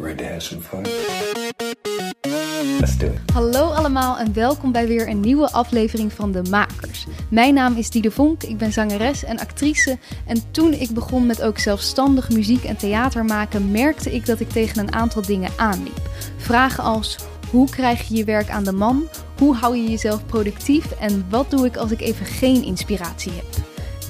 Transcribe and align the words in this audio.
Ready 0.00 0.14
to 0.16 0.24
have 0.24 0.40
some 0.40 0.60
fun? 0.60 0.82
Let's 2.80 2.98
do 2.98 3.06
it. 3.06 3.30
Hallo 3.32 3.70
allemaal 3.70 4.18
en 4.18 4.32
welkom 4.32 4.72
bij 4.72 4.86
weer 4.86 5.08
een 5.08 5.20
nieuwe 5.20 5.50
aflevering 5.50 6.12
van 6.12 6.32
De 6.32 6.42
Makers. 6.50 7.06
Mijn 7.30 7.54
naam 7.54 7.76
is 7.76 7.90
Diede 7.90 8.10
Vonk, 8.10 8.42
ik 8.42 8.58
ben 8.58 8.72
zangeres 8.72 9.24
en 9.24 9.38
actrice. 9.38 9.98
En 10.26 10.50
toen 10.50 10.72
ik 10.72 10.90
begon 10.90 11.26
met 11.26 11.42
ook 11.42 11.58
zelfstandig 11.58 12.30
muziek 12.30 12.64
en 12.64 12.76
theater 12.76 13.24
maken, 13.24 13.70
merkte 13.70 14.14
ik 14.14 14.26
dat 14.26 14.40
ik 14.40 14.50
tegen 14.50 14.78
een 14.78 14.92
aantal 14.92 15.22
dingen 15.22 15.50
aanliep. 15.56 16.00
Vragen 16.36 16.84
als: 16.84 17.16
hoe 17.50 17.70
krijg 17.70 18.08
je 18.08 18.16
je 18.16 18.24
werk 18.24 18.50
aan 18.50 18.64
de 18.64 18.72
man? 18.72 19.08
Hoe 19.38 19.54
hou 19.54 19.76
je 19.76 19.90
jezelf 19.90 20.26
productief? 20.26 20.90
En 20.90 21.26
wat 21.30 21.50
doe 21.50 21.66
ik 21.66 21.76
als 21.76 21.90
ik 21.90 22.00
even 22.00 22.26
geen 22.26 22.64
inspiratie 22.64 23.32
heb? 23.32 23.67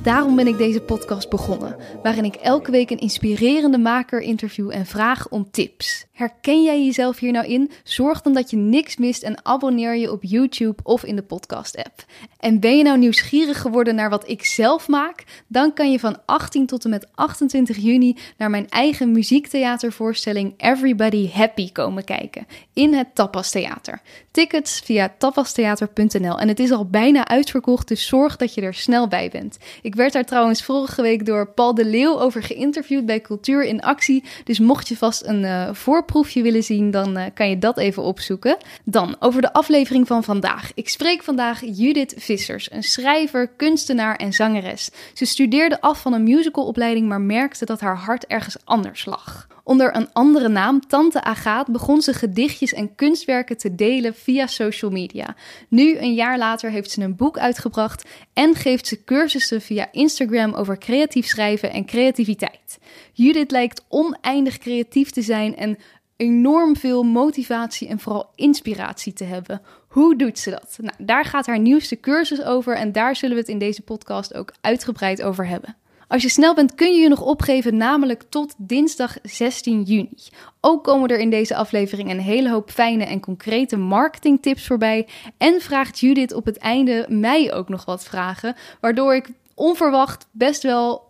Daarom 0.09 0.36
ben 0.36 0.46
ik 0.46 0.59
deze 0.59 0.80
podcast 0.80 1.30
begonnen, 1.30 1.77
waarin 2.02 2.24
ik 2.24 2.34
elke 2.34 2.70
week 2.70 2.91
een 2.91 2.98
inspirerende 2.98 3.79
maker 3.79 4.20
interview 4.20 4.70
en 4.70 4.86
vraag 4.86 5.29
om 5.29 5.50
tips. 5.50 6.06
Herken 6.18 6.62
jij 6.62 6.84
jezelf 6.84 7.18
hier 7.18 7.32
nou 7.32 7.46
in? 7.46 7.70
Zorg 7.84 8.22
dan 8.22 8.32
dat 8.32 8.50
je 8.50 8.56
niks 8.56 8.96
mist 8.96 9.22
en 9.22 9.46
abonneer 9.46 9.96
je 9.96 10.12
op 10.12 10.22
YouTube 10.22 10.82
of 10.82 11.04
in 11.04 11.16
de 11.16 11.22
podcast-app. 11.22 12.04
En 12.38 12.60
ben 12.60 12.76
je 12.76 12.82
nou 12.82 12.98
nieuwsgierig 12.98 13.60
geworden 13.60 13.95
naar 13.95 14.10
wat 14.10 14.28
ik 14.28 14.45
zelf 14.45 14.88
maak? 14.88 15.24
Dan 15.46 15.73
kan 15.73 15.90
je 15.90 15.98
van 15.98 16.18
18 16.24 16.66
tot 16.66 16.84
en 16.84 16.90
met 16.90 17.06
28 17.14 17.76
juni 17.76 18.16
naar 18.36 18.50
mijn 18.50 18.68
eigen 18.68 19.12
muziektheatervoorstelling 19.12 20.54
Everybody 20.56 21.30
Happy 21.30 21.73
komen 21.73 22.04
kijken 22.04 22.46
in 22.73 22.95
het 22.95 23.14
Tapas 23.14 23.50
Theater. 23.50 24.00
Tickets 24.30 24.80
via 24.80 25.14
tapastheater.nl 25.18 26.38
en 26.38 26.48
het 26.48 26.60
is 26.60 26.70
al 26.70 26.87
bijna 26.87 27.26
uitverkocht, 27.26 27.88
dus 27.88 28.06
zorg 28.06 28.37
dat 28.37 28.54
je 28.54 28.60
er 28.60 28.74
snel 28.74 29.09
bij 29.09 29.28
bent. 29.28 29.59
Ik 29.82 29.95
werd 29.95 30.12
daar 30.12 30.24
trouwens 30.24 30.64
vorige 30.64 31.02
week 31.02 31.26
door 31.26 31.48
Paul 31.48 31.74
de 31.74 31.84
Leeuw 31.84 32.20
over 32.20 32.42
geïnterviewd 32.42 33.06
bij 33.06 33.20
Cultuur 33.20 33.64
in 33.64 33.80
Actie, 33.80 34.24
dus 34.45 34.59
mocht 34.59 34.88
je 34.88 34.96
vast 34.96 35.24
een 35.24 35.42
uh, 35.42 35.68
voorproefje 36.08 36.42
willen 36.42 36.62
zien, 36.62 36.90
dan 36.90 37.18
uh, 37.18 37.24
kan 37.34 37.48
je 37.48 37.58
dat 37.58 37.78
even 37.78 38.02
opzoeken. 38.02 38.56
Dan 38.84 39.16
over 39.18 39.40
de 39.40 39.52
aflevering 39.52 40.06
van 40.06 40.24
vandaag. 40.24 40.70
Ik 40.74 40.88
spreek 40.88 41.23
vandaag 41.23 41.60
Judith 41.65 42.15
Vissers, 42.16 42.73
een 42.73 42.82
schrijver, 42.82 43.48
kunstenaar 43.56 44.16
en 44.16 44.32
zangeres. 44.32 44.90
Ze 45.15 45.24
studeerde 45.24 45.80
af 45.80 46.00
van 46.00 46.12
een 46.12 46.23
musicalopleiding, 46.23 47.09
maar 47.09 47.20
merkte 47.20 47.65
dat 47.65 47.80
haar 47.80 47.96
hart 47.96 48.26
ergens 48.26 48.56
anders 48.65 49.04
lag. 49.04 49.46
Onder 49.68 49.96
een 49.96 50.12
andere 50.12 50.48
naam, 50.48 50.87
Tante 50.87 51.23
Agaat, 51.23 51.66
begon 51.66 52.02
ze 52.02 52.12
gedichtjes 52.12 52.72
en 52.72 52.95
kunstwerken 52.95 53.56
te 53.56 53.74
delen 53.74 54.15
via 54.15 54.46
social 54.46 54.90
media. 54.90 55.37
Nu, 55.68 55.98
een 55.98 56.15
jaar 56.15 56.38
later, 56.38 56.70
heeft 56.70 56.90
ze 56.90 57.02
een 57.02 57.16
boek 57.16 57.38
uitgebracht 57.38 58.09
en 58.32 58.54
geeft 58.54 58.87
ze 58.87 59.04
cursussen 59.04 59.60
via 59.60 59.88
Instagram 59.93 60.54
over 60.54 60.78
creatief 60.78 61.26
schrijven 61.26 61.72
en 61.72 61.87
creativiteit. 61.87 62.78
Judith 63.12 63.50
lijkt 63.50 63.84
oneindig 63.88 64.59
creatief 64.59 65.10
te 65.10 65.22
zijn 65.22 65.56
en 65.56 65.78
enorm 66.19 66.77
veel 66.77 67.03
motivatie 67.03 67.88
en 67.88 67.99
vooral 67.99 68.31
inspiratie 68.34 69.12
te 69.12 69.25
hebben. 69.25 69.62
Hoe 69.88 70.16
doet 70.16 70.38
ze 70.38 70.50
dat? 70.50 70.78
Nou, 70.81 70.94
daar 70.99 71.25
gaat 71.25 71.47
haar 71.47 71.59
nieuwste 71.59 72.00
cursus 72.00 72.43
over 72.43 72.77
en 72.77 72.93
daar 72.93 73.16
zullen 73.16 73.34
we 73.34 73.41
het 73.41 73.50
in 73.50 73.59
deze 73.59 73.83
podcast 73.83 74.34
ook 74.34 74.53
uitgebreid 74.61 75.22
over 75.22 75.47
hebben. 75.47 75.77
Als 76.09 76.22
je 76.22 76.28
snel 76.28 76.55
bent, 76.55 76.75
kun 76.75 76.93
je 76.93 77.00
je 77.00 77.09
nog 77.09 77.21
opgeven, 77.21 77.77
namelijk 77.77 78.22
tot 78.28 78.55
dinsdag 78.56 79.16
16 79.22 79.83
juni. 79.83 80.16
Ook 80.61 80.84
komen 80.84 81.09
er 81.09 81.19
in 81.19 81.31
deze 81.31 81.56
aflevering 81.56 82.11
een 82.11 82.21
hele 82.21 82.50
hoop 82.50 82.71
fijne 82.71 83.05
en 83.05 83.21
concrete 83.21 83.77
marketingtips 83.77 84.66
voorbij. 84.66 85.06
En 85.37 85.61
vraagt 85.61 85.99
Judith 85.99 86.34
op 86.34 86.44
het 86.44 86.59
einde 86.59 87.06
mij 87.09 87.55
ook 87.55 87.69
nog 87.69 87.84
wat 87.84 88.05
vragen, 88.05 88.56
waardoor 88.81 89.15
ik 89.15 89.31
onverwacht 89.55 90.27
best 90.31 90.62
wel 90.62 91.07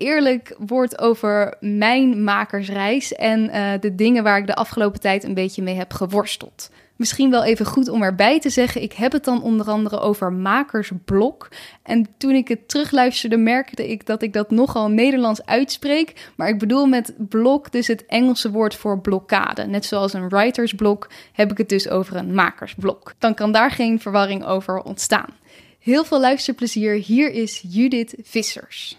eerlijk 0.00 0.54
word 0.58 0.98
over 0.98 1.56
mijn 1.60 2.24
makersreis 2.24 3.14
en 3.14 3.44
uh, 3.44 3.72
de 3.80 3.94
dingen 3.94 4.22
waar 4.22 4.38
ik 4.38 4.46
de 4.46 4.54
afgelopen 4.54 5.00
tijd 5.00 5.24
een 5.24 5.34
beetje 5.34 5.62
mee 5.62 5.74
heb 5.74 5.92
geworsteld. 5.92 6.70
Misschien 7.00 7.30
wel 7.30 7.44
even 7.44 7.66
goed 7.66 7.88
om 7.88 8.02
erbij 8.02 8.40
te 8.40 8.50
zeggen, 8.50 8.82
ik 8.82 8.92
heb 8.92 9.12
het 9.12 9.24
dan 9.24 9.42
onder 9.42 9.66
andere 9.66 10.00
over 10.00 10.32
makersblok. 10.32 11.48
En 11.82 12.06
toen 12.16 12.34
ik 12.34 12.48
het 12.48 12.68
terugluisterde, 12.68 13.36
merkte 13.36 13.90
ik 13.90 14.06
dat 14.06 14.22
ik 14.22 14.32
dat 14.32 14.50
nogal 14.50 14.88
Nederlands 14.88 15.46
uitspreek. 15.46 16.30
Maar 16.36 16.48
ik 16.48 16.58
bedoel 16.58 16.86
met 16.86 17.14
blok 17.16 17.72
dus 17.72 17.86
het 17.86 18.06
Engelse 18.06 18.50
woord 18.50 18.74
voor 18.74 19.00
blokkade. 19.00 19.66
Net 19.66 19.84
zoals 19.84 20.12
een 20.12 20.28
writersblok 20.28 21.10
heb 21.32 21.50
ik 21.50 21.58
het 21.58 21.68
dus 21.68 21.88
over 21.88 22.16
een 22.16 22.34
makersblok. 22.34 23.12
Dan 23.18 23.34
kan 23.34 23.52
daar 23.52 23.70
geen 23.70 24.00
verwarring 24.00 24.44
over 24.44 24.82
ontstaan. 24.82 25.39
Heel 25.80 26.04
veel 26.04 26.20
luisterplezier. 26.20 26.92
Hier 26.92 27.32
is 27.32 27.64
Judith 27.68 28.14
Vissers. 28.22 28.98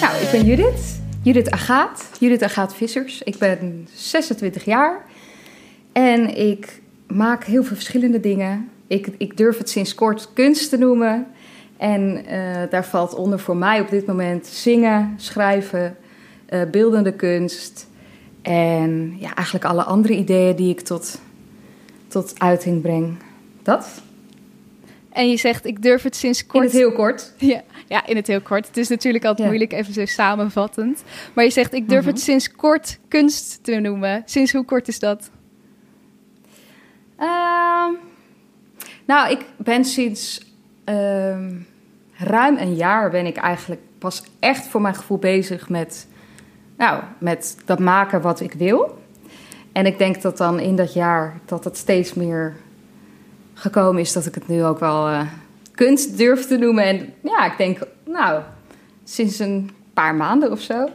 Nou, 0.00 0.22
ik 0.22 0.28
ben 0.30 0.44
Judith. 0.44 1.00
Judith 1.22 1.50
Agaat. 1.50 2.10
Judith 2.20 2.42
Agaat 2.42 2.74
Vissers. 2.74 3.22
Ik 3.22 3.38
ben 3.38 3.88
26 3.94 4.64
jaar. 4.64 5.04
En 5.92 6.36
ik 6.36 6.80
maak 7.06 7.44
heel 7.44 7.64
veel 7.64 7.76
verschillende 7.76 8.20
dingen. 8.20 8.68
Ik, 8.86 9.08
ik 9.18 9.36
durf 9.36 9.58
het 9.58 9.70
sinds 9.70 9.94
kort 9.94 10.32
kunst 10.32 10.70
te 10.70 10.76
noemen. 10.76 11.26
En 11.76 12.24
uh, 12.24 12.70
daar 12.70 12.86
valt 12.86 13.14
onder 13.14 13.38
voor 13.38 13.56
mij 13.56 13.80
op 13.80 13.90
dit 13.90 14.06
moment 14.06 14.46
zingen, 14.46 15.14
schrijven, 15.16 15.96
uh, 16.50 16.62
beeldende 16.70 17.12
kunst. 17.12 17.86
En 18.42 19.16
ja, 19.18 19.34
eigenlijk 19.34 19.64
alle 19.64 19.82
andere 19.82 20.16
ideeën 20.16 20.56
die 20.56 20.70
ik 20.70 20.80
tot, 20.80 21.20
tot 22.08 22.32
uiting 22.38 22.82
breng. 22.82 23.16
Dat. 23.62 24.02
En 25.14 25.30
je 25.30 25.36
zegt, 25.36 25.66
ik 25.66 25.82
durf 25.82 26.02
het 26.02 26.16
sinds 26.16 26.46
kort. 26.46 26.64
In 26.64 26.70
het 26.70 26.78
heel 26.78 26.92
kort. 26.92 27.32
Ja, 27.38 27.62
ja 27.88 28.06
in 28.06 28.16
het 28.16 28.26
heel 28.26 28.40
kort. 28.40 28.66
Het 28.66 28.76
is 28.76 28.88
natuurlijk 28.88 29.24
altijd 29.24 29.48
ja. 29.48 29.54
moeilijk, 29.54 29.72
even 29.72 29.92
zo 29.92 30.04
samenvattend. 30.04 31.02
Maar 31.34 31.44
je 31.44 31.50
zegt, 31.50 31.72
ik 31.72 31.88
durf 31.88 32.00
mm 32.00 32.06
-hmm. 32.06 32.14
het 32.14 32.24
sinds 32.24 32.50
kort 32.50 32.98
kunst 33.08 33.64
te 33.64 33.74
noemen. 33.74 34.22
Sinds 34.24 34.52
hoe 34.52 34.64
kort 34.64 34.88
is 34.88 34.98
dat? 34.98 35.30
Uh, 37.20 37.88
nou, 39.04 39.30
ik 39.30 39.44
ben 39.56 39.84
sinds 39.84 40.52
uh, 40.88 41.48
ruim 42.12 42.56
een 42.56 42.74
jaar 42.74 43.10
ben 43.10 43.26
ik 43.26 43.36
eigenlijk 43.36 43.80
pas 43.98 44.22
echt 44.38 44.66
voor 44.66 44.80
mijn 44.80 44.94
gevoel 44.94 45.18
bezig 45.18 45.68
met, 45.68 46.06
nou, 46.76 47.02
met 47.18 47.56
dat 47.64 47.78
maken 47.78 48.20
wat 48.20 48.40
ik 48.40 48.52
wil. 48.52 48.98
En 49.72 49.86
ik 49.86 49.98
denk 49.98 50.22
dat 50.22 50.36
dan 50.36 50.60
in 50.60 50.76
dat 50.76 50.92
jaar 50.92 51.40
dat 51.44 51.64
het 51.64 51.76
steeds 51.76 52.14
meer 52.14 52.56
gekomen 53.54 54.00
is 54.00 54.12
dat 54.12 54.26
ik 54.26 54.34
het 54.34 54.48
nu 54.48 54.64
ook 54.64 54.78
wel 54.78 55.08
uh, 55.08 55.20
kunst 55.74 56.16
durf 56.16 56.46
te 56.46 56.56
noemen. 56.56 56.84
En 56.84 57.12
ja, 57.20 57.46
ik 57.46 57.58
denk, 57.58 57.78
nou, 58.04 58.42
sinds 59.04 59.38
een 59.38 59.70
paar 59.94 60.14
maanden 60.14 60.50
of 60.50 60.60
zo. 60.60 60.88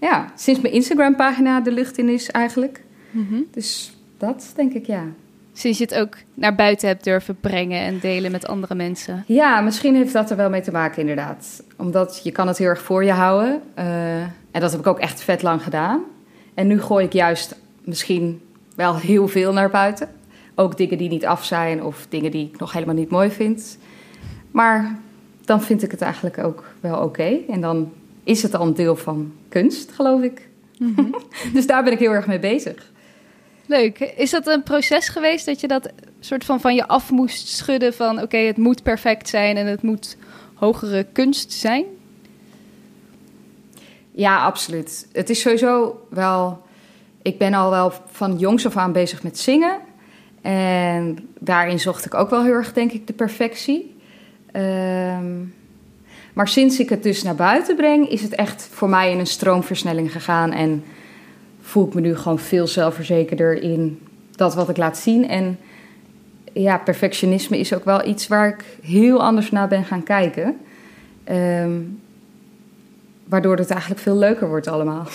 Ja, 0.00 0.26
sinds 0.34 0.60
mijn 0.60 0.74
Instagram-pagina 0.74 1.60
de 1.60 1.72
lucht 1.72 1.98
in 1.98 2.08
is 2.08 2.30
eigenlijk. 2.30 2.82
Mm 3.10 3.26
-hmm. 3.28 3.46
Dus 3.50 3.96
dat 4.18 4.52
denk 4.56 4.72
ik, 4.72 4.86
ja. 4.86 5.02
Sinds 5.52 5.78
je 5.78 5.84
het 5.84 5.94
ook 5.94 6.16
naar 6.34 6.54
buiten 6.54 6.88
hebt 6.88 7.04
durven 7.04 7.36
brengen 7.40 7.80
en 7.80 7.98
delen 7.98 8.30
met 8.30 8.46
andere 8.46 8.74
mensen. 8.74 9.24
Ja, 9.26 9.60
misschien 9.60 9.94
heeft 9.94 10.12
dat 10.12 10.30
er 10.30 10.36
wel 10.36 10.50
mee 10.50 10.60
te 10.60 10.70
maken, 10.70 11.00
inderdaad. 11.00 11.62
Omdat 11.76 12.20
je 12.22 12.32
kan 12.32 12.48
het 12.48 12.58
heel 12.58 12.68
erg 12.68 12.82
voor 12.82 13.04
je 13.04 13.12
houden. 13.12 13.62
Uh, 13.78 14.20
en 14.20 14.60
dat 14.60 14.70
heb 14.70 14.80
ik 14.80 14.86
ook 14.86 14.98
echt 14.98 15.20
vet 15.20 15.42
lang 15.42 15.62
gedaan. 15.62 16.02
En 16.54 16.66
nu 16.66 16.80
gooi 16.80 17.04
ik 17.04 17.12
juist 17.12 17.56
misschien 17.84 18.40
wel 18.76 18.96
heel 18.96 19.28
veel 19.28 19.52
naar 19.52 19.70
buiten. 19.70 20.08
Ook 20.54 20.76
dingen 20.76 20.98
die 20.98 21.08
niet 21.08 21.26
af 21.26 21.44
zijn 21.44 21.82
of 21.82 22.06
dingen 22.08 22.30
die 22.30 22.50
ik 22.52 22.58
nog 22.58 22.72
helemaal 22.72 22.94
niet 22.94 23.10
mooi 23.10 23.30
vind. 23.30 23.78
Maar 24.50 24.98
dan 25.44 25.62
vind 25.62 25.82
ik 25.82 25.90
het 25.90 26.00
eigenlijk 26.02 26.38
ook 26.38 26.64
wel 26.80 26.94
oké. 26.94 27.04
Okay. 27.04 27.44
En 27.48 27.60
dan 27.60 27.92
is 28.24 28.42
het 28.42 28.54
al 28.54 28.66
een 28.66 28.74
deel 28.74 28.96
van 28.96 29.32
kunst, 29.48 29.92
geloof 29.92 30.22
ik. 30.22 30.48
Mm 30.78 30.94
-hmm. 30.96 31.14
dus 31.54 31.66
daar 31.66 31.84
ben 31.84 31.92
ik 31.92 31.98
heel 31.98 32.12
erg 32.12 32.26
mee 32.26 32.38
bezig. 32.38 32.92
Leuk. 33.66 33.98
Is 33.98 34.30
dat 34.30 34.46
een 34.46 34.62
proces 34.62 35.08
geweest 35.08 35.46
dat 35.46 35.60
je 35.60 35.68
dat 35.68 35.88
soort 36.20 36.44
van 36.44 36.60
van 36.60 36.74
je 36.74 36.86
af 36.86 37.10
moest 37.10 37.48
schudden 37.48 37.94
van 37.94 38.14
oké, 38.14 38.22
okay, 38.22 38.46
het 38.46 38.56
moet 38.56 38.82
perfect 38.82 39.28
zijn 39.28 39.56
en 39.56 39.66
het 39.66 39.82
moet 39.82 40.16
hogere 40.54 41.06
kunst 41.12 41.52
zijn? 41.52 41.84
Ja, 44.10 44.44
absoluut. 44.44 45.08
Het 45.12 45.30
is 45.30 45.40
sowieso 45.40 46.00
wel. 46.08 46.62
Ik 47.22 47.38
ben 47.38 47.54
al 47.54 47.70
wel 47.70 47.92
van 48.06 48.38
jongs 48.38 48.66
af 48.66 48.76
aan 48.76 48.92
bezig 48.92 49.22
met 49.22 49.38
zingen. 49.38 49.78
En 50.44 51.28
daarin 51.38 51.80
zocht 51.80 52.04
ik 52.04 52.14
ook 52.14 52.30
wel 52.30 52.44
heel 52.44 52.52
erg, 52.52 52.72
denk 52.72 52.92
ik, 52.92 53.06
de 53.06 53.12
perfectie. 53.12 53.96
Um, 54.52 55.54
maar 56.32 56.48
sinds 56.48 56.78
ik 56.78 56.88
het 56.88 57.02
dus 57.02 57.22
naar 57.22 57.34
buiten 57.34 57.76
breng, 57.76 58.08
is 58.08 58.22
het 58.22 58.34
echt 58.34 58.68
voor 58.72 58.88
mij 58.88 59.10
in 59.10 59.18
een 59.18 59.26
stroomversnelling 59.26 60.12
gegaan. 60.12 60.52
En 60.52 60.84
voel 61.60 61.86
ik 61.86 61.94
me 61.94 62.00
nu 62.00 62.16
gewoon 62.16 62.38
veel 62.38 62.66
zelfverzekerder 62.66 63.62
in 63.62 64.00
dat 64.30 64.54
wat 64.54 64.68
ik 64.68 64.76
laat 64.76 64.98
zien. 64.98 65.28
En 65.28 65.58
ja, 66.52 66.78
perfectionisme 66.78 67.58
is 67.58 67.74
ook 67.74 67.84
wel 67.84 68.06
iets 68.06 68.28
waar 68.28 68.48
ik 68.48 68.64
heel 68.82 69.22
anders 69.22 69.50
naar 69.50 69.68
ben 69.68 69.84
gaan 69.84 70.02
kijken. 70.02 70.56
Um, 71.30 72.00
waardoor 73.24 73.56
het 73.56 73.70
eigenlijk 73.70 74.00
veel 74.00 74.16
leuker 74.16 74.48
wordt 74.48 74.66
allemaal. 74.66 75.06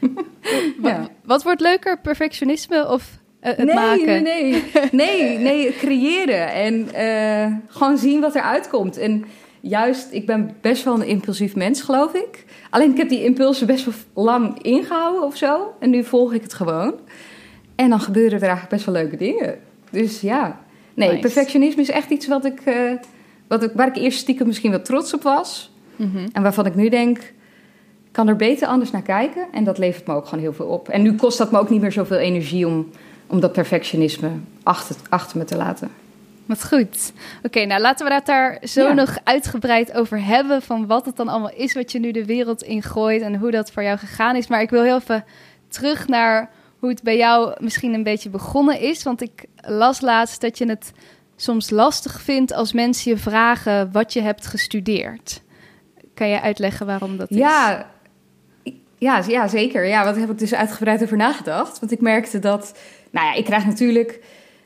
ja. 0.82 1.08
Wat 1.24 1.42
wordt 1.42 1.60
leuker, 1.60 1.98
perfectionisme 2.00 2.88
of 2.88 3.18
het 3.48 3.64
nee, 3.64 3.74
maken? 3.74 4.22
Nee, 4.22 4.22
nee, 4.22 4.62
nee, 4.92 5.38
nee, 5.38 5.72
creëren 5.76 6.52
en 6.52 6.88
uh, 6.94 7.56
gewoon 7.68 7.98
zien 7.98 8.20
wat 8.20 8.34
er 8.34 8.42
uitkomt. 8.42 8.98
En 8.98 9.24
juist, 9.60 10.08
ik 10.10 10.26
ben 10.26 10.56
best 10.60 10.84
wel 10.84 10.94
een 10.94 11.06
impulsief 11.06 11.54
mens, 11.54 11.82
geloof 11.82 12.14
ik. 12.14 12.44
Alleen 12.70 12.90
ik 12.90 12.96
heb 12.96 13.08
die 13.08 13.24
impulsen 13.24 13.66
best 13.66 13.84
wel 13.84 14.24
lang 14.24 14.62
ingehouden 14.62 15.22
of 15.22 15.36
zo. 15.36 15.74
En 15.80 15.90
nu 15.90 16.04
volg 16.04 16.32
ik 16.32 16.42
het 16.42 16.54
gewoon. 16.54 16.94
En 17.74 17.90
dan 17.90 18.00
gebeuren 18.00 18.32
er 18.32 18.42
eigenlijk 18.42 18.70
best 18.70 18.84
wel 18.84 18.94
leuke 18.94 19.16
dingen. 19.16 19.58
Dus 19.90 20.20
ja. 20.20 20.60
Nee, 20.94 21.08
Nice. 21.08 21.20
perfectionisme 21.20 21.82
is 21.82 21.90
echt 21.90 22.10
iets 22.10 22.26
wat 22.26 22.44
ik, 22.44 22.60
eh, 22.60 22.92
wat 23.48 23.62
ik, 23.62 23.70
waar 23.74 23.88
ik 23.88 23.96
eerst 23.96 24.18
stiekem 24.18 24.46
misschien 24.46 24.70
wel 24.70 24.82
trots 24.82 25.14
op 25.14 25.22
was. 25.22 25.72
Mhm. 25.96 26.26
En 26.32 26.42
waarvan 26.42 26.66
ik 26.66 26.74
nu 26.74 26.88
denk, 26.88 27.18
ik 27.18 28.12
kan 28.12 28.28
er 28.28 28.36
beter 28.36 28.68
anders 28.68 28.90
naar 28.90 29.02
kijken. 29.02 29.46
En 29.52 29.64
dat 29.64 29.78
levert 29.78 30.06
me 30.06 30.14
ook 30.14 30.26
gewoon 30.26 30.44
heel 30.44 30.52
veel 30.52 30.66
op. 30.66 30.88
En 30.88 31.02
nu 31.02 31.14
kost 31.14 31.38
dat 31.38 31.52
me 31.52 31.58
ook 31.58 31.70
niet 31.70 31.80
meer 31.80 31.92
zoveel 31.92 32.16
energie 32.16 32.66
om, 32.66 32.90
om 33.26 33.40
dat 33.40 33.52
perfectionisme 33.52 34.30
achter, 34.62 34.96
achter 35.08 35.38
me 35.38 35.44
te 35.44 35.56
laten. 35.56 35.90
Wat 36.46 36.64
goed. 36.66 37.12
Oké, 37.42 37.64
nou 37.64 37.80
laten 37.80 38.06
we 38.06 38.14
het 38.14 38.26
daar 38.26 38.58
zo 38.62 38.86
Ja. 38.86 38.92
nog 38.92 39.16
uitgebreid 39.24 39.92
over 39.92 40.24
hebben. 40.24 40.62
Van 40.62 40.86
wat 40.86 41.06
het 41.06 41.16
dan 41.16 41.28
allemaal 41.28 41.52
is 41.54 41.74
wat 41.74 41.92
je 41.92 41.98
nu 41.98 42.10
de 42.10 42.24
wereld 42.24 42.62
ingooit 42.62 43.22
en 43.22 43.36
hoe 43.36 43.50
dat 43.50 43.70
voor 43.70 43.82
jou 43.82 43.98
gegaan 43.98 44.36
is. 44.36 44.46
Maar 44.46 44.60
ik 44.60 44.70
wil 44.70 44.82
heel 44.82 44.96
even 44.96 45.24
terug 45.68 46.08
naar 46.08 46.50
hoe 46.78 46.88
het 46.88 47.02
bij 47.02 47.16
jou 47.16 47.54
misschien 47.58 47.94
een 47.94 48.02
beetje 48.02 48.28
begonnen 48.30 48.80
is. 48.80 49.02
Want 49.02 49.20
ik 49.22 49.44
las 49.56 50.00
laatst 50.00 50.40
dat 50.40 50.58
je 50.58 50.68
het 50.68 50.92
soms 51.36 51.70
lastig 51.70 52.20
vindt 52.20 52.52
als 52.52 52.72
mensen 52.72 53.10
je 53.10 53.16
vragen 53.18 53.92
wat 53.92 54.12
je 54.12 54.20
hebt 54.20 54.46
gestudeerd. 54.46 55.42
Kan 56.14 56.28
je 56.28 56.40
uitleggen 56.40 56.86
waarom 56.86 57.16
dat 57.16 57.30
is? 57.30 57.36
Ja, 57.36 57.86
ja, 58.98 59.22
ja, 59.26 59.48
zeker. 59.48 59.86
Ja, 59.86 60.04
daar 60.04 60.16
heb 60.16 60.30
ik 60.30 60.38
dus 60.38 60.54
uitgebreid 60.54 61.02
over 61.02 61.16
nagedacht. 61.16 61.80
Want 61.80 61.92
ik 61.92 62.00
merkte 62.00 62.38
dat, 62.38 62.78
nou 63.16 63.28
ja, 63.28 63.34
ik 63.34 63.44
krijg 63.44 63.66
natuurlijk, 63.66 64.20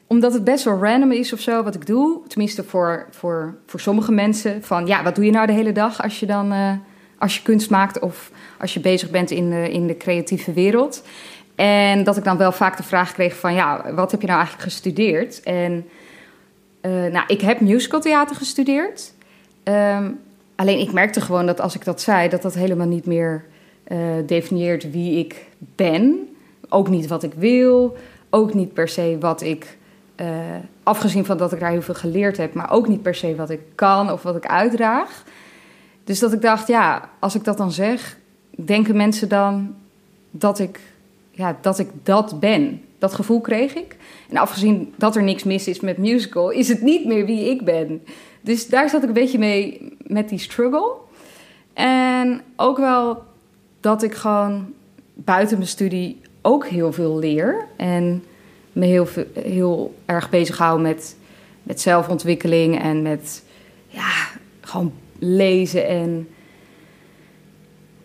omdat 0.06 0.32
het 0.32 0.44
best 0.44 0.64
wel 0.64 0.78
random 0.78 1.12
is 1.12 1.32
of 1.32 1.40
zo 1.40 1.62
wat 1.62 1.74
ik 1.74 1.86
doe, 1.86 2.20
tenminste 2.26 2.64
voor, 2.64 3.06
voor, 3.10 3.54
voor 3.66 3.80
sommige 3.80 4.12
mensen, 4.12 4.62
van 4.62 4.86
ja, 4.86 5.02
wat 5.02 5.14
doe 5.14 5.24
je 5.24 5.30
nou 5.30 5.46
de 5.46 5.52
hele 5.52 5.72
dag 5.72 6.02
als 6.02 6.20
je 6.20 6.26
dan, 6.26 6.52
eh, 6.52 6.72
als 7.18 7.36
je 7.36 7.42
kunst 7.42 7.70
maakt 7.70 7.98
of 7.98 8.30
als 8.58 8.74
je 8.74 8.80
bezig 8.80 9.10
bent 9.10 9.30
in 9.30 9.50
de, 9.50 9.70
in 9.70 9.86
de 9.86 9.96
creatieve 9.96 10.52
wereld. 10.52 11.02
En 11.54 12.04
dat 12.04 12.16
ik 12.16 12.24
dan 12.24 12.36
wel 12.36 12.52
vaak 12.52 12.76
de 12.76 12.82
vraag 12.82 13.12
kreeg 13.12 13.36
van, 13.36 13.54
ja, 13.54 13.94
wat 13.94 14.10
heb 14.10 14.20
je 14.20 14.26
nou 14.26 14.38
eigenlijk 14.38 14.68
gestudeerd? 14.68 15.42
En 15.42 15.88
eh, 16.80 16.90
nou, 16.90 17.24
ik 17.26 17.40
heb 17.40 17.60
musicaltheater 17.60 18.36
gestudeerd. 18.36 19.14
Ehm, 19.62 20.10
alleen 20.56 20.78
ik 20.78 20.92
merkte 20.92 21.20
gewoon 21.20 21.46
dat 21.46 21.60
als 21.60 21.74
ik 21.74 21.84
dat 21.84 22.00
zei, 22.00 22.28
dat 22.28 22.42
dat 22.42 22.54
helemaal 22.54 22.86
niet 22.86 23.06
meer 23.06 23.44
eh, 23.84 23.98
definieert 24.26 24.90
wie 24.90 25.18
ik 25.18 25.46
ben. 25.58 26.28
Ook 26.68 26.88
niet 26.88 27.06
wat 27.06 27.22
ik 27.22 27.32
wil. 27.34 27.96
Ook 28.30 28.54
niet 28.54 28.72
per 28.72 28.88
se 28.88 29.16
wat 29.20 29.40
ik, 29.40 29.78
eh, 30.14 30.26
afgezien 30.82 31.24
van 31.24 31.36
dat 31.36 31.52
ik 31.52 31.60
daar 31.60 31.70
heel 31.70 31.82
veel 31.82 31.94
geleerd 31.94 32.36
heb, 32.36 32.54
maar 32.54 32.70
ook 32.70 32.88
niet 32.88 33.02
per 33.02 33.14
se 33.14 33.34
wat 33.34 33.50
ik 33.50 33.60
kan 33.74 34.12
of 34.12 34.22
wat 34.22 34.36
ik 34.36 34.46
uitdraag. 34.46 35.24
Dus 36.04 36.18
dat 36.18 36.32
ik 36.32 36.42
dacht, 36.42 36.66
ja, 36.66 37.10
als 37.18 37.34
ik 37.34 37.44
dat 37.44 37.56
dan 37.56 37.72
zeg, 37.72 38.18
denken 38.50 38.96
mensen 38.96 39.28
dan 39.28 39.74
dat 40.30 40.58
ik, 40.58 40.80
ja, 41.30 41.56
dat 41.60 41.78
ik 41.78 41.88
dat 42.02 42.40
ben. 42.40 42.82
Dat 42.98 43.14
gevoel 43.14 43.40
kreeg 43.40 43.74
ik. 43.74 43.96
En 44.28 44.36
afgezien 44.36 44.94
dat 44.96 45.16
er 45.16 45.22
niks 45.22 45.44
mis 45.44 45.68
is 45.68 45.80
met 45.80 45.98
musical, 45.98 46.50
is 46.50 46.68
het 46.68 46.82
niet 46.82 47.06
meer 47.06 47.26
wie 47.26 47.50
ik 47.50 47.64
ben. 47.64 48.02
Dus 48.40 48.68
daar 48.68 48.88
zat 48.88 49.02
ik 49.02 49.08
een 49.08 49.14
beetje 49.14 49.38
mee 49.38 49.96
met 50.06 50.28
die 50.28 50.38
struggle. 50.38 50.92
En 51.72 52.40
ook 52.56 52.78
wel 52.78 53.22
dat 53.80 54.02
ik 54.02 54.14
gewoon 54.14 54.72
buiten 55.14 55.56
mijn 55.56 55.68
studie 55.68 56.20
ook 56.42 56.66
heel 56.66 56.92
veel 56.92 57.18
leer. 57.18 57.66
En 57.76 58.24
me 58.72 58.86
heel, 58.86 59.08
heel 59.34 59.94
erg 60.04 60.30
bezig 60.30 60.58
hou 60.58 60.80
met, 60.80 61.16
met 61.62 61.80
zelfontwikkeling 61.80 62.80
en 62.82 63.02
met 63.02 63.42
ja, 63.86 64.10
gewoon 64.60 64.92
lezen 65.18 65.86
en 65.86 66.28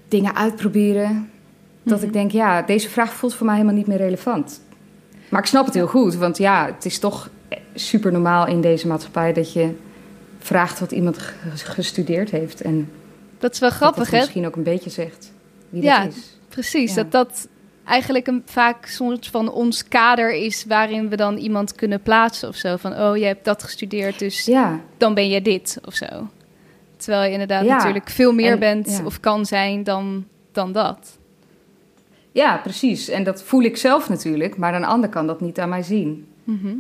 dingen 0.08 0.36
uitproberen. 0.36 1.30
Dat 1.84 1.98
Mhm. 1.98 2.08
ik 2.08 2.14
denk, 2.14 2.32
ja, 2.32 2.62
deze 2.62 2.90
vraag 2.90 3.14
voelt 3.14 3.34
voor 3.36 3.46
mij 3.46 3.56
helemaal 3.56 3.78
niet 3.78 3.88
meer 3.88 3.98
relevant. 3.98 4.62
Maar 5.30 5.40
ik 5.42 5.48
snap 5.48 5.66
het 5.66 5.74
heel 5.74 5.88
goed, 5.88 6.16
want 6.16 6.38
ja, 6.38 6.66
het 6.66 6.86
is 6.86 7.00
toch 7.00 7.30
super 7.76 8.12
normaal 8.12 8.48
in 8.48 8.62
deze 8.62 8.88
maatschappij 8.88 9.34
dat 9.34 9.54
je 9.54 9.70
vraagt 10.40 10.80
wat 10.80 10.92
iemand 10.92 11.18
ge- 11.18 11.34
gestudeerd 11.72 12.30
heeft. 12.32 12.62
En 12.62 12.90
Dat 13.40 13.54
is 13.54 13.60
wel 13.60 13.70
grappig, 13.70 14.04
dat 14.04 14.12
hè? 14.12 14.18
misschien 14.20 14.46
ook 14.46 14.56
een 14.56 14.64
beetje 14.64 14.90
zegt 14.90 15.32
wie 15.70 15.82
Ja. 15.84 16.04
dat 16.04 16.14
is. 16.16 16.38
Precies, 16.50 16.94
Ja. 16.94 17.04
dat 17.04 17.12
dat 17.12 17.48
eigenlijk 17.86 18.28
een, 18.28 18.42
vaak 18.46 18.86
soort 18.86 19.28
van 19.28 19.52
ons 19.52 19.88
kader 19.88 20.34
is 20.34 20.66
waarin 20.68 21.10
we 21.10 21.16
dan 21.16 21.38
iemand 21.38 21.76
kunnen 21.76 22.02
plaatsen 22.02 22.50
of 22.50 22.56
zo. 22.56 22.76
Van, 22.76 22.94
oh, 23.00 23.18
je 23.18 23.26
hebt 23.26 23.46
dat 23.46 23.64
gestudeerd, 23.64 24.20
dus 24.20 24.46
Ja, 24.46 24.80
dan 24.98 25.14
ben 25.14 25.30
je 25.30 25.42
dit 25.42 25.78
of 25.86 25.94
zo. 25.94 26.06
Terwijl 26.98 27.24
je 27.26 27.32
inderdaad 27.32 27.66
Ja. 27.66 27.76
natuurlijk 27.76 28.10
veel 28.10 28.34
meer 28.34 28.52
En- 28.52 28.60
bent 28.60 28.90
ja. 28.98 29.06
of 29.06 29.20
kan 29.20 29.46
zijn 29.46 29.84
dan, 29.84 30.26
dan 30.52 30.72
dat. 30.72 31.18
ja, 32.32 32.58
precies. 32.58 33.10
En 33.10 33.24
dat 33.24 33.44
voel 33.44 33.62
ik 33.64 33.78
zelf 33.78 34.10
natuurlijk, 34.10 34.58
maar 34.58 34.76
een 34.76 34.86
ander 34.86 35.10
kan 35.10 35.28
dat 35.28 35.42
niet 35.42 35.60
aan 35.60 35.70
mij 35.70 35.84
zien. 35.84 36.28
Mhm. 36.44 36.74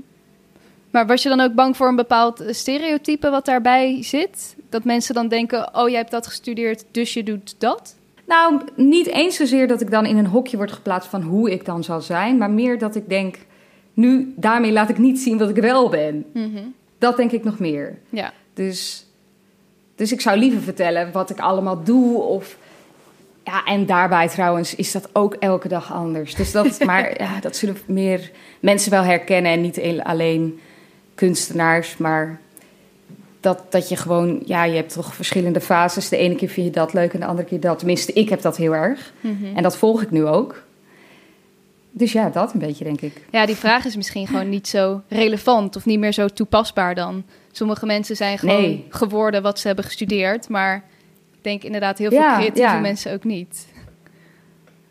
Maar 0.92 1.08
was 1.08 1.24
je 1.24 1.30
dan 1.30 1.40
ook 1.40 1.54
bang 1.54 1.78
voor 1.78 1.88
een 1.88 1.96
bepaald 1.96 2.44
stereotype 2.50 3.30
wat 3.30 3.46
daarbij 3.46 4.04
zit? 4.04 4.56
Dat 4.70 4.84
mensen 4.84 5.14
dan 5.14 5.28
denken, 5.28 5.76
oh, 5.76 5.90
jij 5.90 5.98
hebt 5.98 6.12
dat 6.12 6.28
gestudeerd, 6.28 6.86
dus 6.92 7.14
je 7.14 7.24
doet 7.24 7.56
dat? 7.58 7.96
Nou, 8.26 8.62
niet 8.76 9.08
eens 9.08 9.36
zozeer 9.36 9.68
dat 9.68 9.82
ik 9.82 9.92
dan 9.92 10.06
in 10.06 10.18
een 10.18 10.28
hokje 10.28 10.58
word 10.58 10.72
geplaatst 10.72 11.10
van 11.10 11.22
hoe 11.22 11.52
ik 11.52 11.66
dan 11.66 11.84
zal 11.84 12.02
zijn, 12.02 12.38
maar 12.38 12.52
meer 12.52 12.80
dat 12.80 12.96
ik 12.96 13.10
denk, 13.10 13.38
nu 13.94 14.34
daarmee 14.36 14.72
laat 14.72 14.90
ik 14.90 14.98
niet 14.98 15.20
zien 15.20 15.38
wat 15.38 15.50
ik 15.50 15.56
wel 15.56 15.90
ben. 15.90 16.26
Dat 16.98 17.18
denk 17.18 17.32
ik 17.32 17.44
nog 17.44 17.60
meer. 17.60 17.98
Ja. 18.10 18.34
Dus, 18.54 19.06
dus 19.96 20.12
ik 20.12 20.22
zou 20.22 20.38
liever 20.38 20.62
vertellen 20.62 21.12
wat 21.12 21.30
ik 21.30 21.40
allemaal 21.40 21.84
doe. 21.84 22.22
Of, 22.22 22.58
ja, 23.44 23.64
en 23.66 23.86
daarbij 23.86 24.28
trouwens 24.28 24.76
is 24.76 24.92
dat 24.92 25.10
ook 25.14 25.34
elke 25.34 25.68
dag 25.68 25.94
anders. 25.94 26.36
Dus 26.36 26.52
dat, 26.52 26.80
maar 26.86 27.22
ja, 27.22 27.40
dat 27.40 27.56
zullen 27.56 27.78
meer 27.86 28.32
mensen 28.60 28.92
wel 28.92 29.04
herkennen. 29.04 29.52
En 29.52 29.62
niet 29.62 30.02
alleen 30.04 30.60
kunstenaars, 31.16 31.98
maar 31.98 32.40
dat, 33.46 33.64
dat 33.70 33.90
je 33.90 33.96
gewoon... 33.96 34.42
Ja, 34.46 34.64
je 34.64 34.76
hebt 34.76 34.94
toch 34.94 35.14
verschillende 35.16 35.62
fases. 35.62 36.10
De 36.10 36.18
ene 36.18 36.36
keer 36.36 36.50
vind 36.50 36.66
je 36.66 36.72
dat 36.72 36.94
leuk 36.94 37.14
en 37.14 37.20
de 37.20 37.26
andere 37.26 37.48
keer 37.48 37.60
dat. 37.60 37.78
Tenminste, 37.78 38.14
ik 38.14 38.30
heb 38.30 38.42
dat 38.42 38.58
heel 38.58 38.76
erg. 38.76 39.14
Mhm. 39.20 39.56
En 39.56 39.64
dat 39.64 39.78
volg 39.78 40.02
ik 40.02 40.12
nu 40.12 40.26
ook. 40.26 40.64
Dus 41.92 42.12
ja, 42.12 42.30
dat 42.30 42.54
een 42.54 42.60
beetje, 42.60 42.84
denk 42.84 43.02
ik. 43.02 43.22
Ja, 43.32 43.46
die 43.46 43.56
vraag 43.56 43.86
is 43.86 43.96
misschien 43.96 44.28
gewoon 44.28 44.50
niet 44.50 44.68
zo 44.68 45.02
relevant 45.08 45.76
of 45.76 45.86
niet 45.86 46.00
meer 46.00 46.12
zo 46.14 46.28
toepasbaar 46.28 46.96
dan. 46.96 47.24
Sommige 47.52 47.86
mensen 47.86 48.16
zijn 48.16 48.38
gewoon 48.38 48.62
Nee. 48.62 48.86
geworden 48.90 49.42
wat 49.42 49.60
ze 49.60 49.68
hebben 49.68 49.86
gestudeerd, 49.86 50.50
maar 50.50 50.84
ik 51.34 51.44
denk 51.44 51.64
inderdaad 51.64 51.98
heel 51.98 52.10
veel 52.10 52.20
Ja, 52.20 52.34
creatieve 52.36 52.70
ja. 52.70 52.80
mensen 52.80 53.14
ook 53.14 53.24
niet. 53.24 53.68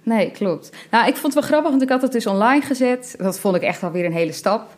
Nee, 0.02 0.30
klopt. 0.30 0.70
Nou, 0.90 1.06
ik 1.08 1.16
vond 1.16 1.34
het 1.34 1.42
wel 1.42 1.42
grappig, 1.50 1.70
want 1.70 1.82
ik 1.82 1.88
had 1.88 2.02
het 2.02 2.12
dus 2.12 2.26
online 2.26 2.62
gezet. 2.62 3.14
Dat 3.18 3.38
vond 3.38 3.56
ik 3.56 3.62
echt 3.62 3.82
alweer 3.82 4.04
een 4.04 4.12
hele 4.12 4.32
stap. 4.32 4.76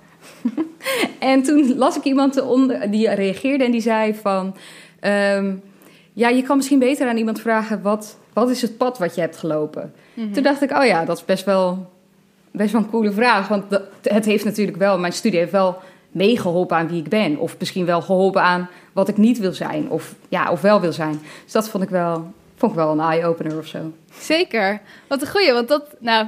en 1.18 1.42
toen 1.42 1.76
las 1.76 1.96
ik 1.96 2.04
iemand 2.04 2.36
eronder, 2.36 2.90
die 2.90 3.10
reageerde 3.10 3.64
en 3.64 3.70
die 3.70 3.80
zei 3.80 4.14
van... 4.14 4.56
ehm, 5.00 5.54
ja, 6.12 6.28
je 6.28 6.42
kan 6.42 6.56
misschien 6.56 6.78
beter 6.78 7.08
aan 7.08 7.16
iemand 7.16 7.40
vragen... 7.40 7.82
wat, 7.82 8.16
wat 8.32 8.50
is 8.50 8.62
het 8.62 8.76
pad 8.76 8.98
wat 8.98 9.14
je 9.14 9.20
hebt 9.20 9.36
gelopen? 9.36 9.92
Mhm. 10.14 10.32
Toen 10.32 10.42
dacht 10.42 10.62
ik, 10.62 10.70
oh 10.70 10.84
ja, 10.84 11.04
dat 11.04 11.16
is 11.16 11.24
best 11.24 11.44
wel, 11.44 11.90
best 12.50 12.72
wel 12.72 12.80
een 12.80 12.90
coole 12.90 13.12
vraag. 13.12 13.48
Want 13.48 13.70
dat, 13.70 13.82
het 14.02 14.24
heeft 14.24 14.44
natuurlijk 14.44 14.76
wel, 14.76 14.98
mijn 14.98 15.12
studie 15.12 15.38
heeft 15.38 15.52
wel 15.52 15.78
meegeholpen 16.10 16.76
aan 16.76 16.88
wie 16.88 17.00
ik 17.00 17.08
ben. 17.08 17.38
Of 17.38 17.56
misschien 17.58 17.86
wel 17.86 18.02
geholpen 18.02 18.42
aan 18.42 18.68
wat 18.92 19.08
ik 19.08 19.16
niet 19.16 19.38
wil 19.38 19.52
zijn. 19.52 19.90
Of, 19.90 20.14
ja, 20.28 20.50
of 20.50 20.60
wel 20.60 20.80
wil 20.80 20.92
zijn. 20.92 21.20
Dus 21.44 21.52
dat 21.52 21.68
vond 21.68 21.84
ik 21.84 21.90
wel, 21.90 22.32
vond 22.56 22.72
ik 22.72 22.78
wel 22.78 22.92
een 22.92 23.00
eye-opener 23.00 23.58
of 23.58 23.66
zo. 23.66 23.92
Zeker. 24.18 24.80
Wat 25.08 25.20
een 25.22 25.28
goeie, 25.28 25.52
want 25.52 25.68
dat, 25.68 25.94
nou, 25.98 26.26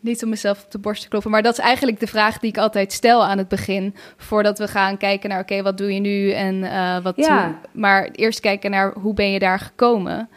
niet 0.00 0.22
om 0.22 0.28
mezelf 0.28 0.64
op 0.64 0.70
de 0.70 0.78
borst 0.78 1.02
te 1.02 1.08
kloppen, 1.08 1.30
maar 1.30 1.42
dat 1.42 1.52
is 1.52 1.64
eigenlijk 1.64 2.00
de 2.00 2.06
vraag 2.06 2.38
die 2.38 2.50
ik 2.50 2.58
altijd 2.58 2.92
stel 2.92 3.24
aan 3.24 3.38
het 3.38 3.48
begin, 3.48 3.94
voordat 4.16 4.58
we 4.58 4.68
gaan 4.68 4.96
kijken 4.96 5.28
naar, 5.30 5.40
oké, 5.40 5.62
wat 5.62 5.78
doe 5.78 5.94
je 5.94 6.00
nu 6.00 6.30
en 6.32 6.64
eh, 6.64 7.02
wat 7.02 7.16
Ja. 7.16 7.46
doe- 7.46 7.54
Maar 7.72 8.08
eerst 8.12 8.40
kijken 8.40 8.70
naar, 8.70 8.92
hoe 8.92 9.14
ben 9.14 9.30
je 9.30 9.38
daar 9.38 9.58
gekomen? 9.58 10.28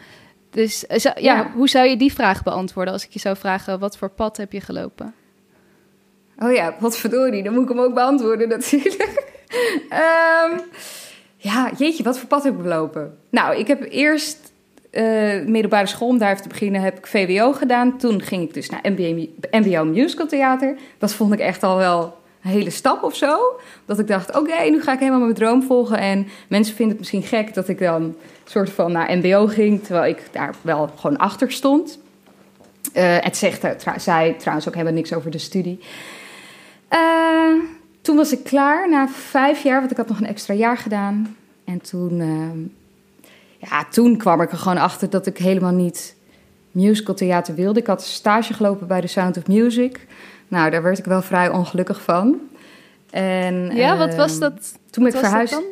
Dus 0.50 0.86
eh, 0.86 0.98
zou- 0.98 1.20
ja, 1.20 1.34
Ja. 1.36 1.50
hoe 1.54 1.68
zou 1.68 1.86
je 1.86 1.96
die 1.96 2.12
vraag 2.12 2.42
beantwoorden 2.42 2.92
als 2.92 3.04
ik 3.04 3.10
je 3.12 3.18
zou 3.18 3.36
vragen, 3.36 3.78
wat 3.78 3.96
voor 3.96 4.08
pad 4.10 4.36
heb 4.36 4.52
je 4.52 4.60
gelopen? 4.60 5.14
Oh 6.38 6.52
ja, 6.52 6.74
wat 6.78 6.96
verdorie, 6.98 7.42
dan 7.42 7.52
moet 7.52 7.62
ik 7.62 7.68
hem 7.68 7.80
ook 7.80 7.94
beantwoorden 7.94 8.48
natuurlijk. 8.48 9.30
Ehm, 9.88 10.58
ja, 11.36 11.70
jeetje, 11.78 12.02
wat 12.02 12.18
voor 12.18 12.28
pad 12.28 12.44
heb 12.44 12.52
ik 12.54 12.62
belopen? 12.62 13.18
Nou, 13.30 13.56
ik 13.56 13.66
heb 13.66 13.82
eerst 13.90 14.51
eh, 14.92 15.44
middelbare 15.46 15.86
school, 15.86 16.08
om 16.08 16.18
daar 16.18 16.42
te 16.42 16.48
beginnen, 16.48 16.80
heb 16.80 16.98
ik 16.98 17.06
VWO 17.06 17.52
gedaan. 17.52 17.98
Toen 17.98 18.22
ging 18.22 18.42
ik 18.42 18.54
dus 18.54 18.70
naar 18.70 18.92
MBO, 19.50 19.84
Musical 19.84 20.26
Theater. 20.26 20.76
Dat 20.98 21.12
vond 21.12 21.32
ik 21.32 21.38
echt 21.38 21.62
al 21.62 21.76
wel 21.76 22.16
een 22.42 22.50
hele 22.50 22.70
stap 22.70 23.02
of 23.02 23.16
zo. 23.16 23.38
Dat 23.84 23.98
ik 23.98 24.06
dacht, 24.06 24.36
oké, 24.36 24.62
nu 24.70 24.82
ga 24.82 24.92
ik 24.92 24.98
helemaal 24.98 25.20
mijn 25.20 25.34
droom 25.34 25.62
volgen. 25.62 25.98
En 25.98 26.28
mensen 26.48 26.74
vinden 26.74 26.96
het 26.96 26.98
misschien 26.98 27.38
gek 27.38 27.54
dat 27.54 27.68
ik 27.68 27.78
dan 27.78 28.14
soort 28.44 28.70
van 28.70 28.92
naar 28.92 29.16
MBO 29.16 29.46
ging, 29.46 29.82
terwijl 29.82 30.10
ik 30.10 30.22
daar 30.30 30.54
wel 30.60 30.90
gewoon 30.96 31.16
achter 31.16 31.52
stond. 31.52 31.98
Eh, 32.92 33.16
het 33.20 33.36
zegt, 33.36 33.66
zei 33.96 34.36
trouwens 34.36 34.68
ook 34.68 34.74
helemaal 34.74 34.94
niks 34.94 35.12
over 35.12 35.30
de 35.30 35.38
studie. 35.38 35.80
Eh, 36.88 37.54
toen 38.00 38.16
was 38.16 38.32
ik 38.32 38.44
klaar 38.44 38.90
na 38.90 39.08
vijf 39.08 39.62
jaar, 39.62 39.78
want 39.78 39.90
ik 39.90 39.96
had 39.96 40.08
nog 40.08 40.20
een 40.20 40.26
extra 40.26 40.54
jaar 40.54 40.76
gedaan. 40.76 41.36
En 41.64 41.80
toen, 41.80 42.20
ehm, 42.20 42.81
ja, 43.70 43.84
toen 43.84 44.16
kwam 44.16 44.40
ik 44.40 44.52
er 44.52 44.58
gewoon 44.58 44.78
achter 44.78 45.10
dat 45.10 45.26
ik 45.26 45.38
helemaal 45.38 45.72
niet 45.72 46.14
musical 46.70 47.14
theater 47.14 47.54
wilde. 47.54 47.80
Ik 47.80 47.86
had 47.86 48.02
stage 48.02 48.54
gelopen 48.54 48.86
bij 48.86 49.00
The 49.00 49.06
Sound 49.06 49.36
of 49.36 49.46
Music. 49.46 50.06
Nou, 50.48 50.70
daar 50.70 50.82
werd 50.82 50.98
ik 50.98 51.04
wel 51.04 51.22
vrij 51.22 51.48
ongelukkig 51.50 52.02
van. 52.02 52.40
En, 53.10 53.70
ja, 53.76 53.96
wat 53.96 54.14
was 54.14 54.30
ehm, 54.32 54.40
dat? 54.40 54.78
Toen 54.90 55.04
Wat 55.04 55.14
ik 55.14 55.20
was 55.20 55.28
verhuisd. 55.28 55.52
dan? 55.52 55.64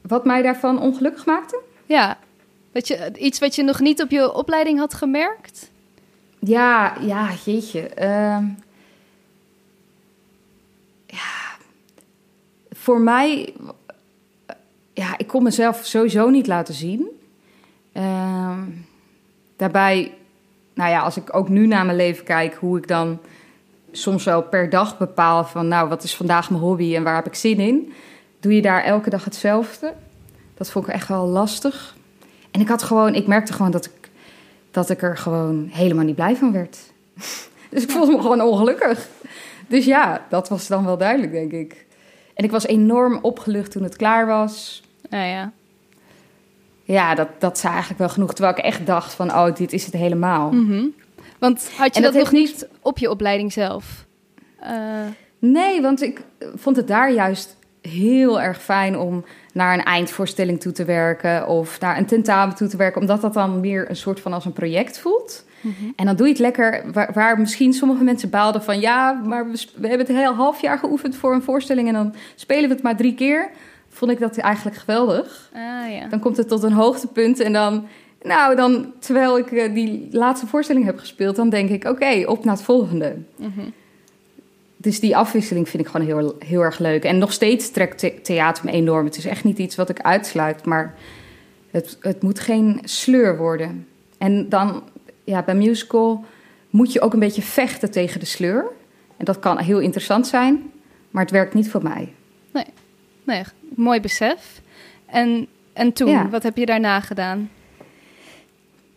Wat 0.00 0.24
mij 0.24 0.42
daarvan 0.42 0.80
ongelukkig 0.80 1.26
maakte? 1.26 1.60
Ja, 1.86 2.18
dat 2.72 2.88
je, 2.88 3.12
iets 3.18 3.38
wat 3.38 3.54
je 3.54 3.62
nog 3.62 3.80
niet 3.80 4.02
op 4.02 4.10
je 4.10 4.32
opleiding 4.34 4.78
had 4.78 4.94
gemerkt? 4.94 5.70
Ja, 6.38 6.96
ja, 7.00 7.28
jeetje. 7.44 7.88
Ehm, 7.88 8.44
ja, 11.06 11.56
voor 12.70 13.00
mij, 13.00 13.54
ja, 14.98 15.18
ik 15.18 15.26
kon 15.26 15.42
mezelf 15.42 15.80
sowieso 15.82 16.28
niet 16.28 16.46
laten 16.46 16.74
zien. 16.74 17.08
Ehm, 17.92 18.60
daarbij, 19.56 20.14
nou 20.74 20.90
ja, 20.90 21.00
als 21.00 21.16
ik 21.16 21.36
ook 21.36 21.48
nu 21.48 21.66
naar 21.66 21.84
mijn 21.84 21.96
leven 21.96 22.24
kijk, 22.24 22.54
hoe 22.54 22.78
ik 22.78 22.88
dan 22.88 23.18
soms 23.92 24.24
wel 24.24 24.42
per 24.42 24.70
dag 24.70 24.98
bepaal 24.98 25.44
van, 25.44 25.68
nou, 25.68 25.88
wat 25.88 26.02
is 26.02 26.16
vandaag 26.16 26.50
mijn 26.50 26.62
hobby 26.62 26.96
en 26.96 27.02
waar 27.02 27.14
heb 27.14 27.26
ik 27.26 27.34
zin 27.34 27.60
in? 27.60 27.92
Doe 28.40 28.54
je 28.54 28.62
daar 28.62 28.82
elke 28.82 29.10
dag 29.10 29.24
hetzelfde? 29.24 29.92
Dat 30.54 30.70
vond 30.70 30.86
ik 30.86 30.92
echt 30.92 31.08
wel 31.08 31.26
lastig. 31.26 31.96
En 32.50 32.60
ik 32.60 32.68
had 32.68 32.82
gewoon, 32.82 33.14
ik 33.14 33.26
merkte 33.26 33.52
gewoon 33.52 33.70
dat 33.70 33.84
ik, 33.84 34.10
dat 34.70 34.90
ik 34.90 35.02
er 35.02 35.16
gewoon 35.16 35.68
helemaal 35.72 36.04
niet 36.04 36.14
blij 36.14 36.36
van 36.36 36.52
werd. 36.52 36.78
Dus 37.70 37.82
ik 37.82 37.90
voelde 37.90 38.12
me 38.12 38.20
gewoon 38.20 38.40
ongelukkig. 38.40 39.08
Dus 39.66 39.84
ja, 39.84 40.26
dat 40.28 40.48
was 40.48 40.66
dan 40.66 40.84
wel 40.84 40.98
duidelijk, 40.98 41.32
denk 41.32 41.52
ik. 41.52 41.86
En 42.34 42.44
ik 42.44 42.50
was 42.50 42.66
enorm 42.66 43.18
opgelucht 43.22 43.70
toen 43.70 43.82
het 43.82 43.96
klaar 43.96 44.26
was. 44.26 44.82
Nou 45.08 45.26
ja. 45.26 45.52
Ja, 46.84 47.14
dat, 47.14 47.28
dat 47.38 47.58
zei 47.58 47.70
eigenlijk 47.72 48.00
wel 48.00 48.08
genoeg. 48.08 48.34
Terwijl 48.34 48.56
ik 48.56 48.64
echt 48.64 48.86
dacht 48.86 49.14
van, 49.14 49.30
oh, 49.30 49.54
dit 49.54 49.72
is 49.72 49.84
het 49.84 49.94
helemaal. 49.94 50.50
Mhm. 50.52 50.84
Want 51.38 51.70
had 51.76 51.88
je 51.88 51.94
En 51.94 52.02
dat, 52.02 52.12
dat 52.12 52.22
nog 52.22 52.32
niet 52.32 52.68
op 52.82 52.98
je 52.98 53.10
opleiding 53.10 53.52
zelf? 53.52 54.06
Eh, 54.60 55.06
Nee, 55.38 55.82
want 55.82 56.02
ik 56.02 56.20
vond 56.54 56.76
het 56.76 56.88
daar 56.88 57.12
juist 57.12 57.56
heel 57.80 58.40
erg 58.40 58.62
fijn 58.62 58.98
om 58.98 59.24
naar 59.52 59.74
een 59.74 59.84
eindvoorstelling 59.84 60.60
toe 60.60 60.72
te 60.72 60.84
werken 60.84 61.46
of 61.46 61.80
naar 61.80 61.98
een 61.98 62.06
tentamen 62.06 62.54
toe 62.54 62.68
te 62.68 62.76
werken, 62.76 63.00
omdat 63.00 63.20
dat 63.20 63.34
dan 63.34 63.60
meer 63.60 63.90
een 63.90 63.96
soort 63.96 64.20
van 64.20 64.32
als 64.32 64.44
een 64.44 64.52
project 64.52 64.98
voelt. 64.98 65.46
En 65.96 66.06
dan 66.06 66.16
doe 66.16 66.26
je 66.26 66.32
het 66.32 66.42
lekker, 66.42 66.84
waar, 66.92 67.10
waar 67.12 67.40
misschien 67.40 67.72
sommige 67.72 68.04
mensen 68.04 68.30
baalden 68.30 68.62
van 68.62 68.80
ja, 68.80 69.12
maar 69.12 69.50
we, 69.50 69.66
we 69.74 69.88
hebben 69.88 70.06
het 70.06 70.16
heel 70.16 70.34
half 70.34 70.60
jaar 70.60 70.78
geoefend 70.78 71.16
voor 71.16 71.34
een 71.34 71.42
voorstelling 71.42 71.88
en 71.88 71.94
dan 71.94 72.14
spelen 72.34 72.68
we 72.68 72.74
het 72.74 72.82
maar 72.82 72.96
drie 72.96 73.14
keer. 73.14 73.50
Vond 73.98 74.10
ik 74.10 74.18
dat 74.20 74.36
eigenlijk 74.36 74.76
geweldig. 74.76 75.50
ah 75.52 75.92
ja. 75.92 76.06
Dan 76.08 76.20
komt 76.20 76.36
het 76.36 76.48
tot 76.48 76.62
een 76.62 76.72
hoogtepunt 76.72 77.40
en 77.40 77.52
dan, 77.52 77.86
nou 78.22 78.56
dan, 78.56 78.92
terwijl 78.98 79.38
ik 79.38 79.50
eh, 79.52 79.74
die 79.74 80.08
laatste 80.10 80.46
voorstelling 80.46 80.84
heb 80.84 80.98
gespeeld, 80.98 81.36
dan 81.36 81.48
denk 81.50 81.70
ik 81.70 81.84
oké, 81.84 82.22
op 82.26 82.44
naar 82.44 82.54
het 82.54 82.64
volgende. 82.64 83.16
Mhm. 83.36 83.60
Dus 84.76 85.00
die 85.00 85.16
afwisseling 85.16 85.68
vind 85.68 85.82
ik 85.82 85.88
gewoon 85.90 86.06
heel, 86.06 86.36
heel 86.38 86.60
erg 86.60 86.78
leuk. 86.78 87.04
En 87.04 87.18
nog 87.18 87.32
steeds 87.32 87.70
trekt 87.70 87.98
the- 87.98 88.20
theater 88.22 88.64
me 88.64 88.70
enorm. 88.70 89.04
Het 89.04 89.16
is 89.16 89.24
echt 89.24 89.44
niet 89.44 89.58
iets 89.58 89.76
wat 89.76 89.88
ik 89.88 90.00
uitsluit, 90.00 90.64
maar 90.64 90.94
het, 91.70 91.96
het 92.00 92.22
moet 92.22 92.40
geen 92.40 92.80
sleur 92.84 93.36
worden. 93.36 93.86
En 94.18 94.48
dan, 94.48 94.82
ja, 95.24 95.42
bij 95.42 95.54
musical 95.54 96.24
moet 96.70 96.92
je 96.92 97.00
ook 97.00 97.12
een 97.12 97.18
beetje 97.18 97.42
vechten 97.42 97.90
tegen 97.90 98.20
de 98.20 98.26
sleur. 98.26 98.64
En 99.16 99.24
dat 99.24 99.38
kan 99.38 99.58
heel 99.58 99.78
interessant 99.78 100.26
zijn, 100.26 100.70
maar 101.10 101.22
het 101.22 101.32
werkt 101.32 101.54
niet 101.54 101.70
voor 101.70 101.82
mij. 101.82 102.12
Nee, 102.52 102.64
mooi 103.74 104.00
besef. 104.00 104.60
En, 105.06 105.46
en 105.72 105.92
toen, 105.92 106.10
Ja. 106.10 106.28
wat 106.28 106.42
heb 106.42 106.56
je 106.56 106.66
daarna 106.66 107.00
gedaan? 107.00 107.50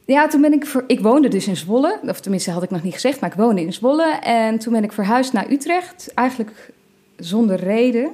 Ja, 0.05 0.27
toen 0.27 0.41
ben 0.41 0.53
ik... 0.53 0.65
Ver... 0.65 0.83
Ik 0.87 0.99
woonde 0.99 1.27
dus 1.27 1.47
in 1.47 1.55
Zwolle. 1.55 1.99
Of 2.07 2.19
tenminste, 2.19 2.51
had 2.51 2.63
ik 2.63 2.69
nog 2.69 2.83
niet 2.83 2.93
gezegd, 2.93 3.19
maar 3.19 3.29
ik 3.29 3.35
woonde 3.35 3.61
in 3.61 3.73
Zwolle. 3.73 4.19
En 4.21 4.59
toen 4.59 4.73
ben 4.73 4.83
ik 4.83 4.91
verhuisd 4.91 5.33
naar 5.33 5.51
Utrecht. 5.51 6.11
Eigenlijk 6.13 6.71
zonder 7.17 7.55
reden. 7.55 8.09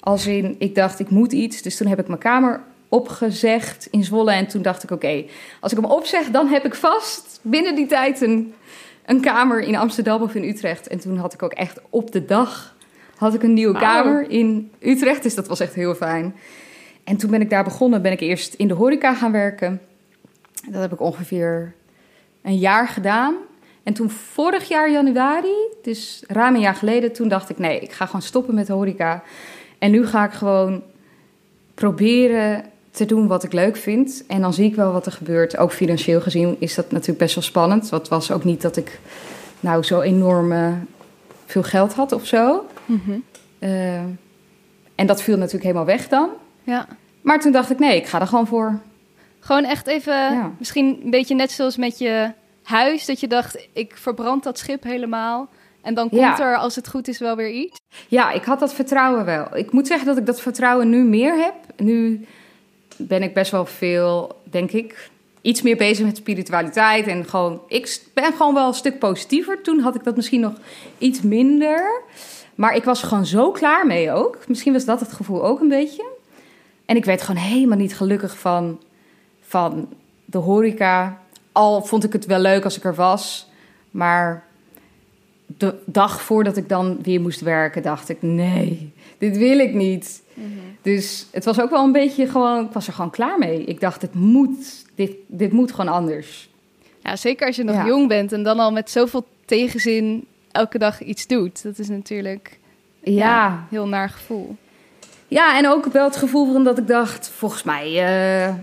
Als 0.00 0.26
in, 0.26 0.56
ik 0.58 0.74
dacht, 0.74 1.00
ik 1.00 1.10
moet 1.10 1.32
iets. 1.32 1.62
Dus 1.62 1.76
toen 1.76 1.86
heb 1.86 1.98
ik 1.98 2.06
mijn 2.08 2.20
kamer 2.20 2.62
opgezegd 2.88 3.88
in 3.90 4.04
Zwolle. 4.04 4.32
En 4.32 4.46
toen 4.46 4.62
dacht 4.62 4.82
ik, 4.82 4.90
oké, 4.90 5.24
als 5.60 5.72
ik 5.72 5.78
hem 5.78 5.90
opzeg, 5.90 6.30
dan 6.30 6.46
heb 6.48 6.64
ik 6.64 6.74
vast 6.74 7.38
binnen 7.42 7.74
die 7.74 7.86
tijd 7.86 8.20
een, 8.20 8.54
een 9.06 9.20
kamer 9.20 9.60
in 9.60 9.76
Amsterdam 9.76 10.22
of 10.22 10.34
in 10.34 10.44
Utrecht. 10.48 10.86
En 10.88 10.98
toen 11.00 11.16
had 11.16 11.32
ik 11.34 11.42
ook 11.42 11.52
echt 11.52 11.80
op 11.90 12.12
de 12.12 12.24
dag 12.24 12.73
had 13.16 13.34
ik 13.34 13.42
een 13.42 13.52
nieuwe 13.52 13.78
kamer 13.78 14.30
in 14.30 14.70
Utrecht. 14.80 15.22
Dus 15.22 15.34
dat 15.34 15.48
was 15.48 15.60
echt 15.60 15.74
heel 15.74 15.94
fijn. 15.94 16.34
En 17.04 17.16
toen 17.16 17.30
ben 17.30 17.40
ik 17.40 17.50
daar 17.50 17.64
begonnen. 17.64 18.02
Ben 18.02 18.12
ik 18.12 18.20
eerst 18.20 18.54
in 18.54 18.68
de 18.68 18.74
horeca 18.74 19.14
gaan 19.14 19.32
werken. 19.32 19.80
Dat 20.70 20.80
heb 20.80 20.92
ik 20.92 21.00
ongeveer 21.00 21.74
een 22.42 22.58
jaar 22.58 22.88
gedaan. 22.88 23.34
En 23.82 23.94
toen 23.94 24.10
vorig 24.10 24.68
jaar 24.68 24.90
januari, 24.90 25.54
dus 25.82 26.24
ruim 26.26 26.54
een 26.54 26.60
jaar 26.60 26.74
geleden, 26.74 27.12
toen 27.12 27.28
dacht 27.28 27.50
ik: 27.50 27.58
nee, 27.58 27.80
ik 27.80 27.92
ga 27.92 28.06
gewoon 28.06 28.22
stoppen 28.22 28.54
met 28.54 28.68
horeca. 28.68 29.22
En 29.78 29.90
nu 29.90 30.06
ga 30.06 30.24
ik 30.24 30.32
gewoon 30.32 30.82
proberen 31.74 32.64
te 32.90 33.04
doen 33.04 33.26
wat 33.26 33.44
ik 33.44 33.52
leuk 33.52 33.76
vind. 33.76 34.24
En 34.26 34.40
dan 34.40 34.54
zie 34.54 34.64
ik 34.64 34.74
wel 34.74 34.92
wat 34.92 35.06
er 35.06 35.12
gebeurt. 35.12 35.56
Ook 35.56 35.72
financieel 35.72 36.20
gezien 36.20 36.56
is 36.58 36.74
dat 36.74 36.90
natuurlijk 36.90 37.18
best 37.18 37.34
wel 37.34 37.44
spannend. 37.44 37.88
Want 37.88 38.02
het 38.02 38.10
was 38.10 38.30
ook 38.30 38.44
niet 38.44 38.62
dat 38.62 38.76
ik 38.76 39.00
nou 39.60 39.82
zo 39.82 40.00
enorm 40.00 40.52
eh, 40.52 40.72
veel 41.54 41.62
geld 41.70 41.92
had 41.94 42.12
of 42.12 42.26
zo. 42.26 42.66
Mhm. 42.84 43.18
Eh, 43.58 43.98
en 44.94 45.06
dat 45.06 45.22
viel 45.22 45.36
natuurlijk 45.36 45.62
helemaal 45.64 45.84
weg 45.84 46.08
dan. 46.08 46.28
Ja. 46.62 46.86
Maar 47.20 47.40
toen 47.40 47.52
dacht 47.52 47.70
ik: 47.70 47.78
nee, 47.78 47.96
ik 47.96 48.06
ga 48.06 48.20
er 48.20 48.26
gewoon 48.26 48.46
voor. 48.46 48.80
Gewoon 49.40 49.64
echt 49.64 49.86
even, 49.86 50.14
Ja. 50.14 50.50
misschien 50.58 51.00
een 51.04 51.10
beetje 51.10 51.34
net 51.34 51.50
zoals 51.50 51.76
met 51.76 51.98
je 51.98 52.30
huis, 52.62 53.06
dat 53.06 53.20
je 53.20 53.28
dacht, 53.28 53.68
ik 53.72 53.96
verbrand 53.96 54.42
dat 54.44 54.58
schip 54.58 54.82
helemaal. 54.82 55.48
En 55.82 55.94
dan 55.94 56.08
komt 56.08 56.20
Ja. 56.20 56.40
er, 56.40 56.56
als 56.56 56.76
het 56.76 56.88
goed 56.88 57.08
is, 57.08 57.18
wel 57.18 57.36
weer 57.36 57.50
iets. 57.50 57.78
Ja, 58.08 58.30
ik 58.30 58.44
had 58.44 58.60
dat 58.60 58.74
vertrouwen 58.74 59.24
wel. 59.24 59.56
Ik 59.56 59.72
moet 59.72 59.86
zeggen 59.86 60.06
dat 60.06 60.16
ik 60.16 60.26
dat 60.26 60.40
vertrouwen 60.40 60.88
nu 60.90 61.04
meer 61.04 61.34
heb. 61.34 61.54
Nu 61.76 62.26
ben 62.96 63.22
ik 63.22 63.34
best 63.34 63.50
wel 63.50 63.66
veel, 63.66 64.40
denk 64.50 64.70
ik, 64.70 65.10
iets 65.44 65.62
meer 65.62 65.76
bezig 65.76 66.06
met 66.06 66.16
spiritualiteit. 66.16 67.06
En 67.06 67.28
gewoon, 67.28 67.60
ik 67.68 68.00
ben 68.14 68.32
gewoon 68.32 68.54
wel 68.54 68.66
een 68.66 68.74
stuk 68.74 68.98
positiever. 68.98 69.62
Toen 69.62 69.80
had 69.80 69.94
ik 69.94 70.04
dat 70.04 70.16
misschien 70.16 70.40
nog 70.40 70.52
iets 70.98 71.20
minder. 71.20 72.02
Maar 72.54 72.74
ik 72.74 72.84
was 72.84 73.02
gewoon 73.02 73.26
zo 73.26 73.50
klaar 73.50 73.86
mee 73.86 74.12
ook. 74.12 74.38
Misschien 74.48 74.72
was 74.72 74.84
dat 74.84 75.00
het 75.00 75.12
gevoel 75.12 75.44
ook 75.44 75.60
een 75.60 75.68
beetje. 75.68 76.04
En 76.84 76.96
ik 76.96 77.04
werd 77.04 77.22
gewoon 77.22 77.42
helemaal 77.42 77.78
niet 77.78 77.96
gelukkig 77.96 78.38
van, 78.38 78.80
van 79.40 79.88
de 80.24 80.38
horeca. 80.38 81.20
Al 81.52 81.84
vond 81.84 82.04
ik 82.04 82.12
het 82.12 82.26
wel 82.26 82.40
leuk 82.40 82.64
als 82.64 82.76
ik 82.76 82.84
er 82.84 82.94
was. 82.94 83.48
Maar 83.90 84.44
de 85.56 85.74
dag 85.84 86.22
voordat 86.22 86.56
ik 86.56 86.68
dan 86.68 86.98
weer 87.02 87.20
moest 87.20 87.40
werken, 87.40 87.82
dacht 87.82 88.08
ik: 88.08 88.22
nee, 88.22 88.92
dit 89.18 89.36
wil 89.36 89.58
ik 89.58 89.74
niet. 89.74 90.22
Dus 90.82 91.26
het 91.30 91.44
was 91.44 91.60
ook 91.60 91.70
wel 91.70 91.84
een 91.84 91.92
beetje 91.92 92.26
gewoon, 92.26 92.64
ik 92.64 92.72
was 92.72 92.86
er 92.86 92.92
gewoon 92.92 93.10
klaar 93.10 93.38
mee. 93.38 93.64
Ik 93.64 93.80
dacht: 93.80 94.02
het 94.02 94.14
moet, 94.14 94.84
dit, 94.94 95.10
dit 95.26 95.52
moet 95.52 95.70
gewoon 95.70 95.92
anders. 95.92 96.48
Ja, 97.02 97.16
zeker 97.16 97.46
als 97.46 97.56
je 97.56 97.64
nog 97.64 97.74
Ja. 97.76 97.86
jong 97.86 98.08
bent 98.08 98.32
en 98.32 98.42
dan 98.42 98.58
al 98.58 98.72
met 98.72 98.90
zoveel 98.90 99.26
tegenzin 99.44 100.26
elke 100.50 100.78
dag 100.78 101.02
iets 101.02 101.26
doet. 101.26 101.62
Dat 101.62 101.78
is 101.78 101.88
natuurlijk 101.88 102.58
Ja, 103.02 103.12
Ja. 103.12 103.16
ja. 103.16 103.52
een 103.52 103.66
heel 103.70 103.88
naar 103.88 104.08
gevoel. 104.08 104.56
en 105.28 105.68
ook 105.68 105.84
wel 105.86 106.04
het 106.04 106.16
gevoel 106.16 106.52
van 106.52 106.64
dat 106.64 106.78
ik 106.78 106.86
dacht: 106.86 107.28
volgens 107.28 107.62
mij 107.62 107.86
eh, 108.46 108.54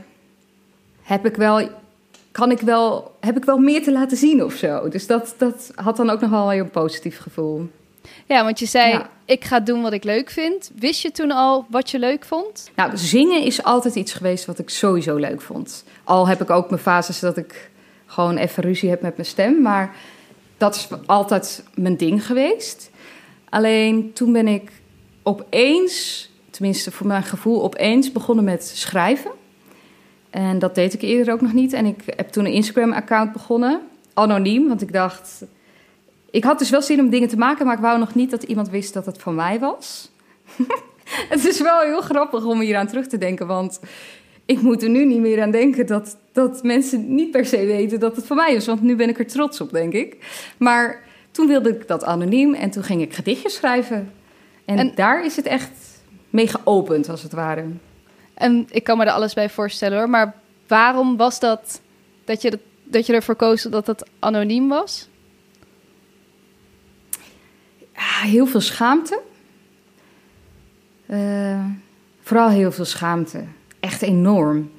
heb 1.01 1.25
ik 1.25 1.35
wel, 1.35 1.69
kan 2.31 2.51
ik 2.51 2.59
wel, 2.59 3.15
heb 3.19 3.37
ik 3.37 3.45
wel 3.45 3.57
meer 3.57 3.83
te 3.83 3.91
laten 3.91 4.17
zien 4.17 4.43
of 4.43 4.53
zo. 4.53 4.89
Dus 4.89 5.07
dat, 5.07 5.33
dat 5.37 5.71
had 5.75 5.97
dan 5.97 6.09
ook 6.09 6.21
nog 6.21 6.29
wel 6.29 6.53
een 6.53 6.69
positief 6.69 7.19
gevoel. 7.19 7.69
Ja, 8.25 8.43
want 8.43 8.59
je 8.59 8.65
zei, 8.65 8.91
Ja. 8.91 9.09
ik 9.25 9.43
ga 9.45 9.59
doen 9.59 9.81
wat 9.81 9.93
ik 9.93 10.03
leuk 10.03 10.29
vind. 10.29 10.71
Wist 10.75 11.01
je 11.01 11.11
toen 11.11 11.31
al 11.31 11.65
wat 11.69 11.89
je 11.89 11.99
leuk 11.99 12.25
vond? 12.25 12.71
Nou, 12.75 12.97
zingen 12.97 13.41
is 13.43 13.63
altijd 13.63 13.95
iets 13.95 14.13
geweest 14.13 14.45
wat 14.45 14.59
ik 14.59 14.69
sowieso 14.69 15.15
leuk 15.15 15.41
vond. 15.41 15.83
Al 16.03 16.27
heb 16.27 16.41
ik 16.41 16.49
ook 16.49 16.69
mijn 16.69 16.81
fases 16.81 17.19
dat 17.19 17.37
ik 17.37 17.69
gewoon 18.05 18.37
even 18.37 18.63
ruzie 18.63 18.89
heb 18.89 19.01
met 19.01 19.15
mijn 19.15 19.27
stem. 19.27 19.61
Maar 19.61 19.95
dat 20.57 20.75
is 20.75 20.87
altijd 21.05 21.63
mijn 21.75 21.97
ding 21.97 22.25
geweest. 22.25 22.89
Alleen 23.49 24.13
toen 24.13 24.31
ben 24.33 24.47
ik 24.47 24.71
opeens, 25.23 26.29
tenminste 26.49 26.91
voor 26.91 27.07
mijn 27.07 27.23
gevoel, 27.23 27.63
opeens 27.63 28.11
begonnen 28.11 28.43
met 28.45 28.65
schrijven. 28.67 29.31
En 30.31 30.59
dat 30.59 30.75
deed 30.75 30.93
ik 30.93 31.01
eerder 31.01 31.33
ook 31.33 31.41
nog 31.41 31.53
niet. 31.53 31.73
En 31.73 31.85
ik 31.85 32.03
heb 32.05 32.29
toen 32.29 32.45
een 32.45 32.51
Instagram-account 32.51 33.31
begonnen, 33.33 33.81
anoniem. 34.13 34.67
Want 34.67 34.81
ik 34.81 34.93
dacht, 34.93 35.43
ik 36.31 36.43
had 36.43 36.59
dus 36.59 36.69
wel 36.69 36.81
zin 36.81 36.99
om 36.99 37.09
dingen 37.09 37.27
te 37.27 37.37
maken, 37.37 37.65
maar 37.65 37.75
ik 37.75 37.81
wou 37.81 37.99
nog 37.99 38.15
niet 38.15 38.31
dat 38.31 38.43
iemand 38.43 38.69
wist 38.69 38.93
dat 38.93 39.05
het 39.05 39.17
van 39.17 39.35
mij 39.35 39.59
was. 39.59 40.11
Het 41.29 41.45
is 41.45 41.61
wel 41.61 41.79
heel 41.79 42.01
grappig 42.01 42.45
om 42.45 42.59
hier 42.59 42.77
aan 42.77 42.87
terug 42.87 43.07
te 43.07 43.17
denken, 43.17 43.47
want 43.47 43.79
ik 44.45 44.61
moet 44.61 44.83
er 44.83 44.89
nu 44.89 45.05
niet 45.05 45.19
meer 45.19 45.41
aan 45.41 45.51
denken 45.51 45.85
dat, 45.87 46.17
dat 46.31 46.63
mensen 46.63 47.15
niet 47.15 47.31
per 47.31 47.45
se 47.45 47.65
weten 47.65 47.99
dat 47.99 48.15
het 48.15 48.25
van 48.25 48.37
mij 48.37 48.53
is. 48.53 48.65
Want 48.65 48.81
nu 48.81 48.95
ben 48.95 49.09
ik 49.09 49.19
er 49.19 49.27
trots 49.27 49.61
op, 49.61 49.71
denk 49.71 49.93
ik. 49.93 50.17
Maar 50.57 51.03
toen 51.31 51.47
wilde 51.47 51.69
ik 51.69 51.87
dat 51.87 52.03
anoniem 52.03 52.53
en 52.53 52.69
toen 52.69 52.83
ging 52.83 53.01
ik 53.01 53.13
gedichtjes 53.13 53.53
schrijven. 53.53 54.11
En, 54.65 54.77
En- 54.77 54.91
daar 54.95 55.25
is 55.25 55.35
het 55.35 55.45
echt 55.45 55.71
mee 56.29 56.47
geopend, 56.47 57.09
als 57.09 57.23
het 57.23 57.31
ware. 57.31 57.63
En 58.41 58.67
ik 58.69 58.83
kan 58.83 58.97
me 58.97 59.05
er 59.05 59.11
alles 59.11 59.33
bij 59.33 59.49
voorstellen 59.49 59.97
hoor. 59.97 60.09
Maar 60.09 60.35
waarom 60.67 61.17
was 61.17 61.39
dat 61.39 61.81
dat 62.23 62.41
je, 62.41 62.59
dat 62.83 63.05
je 63.05 63.13
ervoor 63.13 63.35
koos 63.35 63.61
dat 63.61 63.87
het 63.87 64.09
anoniem 64.19 64.67
was? 64.67 65.07
Heel 67.93 68.45
veel 68.45 68.61
schaamte. 68.61 69.21
Uh, 71.07 71.65
vooral 72.21 72.49
heel 72.49 72.71
veel 72.71 72.85
schaamte. 72.85 73.43
Echt 73.79 74.01
enorm. 74.01 74.71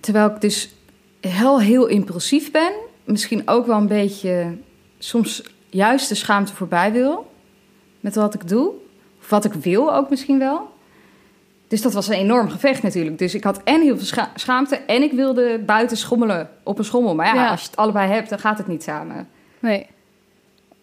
Terwijl 0.00 0.26
ik 0.26 0.40
dus 0.40 0.74
heel, 1.20 1.60
heel 1.60 1.86
impulsief 1.86 2.50
ben. 2.50 2.72
Misschien 3.04 3.48
ook 3.48 3.66
wel 3.66 3.76
een 3.76 3.86
beetje 3.86 4.56
soms 4.98 5.42
juist 5.70 6.08
de 6.08 6.14
schaamte 6.14 6.54
voorbij 6.54 6.92
wil. 6.92 7.32
Met 8.00 8.14
wat 8.14 8.34
ik 8.34 8.48
doe. 8.48 8.72
Of 9.20 9.28
wat 9.28 9.44
ik 9.44 9.52
wil 9.52 9.94
ook 9.94 10.10
misschien 10.10 10.38
wel. 10.38 10.76
Dus 11.68 11.82
dat 11.82 11.92
was 11.92 12.08
een 12.08 12.14
enorm 12.14 12.48
gevecht 12.48 12.82
natuurlijk. 12.82 13.18
Dus 13.18 13.34
ik 13.34 13.44
had 13.44 13.62
en 13.62 13.80
heel 13.80 13.98
veel 13.98 14.24
schaamte 14.34 14.76
en 14.76 15.02
ik 15.02 15.12
wilde 15.12 15.58
buiten 15.66 15.96
schommelen 15.96 16.50
op 16.62 16.78
een 16.78 16.84
schommel. 16.84 17.14
Maar 17.14 17.34
ja, 17.34 17.50
als 17.50 17.60
je 17.60 17.66
het 17.66 17.76
allebei 17.76 18.10
hebt, 18.12 18.28
dan 18.28 18.38
gaat 18.38 18.58
het 18.58 18.66
niet 18.66 18.82
samen. 18.82 19.28
Nee. 19.58 19.86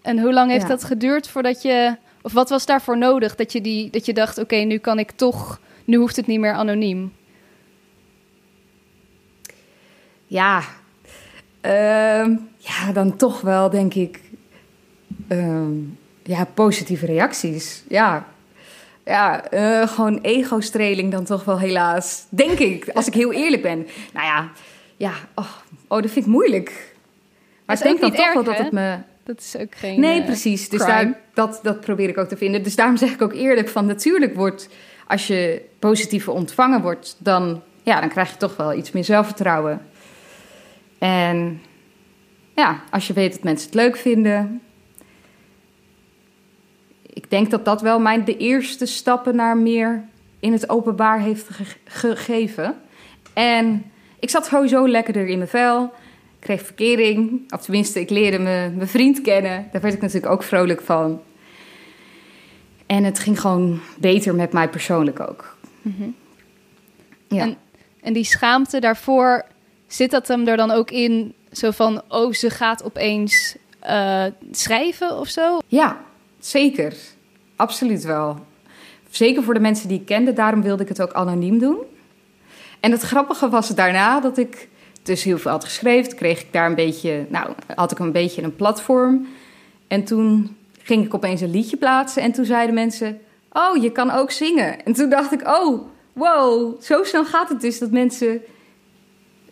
En 0.01 0.19
hoe 0.19 0.33
lang 0.33 0.51
heeft 0.51 0.67
dat 0.67 0.83
geduurd 0.83 1.27
voordat 1.27 1.61
je... 1.61 1.97
Of 2.21 2.33
wat 2.33 2.49
was 2.49 2.65
daarvoor 2.65 2.97
nodig 2.97 3.35
dat 3.35 3.51
je, 3.51 3.61
die, 3.61 3.89
dat 3.89 4.05
je 4.05 4.13
dacht... 4.13 4.37
oké, 4.37 4.55
nu 4.55 4.77
kan 4.77 4.99
ik 4.99 5.11
toch... 5.11 5.59
Nu 5.85 5.97
hoeft 5.97 6.15
het 6.15 6.27
niet 6.27 6.39
meer 6.39 6.53
anoniem. 6.53 7.13
Ja, 10.25 10.61
uh, 11.61 12.37
ja 12.57 12.91
dan 12.93 13.15
toch 13.15 13.41
wel 13.41 13.69
denk 13.69 13.93
ik... 13.93 14.21
Uh, 15.27 15.67
ja, 16.23 16.45
positieve 16.53 17.05
reacties. 17.05 17.83
Ja, 17.87 18.25
ja, 19.05 19.53
uh, 19.53 19.87
gewoon 19.87 20.19
ego-streling 20.21 21.11
dan 21.11 21.23
toch 21.23 21.43
wel 21.43 21.59
helaas. 21.59 22.25
Denk 22.29 22.59
ik, 22.59 22.89
als 22.93 23.07
ik 23.07 23.13
heel 23.13 23.33
eerlijk 23.33 23.61
ben. 23.61 23.87
Nou 24.13 24.25
ja, 24.25 24.51
ja, 24.97 25.11
oh, 25.35 25.51
oh 25.87 26.01
dat 26.01 26.11
vind 26.11 26.25
ik 26.25 26.31
moeilijk. 26.31 26.95
Maar 27.65 27.75
ik 27.75 27.83
denk 27.83 28.01
dan 28.01 28.11
toch 28.11 28.33
wel 28.33 28.43
dat 28.43 28.57
het 28.57 28.71
me... 28.71 28.97
Dat 29.23 29.39
is 29.39 29.57
ook 29.57 29.75
geen 29.75 29.99
Nee, 29.99 30.19
uh, 30.19 30.25
precies. 30.25 30.69
Dus 30.69 30.79
daar, 30.79 31.19
dat, 31.33 31.59
dat 31.63 31.79
probeer 31.79 32.09
ik 32.09 32.17
ook 32.17 32.27
te 32.27 32.37
vinden. 32.37 32.63
Dus 32.63 32.75
daarom 32.75 32.97
zeg 32.97 33.11
ik 33.11 33.21
ook 33.21 33.33
eerlijk 33.33 33.69
van... 33.69 33.85
natuurlijk 33.85 34.35
wordt, 34.35 34.69
als 35.07 35.27
je 35.27 35.61
positieve 35.79 36.31
ontvangen 36.31 36.81
wordt... 36.81 37.15
dan, 37.19 37.61
ja, 37.83 37.99
dan 37.99 38.09
krijg 38.09 38.29
je 38.29 38.37
toch 38.37 38.55
wel 38.55 38.73
iets 38.73 38.91
meer 38.91 39.03
zelfvertrouwen. 39.03 39.81
En 40.97 41.61
ja, 42.55 42.79
als 42.91 43.07
je 43.07 43.13
weet 43.13 43.31
dat 43.31 43.43
mensen 43.43 43.65
het 43.65 43.75
leuk 43.75 43.97
vinden 43.97 44.61
ik 47.15 47.29
denk 47.29 47.51
dat 47.51 47.65
dat 47.65 47.81
wel 47.81 47.99
mijn 47.99 48.25
de 48.25 48.37
eerste 48.37 48.85
stappen 48.85 49.35
naar 49.35 49.57
meer 49.57 50.03
in 50.39 50.51
het 50.51 50.69
openbaar 50.69 51.19
heeft 51.19 51.47
gegeven. 51.83 52.75
En 53.33 53.91
ik 54.19 54.29
zat 54.29 54.45
sowieso 54.45 54.87
lekkerder 54.87 55.27
in 55.27 55.37
mijn 55.37 55.49
vel. 55.49 55.83
Ik 55.83 56.39
kreeg 56.39 56.61
verkering. 56.61 57.51
Of 57.53 57.61
tenminste, 57.61 57.99
ik 57.99 58.09
leerde 58.09 58.39
mijn, 58.39 58.75
mijn 58.75 58.87
vriend 58.87 59.21
kennen. 59.21 59.67
Daar 59.71 59.81
werd 59.81 59.93
ik 59.93 60.01
natuurlijk 60.01 60.33
ook 60.33 60.43
vrolijk 60.43 60.81
van. 60.81 61.21
En 62.85 63.03
het 63.03 63.19
ging 63.19 63.39
gewoon 63.39 63.79
beter 63.97 64.35
met 64.35 64.53
mij 64.53 64.69
persoonlijk 64.69 65.19
ook. 65.19 65.57
Mhm. 65.81 66.09
Ja. 67.27 67.41
En, 67.41 67.57
en 68.01 68.13
die 68.13 68.23
schaamte 68.23 68.79
daarvoor, 68.79 69.45
zit 69.87 70.11
dat 70.11 70.27
hem 70.27 70.47
er 70.47 70.57
dan 70.57 70.71
ook 70.71 70.91
in? 70.91 71.33
Zo 71.51 71.71
van, 71.71 72.01
oh, 72.07 72.33
ze 72.33 72.49
gaat 72.49 72.83
opeens 72.83 73.55
uh, 73.85 74.25
schrijven 74.51 75.17
of 75.19 75.27
zo? 75.27 75.59
Ja, 75.67 76.03
Zeker, 76.45 76.93
absoluut 77.55 78.03
wel. 78.03 78.37
Zeker 79.09 79.43
voor 79.43 79.53
de 79.53 79.59
mensen 79.59 79.87
die 79.87 79.99
ik 79.99 80.05
kende, 80.05 80.33
daarom 80.33 80.61
wilde 80.61 80.83
ik 80.83 80.89
het 80.89 81.01
ook 81.01 81.13
anoniem 81.13 81.59
doen. 81.59 81.77
En 82.79 82.91
het 82.91 83.01
grappige 83.01 83.49
was 83.49 83.69
daarna 83.69 84.19
dat 84.19 84.37
ik 84.37 84.67
dus 85.03 85.23
heel 85.23 85.37
veel 85.37 85.51
had 85.51 85.63
geschreven, 85.63 86.15
kreeg 86.15 86.41
ik 86.41 86.53
daar 86.53 86.65
een 86.65 86.75
beetje, 86.75 87.25
nou, 87.29 87.49
had 87.75 87.91
ik 87.91 87.99
een 87.99 88.11
beetje 88.11 88.41
een 88.41 88.55
platform. 88.55 89.27
En 89.87 90.03
toen 90.03 90.57
ging 90.81 91.05
ik 91.05 91.13
opeens 91.13 91.41
een 91.41 91.51
liedje 91.51 91.77
plaatsen 91.77 92.21
en 92.21 92.31
toen 92.31 92.45
zeiden 92.45 92.75
mensen: 92.75 93.19
Oh, 93.51 93.81
je 93.81 93.91
kan 93.91 94.11
ook 94.11 94.31
zingen. 94.31 94.85
En 94.85 94.93
toen 94.93 95.09
dacht 95.09 95.31
ik: 95.31 95.47
Oh, 95.47 95.87
wow, 96.13 96.81
zo 96.81 97.03
snel 97.03 97.25
gaat 97.25 97.49
het 97.49 97.61
dus 97.61 97.79
dat 97.79 97.91
mensen 97.91 98.41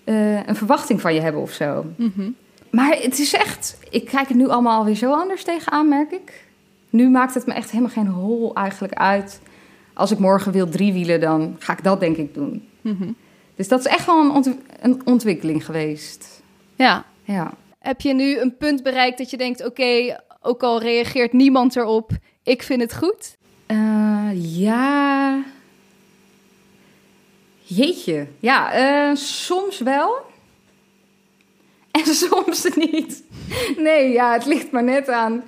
uh, 0.06 0.48
een 0.48 0.56
verwachting 0.56 1.02
van 1.02 1.14
je 1.14 1.22
hebben 1.22 1.42
of 1.42 1.52
zo. 1.52 1.86
Mhm. 1.96 2.30
Maar 2.70 2.98
het 3.02 3.20
is 3.20 3.34
echt, 3.34 3.78
ik 3.90 4.06
kijk 4.06 4.28
het 4.28 4.38
nu 4.38 4.48
allemaal 4.48 4.78
alweer 4.78 4.96
zo 4.96 5.14
anders 5.14 5.44
tegenaan, 5.44 5.88
merk 5.88 6.12
ik 6.12 6.43
nu 6.94 7.10
maakt 7.10 7.34
het 7.34 7.46
me 7.46 7.54
echt 7.54 7.70
helemaal 7.72 7.92
geen 7.92 8.08
hol 8.08 8.54
eigenlijk 8.56 8.94
uit. 8.94 9.42
Als 9.94 10.12
ik 10.12 10.20
morgen 10.20 10.52
wil 10.52 10.70
driewielen, 10.70 11.20
dan 11.20 11.56
ga 11.60 11.74
ik 11.74 11.84
dat 11.84 12.00
denk 12.00 12.18
ik 12.18 12.34
doen. 12.34 12.68
Mhm. 12.82 13.12
Dus 13.56 13.68
dat 13.68 13.80
is 13.80 13.86
echt 13.86 14.06
wel 14.06 14.36
een, 14.36 14.62
een, 14.80 15.02
ontwikkeling 15.06 15.66
geweest. 15.66 16.42
Ja. 16.76 17.06
ja. 17.24 17.54
Heb 17.80 18.02
je 18.02 18.14
nu 18.14 18.40
een 18.40 18.58
punt 18.58 18.84
bereikt 18.84 19.18
dat 19.18 19.30
je 19.30 19.38
denkt: 19.38 19.66
oké, 19.66 20.20
ook 20.42 20.64
al 20.64 20.82
reageert 20.82 21.34
niemand 21.34 21.76
erop, 21.76 22.12
ik 22.44 22.64
vind 22.64 22.82
het 22.82 22.96
goed? 22.96 23.38
Uh, 23.68 24.30
ja. 24.34 25.44
Jeetje. 27.62 28.28
Ja, 28.40 28.80
uh, 29.10 29.16
soms 29.16 29.80
wel. 29.80 30.16
En 31.92 32.06
soms 32.30 32.68
niet. 32.76 33.24
Nee, 33.78 34.12
ja, 34.12 34.34
het 34.34 34.46
ligt 34.46 34.72
maar 34.72 34.84
net 34.84 35.10
aan 35.10 35.44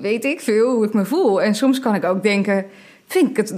weet 0.00 0.24
ik 0.24 0.40
veel 0.40 0.74
hoe 0.74 0.84
ik 0.84 0.94
me 0.94 1.04
voel. 1.04 1.42
En 1.42 1.54
soms 1.54 1.80
kan 1.80 1.94
ik 1.94 2.04
ook 2.04 2.22
denken, 2.22 2.66
vind 3.06 3.30
ik 3.30 3.36
het, 3.36 3.54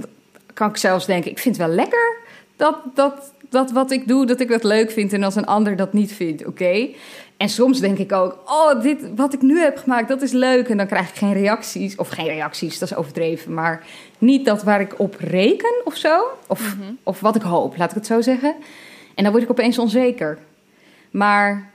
kan 0.53 0.69
ik 0.69 0.77
zelfs 0.77 1.05
denken, 1.05 1.31
ik 1.31 1.39
vind 1.39 1.57
het 1.57 1.67
wel 1.67 1.75
lekker 1.75 2.17
dat, 2.55 2.75
dat, 2.93 3.33
dat 3.49 3.71
wat 3.71 3.91
ik 3.91 4.07
doe, 4.07 4.25
dat 4.25 4.39
ik 4.39 4.47
dat 4.47 4.63
leuk 4.63 4.91
vind 4.91 5.13
en 5.13 5.23
als 5.23 5.35
een 5.35 5.45
ander 5.45 5.75
dat 5.75 5.93
niet 5.93 6.13
vindt, 6.13 6.45
oké. 6.45 6.89
En 7.37 7.49
soms 7.49 7.79
denk 7.79 7.97
ik 7.97 8.11
ook, 8.11 8.37
oh, 8.45 8.81
dit 8.81 8.97
wat 9.15 9.33
ik 9.33 9.41
nu 9.41 9.59
heb 9.59 9.77
gemaakt, 9.77 10.07
dat 10.07 10.21
is 10.21 10.31
leuk. 10.31 10.69
En 10.69 10.77
dan 10.77 10.87
krijg 10.87 11.09
ik 11.09 11.15
geen 11.15 11.33
reacties, 11.33 11.95
of 11.95 12.09
geen 12.09 12.27
reacties, 12.27 12.79
dat 12.79 12.91
is 12.91 12.97
overdreven, 12.97 13.53
maar 13.53 13.85
niet 14.17 14.45
dat 14.45 14.63
waar 14.63 14.81
ik 14.81 14.99
op 14.99 15.15
reken 15.19 15.81
of 15.83 15.95
zo. 15.95 16.23
Of, 16.47 16.75
mhm. 16.75 16.91
of 17.03 17.19
wat 17.19 17.35
ik 17.35 17.41
hoop, 17.41 17.77
laat 17.77 17.89
ik 17.89 17.95
het 17.95 18.05
zo 18.05 18.21
zeggen. 18.21 18.55
En 19.15 19.23
dan 19.23 19.31
word 19.31 19.43
ik 19.43 19.51
opeens 19.51 19.77
onzeker. 19.77 20.37
Maar 21.11 21.71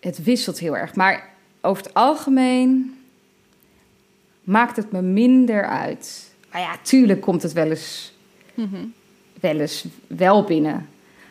het 0.00 0.22
wisselt 0.22 0.58
heel 0.58 0.76
erg. 0.76 0.94
Maar 0.94 1.28
over 1.60 1.82
het 1.82 1.94
algemeen 1.94 2.98
maakt 4.44 4.76
het 4.76 4.92
me 4.92 5.02
minder 5.02 5.66
uit. 5.66 6.34
Maar 6.52 6.60
ja, 6.60 6.76
tuurlijk 6.82 7.20
komt 7.20 7.42
het 7.42 7.52
wel 7.52 7.70
eens, 7.70 8.14
mhm. 8.54 8.84
wel 9.40 9.60
eens 9.60 9.86
wel 10.06 10.44
binnen. 10.44 10.88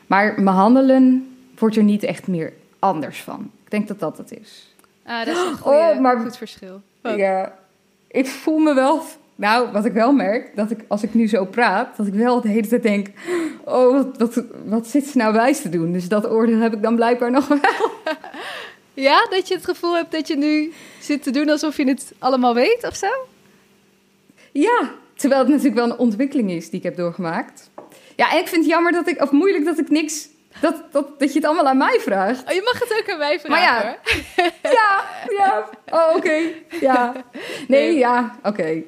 Maar 0.07 0.41
mijn 0.41 0.55
handelen 0.55 1.35
wordt 1.57 1.75
er 1.75 1.83
niet 1.83 2.03
echt 2.03 2.27
meer 2.27 2.53
anders 2.79 3.21
van. 3.21 3.51
Ik 3.63 3.71
denk 3.71 3.87
dat 3.87 3.99
dat 3.99 4.17
het 4.17 4.39
is. 4.39 4.73
Ah, 5.05 5.25
dat 5.25 5.35
is 5.35 5.43
een 5.43 5.63
oh, 5.63 5.99
maar, 5.99 6.19
goed 6.19 6.37
verschil. 6.37 6.81
Ja, 7.01 7.57
ik 8.07 8.27
voel 8.27 8.57
me 8.57 8.73
wel... 8.73 9.01
Nou, 9.35 9.71
wat 9.71 9.85
ik 9.85 9.93
wel 9.93 10.11
merk, 10.11 10.55
dat 10.55 10.71
ik 10.71 10.85
als 10.87 11.03
ik 11.03 11.13
nu 11.13 11.27
zo 11.27 11.45
praat, 11.45 11.97
dat 11.97 12.07
ik 12.07 12.13
wel 12.13 12.41
de 12.41 12.47
hele 12.47 12.67
tijd 12.67 12.83
denk: 12.83 13.07
Oh, 13.63 13.93
wat, 13.93 14.17
wat, 14.17 14.43
wat 14.65 14.87
zit 14.87 15.07
ze 15.07 15.17
nou 15.17 15.33
wijs 15.33 15.61
te 15.61 15.69
doen? 15.69 15.91
Dus 15.91 16.07
dat 16.07 16.29
oordeel 16.29 16.59
heb 16.59 16.73
ik 16.73 16.81
dan 16.81 16.95
blijkbaar 16.95 17.31
nog 17.31 17.47
wel. 17.47 17.59
Ja, 18.93 19.27
dat 19.29 19.47
je 19.47 19.53
het 19.53 19.65
gevoel 19.65 19.95
hebt 19.95 20.11
dat 20.11 20.27
je 20.27 20.37
nu 20.37 20.73
zit 20.99 21.23
te 21.23 21.31
doen 21.31 21.49
alsof 21.49 21.77
je 21.77 21.87
het 21.87 22.13
allemaal 22.19 22.53
weet 22.53 22.87
of 22.87 22.95
zo? 22.95 23.07
Ja, 24.51 24.91
terwijl 25.15 25.41
het 25.41 25.49
natuurlijk 25.49 25.75
wel 25.75 25.89
een 25.89 25.97
ontwikkeling 25.97 26.51
is 26.51 26.69
die 26.69 26.79
ik 26.79 26.85
heb 26.85 26.95
doorgemaakt. 26.95 27.69
Ja, 28.15 28.31
en 28.31 28.39
ik 28.39 28.47
vind 28.47 28.61
het 28.61 28.71
jammer 28.71 28.91
dat 28.91 29.07
ik, 29.07 29.21
of 29.21 29.31
moeilijk 29.31 29.65
dat 29.65 29.79
ik 29.79 29.89
niks, 29.89 30.27
dat, 30.61 30.83
dat, 30.91 31.19
dat 31.19 31.33
je 31.33 31.39
het 31.39 31.47
allemaal 31.47 31.67
aan 31.67 31.77
mij 31.77 31.99
vraagt. 31.99 32.43
Oh, 32.47 32.53
je 32.53 32.61
mag 32.63 32.79
het 32.79 32.99
ook 32.99 33.09
aan 33.09 33.17
mij 33.17 33.39
vragen. 33.39 33.49
Maar 33.49 33.61
ja, 33.61 33.97
ja, 34.79 35.05
ja, 35.37 35.69
oh 35.89 36.15
oké, 36.15 36.41
ja. 36.81 37.13
Nee, 37.67 37.97
ja, 37.97 38.39
oké. 38.43 38.63
Nee, 38.63 38.85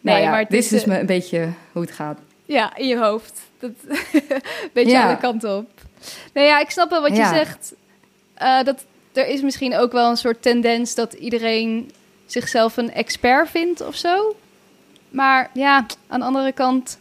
nou 0.00 0.20
ja, 0.20 0.30
maar 0.30 0.48
dit 0.48 0.62
is 0.62 0.68
dus 0.68 0.84
me 0.84 0.98
een 0.98 1.06
beetje 1.06 1.48
hoe 1.72 1.82
het 1.82 1.92
gaat. 1.92 2.18
Ja, 2.44 2.76
in 2.76 2.88
je 2.88 2.98
hoofd. 2.98 3.40
Dat, 3.58 3.70
beetje 4.72 4.90
ja. 4.90 5.06
alle 5.06 5.18
kanten 5.18 5.56
op. 5.56 5.70
Nee, 6.32 6.46
ja, 6.46 6.60
ik 6.60 6.70
snap 6.70 6.90
wel 6.90 7.00
wat 7.00 7.16
je 7.16 7.24
zegt. 7.24 7.74
Uh, 8.42 8.62
dat, 8.62 8.84
er 9.18 9.26
is 9.26 9.42
misschien 9.42 9.76
ook 9.76 9.92
wel 9.92 10.10
een 10.10 10.16
soort 10.16 10.42
tendens 10.42 10.94
dat 10.94 11.12
iedereen 11.12 11.90
zichzelf 12.26 12.76
een 12.76 12.92
expert 12.92 13.48
vindt 13.48 13.86
of 13.86 13.94
zo. 13.94 14.36
Maar 15.10 15.50
ja, 15.54 15.86
aan 16.06 16.20
de 16.20 16.26
andere 16.26 16.52
kant. 16.52 16.98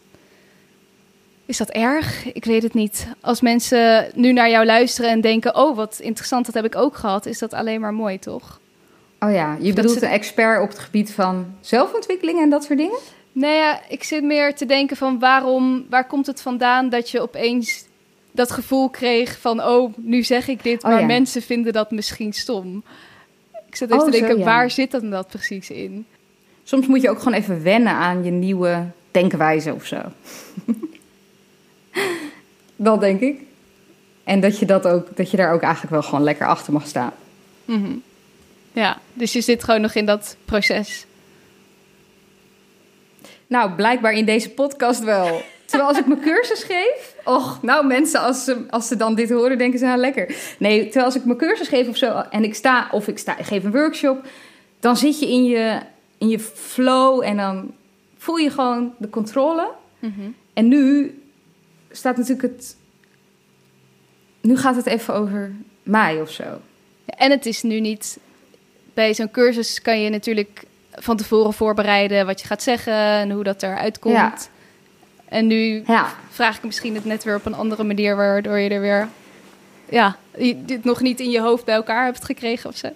Is 1.45 1.57
dat 1.57 1.69
erg? 1.69 2.33
Ik 2.33 2.45
weet 2.45 2.63
het 2.63 2.73
niet. 2.73 3.07
Als 3.21 3.41
mensen 3.41 4.11
nu 4.13 4.33
naar 4.33 4.49
jou 4.49 4.65
luisteren 4.65 5.11
en 5.11 5.21
denken: 5.21 5.55
Oh, 5.55 5.75
wat 5.75 5.99
interessant, 5.99 6.45
dat 6.45 6.55
heb 6.55 6.65
ik 6.65 6.75
ook 6.75 6.95
gehad, 6.95 7.25
is 7.25 7.39
dat 7.39 7.53
alleen 7.53 7.81
maar 7.81 7.93
mooi, 7.93 8.19
toch? 8.19 8.59
Oh 9.19 9.31
ja, 9.31 9.57
je 9.59 9.73
bedoelt 9.73 10.01
een 10.01 10.09
expert 10.09 10.61
op 10.61 10.69
het 10.69 10.79
gebied 10.79 11.11
van 11.11 11.55
zelfontwikkeling 11.61 12.39
en 12.39 12.49
dat 12.49 12.63
soort 12.63 12.77
dingen? 12.77 12.99
Nee, 13.31 13.55
ja, 13.55 13.81
ik 13.87 14.03
zit 14.03 14.23
meer 14.23 14.55
te 14.55 14.65
denken 14.65 14.97
van 14.97 15.19
waarom, 15.19 15.85
waar 15.89 16.07
komt 16.07 16.27
het 16.27 16.41
vandaan 16.41 16.89
dat 16.89 17.09
je 17.09 17.21
opeens 17.21 17.86
dat 18.37 18.51
gevoel 18.51 18.89
kreeg 18.89 19.39
van, 19.39 19.63
oh, 19.63 19.93
nu 19.97 20.23
zeg 20.23 20.47
ik 20.47 20.63
dit, 20.63 20.83
oh, 20.83 20.89
maar 20.89 21.05
mensen 21.05 21.41
vinden 21.41 21.73
dat 21.73 21.91
misschien 21.91 22.33
stom. 22.33 22.83
Ik 23.67 23.75
zit 23.75 23.89
even 23.89 24.03
oh, 24.03 24.11
te 24.11 24.19
denken, 24.19 24.43
waar 24.43 24.71
zit 24.71 24.91
dan 24.91 25.09
dat 25.09 25.27
precies 25.27 25.69
in? 25.69 26.05
Soms 26.63 26.87
moet 26.87 27.01
je 27.01 27.09
ook 27.09 27.17
gewoon 27.17 27.39
even 27.39 27.63
wennen 27.63 27.93
aan 27.93 28.23
je 28.23 28.31
nieuwe 28.31 28.85
denkwijze 29.11 29.73
of 29.73 29.85
zo. 29.85 30.01
Dat 32.75 32.99
denk 32.99 33.21
ik. 33.21 33.41
En 34.23 34.39
dat 34.39 34.59
je, 34.59 34.65
dat, 34.65 34.87
ook, 34.87 35.15
dat 35.15 35.31
je 35.31 35.37
daar 35.37 35.53
ook 35.53 35.61
eigenlijk 35.61 35.93
wel 35.93 36.03
gewoon 36.03 36.23
lekker 36.23 36.47
achter 36.47 36.73
mag 36.73 36.87
staan. 36.87 37.13
Mhm. 37.65 37.95
Ja, 38.71 38.99
dus 39.13 39.33
je 39.33 39.41
zit 39.41 39.63
gewoon 39.63 39.81
nog 39.81 39.95
in 39.95 40.05
dat 40.05 40.37
proces. 40.45 41.05
Nou, 43.47 43.71
blijkbaar 43.71 44.13
in 44.13 44.25
deze 44.25 44.49
podcast 44.49 45.03
wel. 45.03 45.41
Terwijl 45.67 45.89
als 45.89 45.99
ik 45.99 46.05
mijn 46.05 46.21
cursus 46.21 46.63
geef... 46.63 47.15
Och, 47.23 47.61
nou 47.61 47.85
mensen, 47.87 48.19
als 48.21 48.43
ze, 48.43 48.65
als 48.69 48.87
ze 48.87 48.95
dan 48.95 49.15
dit 49.15 49.29
horen, 49.29 49.57
denken 49.57 49.79
ze, 49.79 49.85
nou 49.85 49.99
lekker. 49.99 50.35
Nee, 50.59 50.83
terwijl 50.83 51.05
als 51.05 51.15
ik 51.15 51.25
mijn 51.25 51.37
cursus 51.37 51.67
geef 51.67 51.87
of 51.87 51.97
zo... 51.97 52.23
en 52.29 52.43
ik 52.43 52.55
sta, 52.55 52.87
of 52.91 53.07
ik, 53.07 53.17
sta, 53.17 53.37
ik 53.37 53.45
geef 53.45 53.63
een 53.63 53.71
workshop... 53.71 54.25
dan 54.79 54.97
zit 54.97 55.19
je 55.19 55.27
in 55.27 55.43
je, 55.43 55.79
in 56.17 56.27
je 56.27 56.39
flow 56.39 57.23
en 57.23 57.37
dan 57.37 57.73
voel 58.17 58.35
je 58.35 58.49
gewoon 58.49 58.93
de 58.97 59.09
controle. 59.09 59.71
Mhm. 59.99 60.29
En 60.53 60.67
nu 60.67 61.13
staat 61.91 62.17
natuurlijk 62.17 62.53
het... 62.53 62.75
Nu 64.41 64.57
gaat 64.57 64.75
het 64.75 64.85
even 64.85 65.13
over 65.13 65.51
mij 65.83 66.21
of 66.21 66.31
zo. 66.31 66.43
Ja, 67.05 67.13
En 67.17 67.31
het 67.31 67.45
is 67.45 67.63
nu 67.63 67.79
niet... 67.79 68.19
Bij 68.93 69.13
zo'n 69.13 69.31
cursus 69.31 69.81
kan 69.81 70.01
je 70.01 70.09
natuurlijk 70.09 70.63
van 70.91 71.17
tevoren 71.17 71.53
voorbereiden... 71.53 72.25
wat 72.25 72.41
je 72.41 72.47
gaat 72.47 72.63
zeggen 72.63 72.93
en 72.93 73.31
hoe 73.31 73.43
dat 73.43 73.63
eruit 73.63 73.99
komt. 73.99 74.15
Ja. 74.15 74.37
En 75.29 75.47
nu 75.47 75.83
Ja, 75.87 76.13
vraag 76.29 76.57
ik 76.57 76.63
misschien 76.63 76.95
het 76.95 77.05
net 77.05 77.23
weer 77.23 77.35
op 77.35 77.45
een 77.45 77.53
andere 77.53 77.83
manier... 77.83 78.15
waardoor 78.15 78.57
je 78.57 78.69
er 78.69 78.81
weer... 78.81 79.07
Ja, 79.89 80.15
dit 80.55 80.83
nog 80.83 81.01
niet 81.01 81.19
in 81.19 81.29
je 81.29 81.41
hoofd 81.41 81.65
bij 81.65 81.75
elkaar 81.75 82.05
hebt 82.05 82.25
gekregen 82.25 82.69
of 82.69 82.77
zo. 82.77 82.89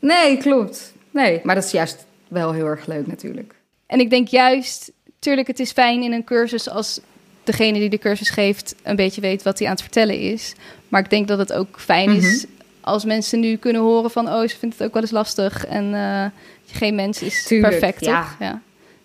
nee, 0.00 0.36
klopt. 0.36 0.92
Nee, 1.10 1.40
maar 1.42 1.54
dat 1.54 1.64
is 1.64 1.70
juist 1.70 2.06
wel 2.28 2.52
heel 2.52 2.66
erg 2.66 2.86
leuk 2.86 3.06
natuurlijk. 3.06 3.54
En 3.86 4.00
ik 4.00 4.10
denk 4.10 4.28
juist, 4.28 4.92
tuurlijk, 5.18 5.46
het 5.46 5.58
is 5.60 5.72
fijn 5.72 6.02
in 6.02 6.12
een 6.12 6.24
cursus 6.24 6.68
als 6.68 7.00
degene 7.44 7.78
die 7.78 7.90
de 7.90 7.98
cursus 7.98 8.30
geeft 8.30 8.74
een 8.82 8.96
beetje 8.96 9.20
weet 9.20 9.42
wat 9.42 9.58
hij 9.58 9.66
aan 9.66 9.74
het 9.74 9.82
vertellen 9.82 10.18
is. 10.18 10.54
Maar 10.88 11.00
ik 11.00 11.10
denk 11.10 11.28
dat 11.28 11.38
het 11.38 11.52
ook 11.52 11.80
fijn 11.80 12.10
is 12.10 12.46
als 12.80 13.04
mensen 13.04 13.40
nu 13.40 13.56
kunnen 13.56 13.82
horen 13.82 14.10
van, 14.10 14.28
oh, 14.28 14.40
ze 14.40 14.58
vindt 14.58 14.78
het 14.78 14.86
ook 14.86 14.92
wel 14.92 15.02
eens 15.02 15.10
lastig. 15.10 15.66
En 15.66 15.94
eh, 15.94 16.26
geen 16.66 16.94
mens 16.94 17.22
is 17.22 17.44
Tuurlijk, 17.44 17.78
perfect, 17.78 18.04
ja. 18.04 18.22
toch? 18.22 18.36
Ja. 18.38 18.62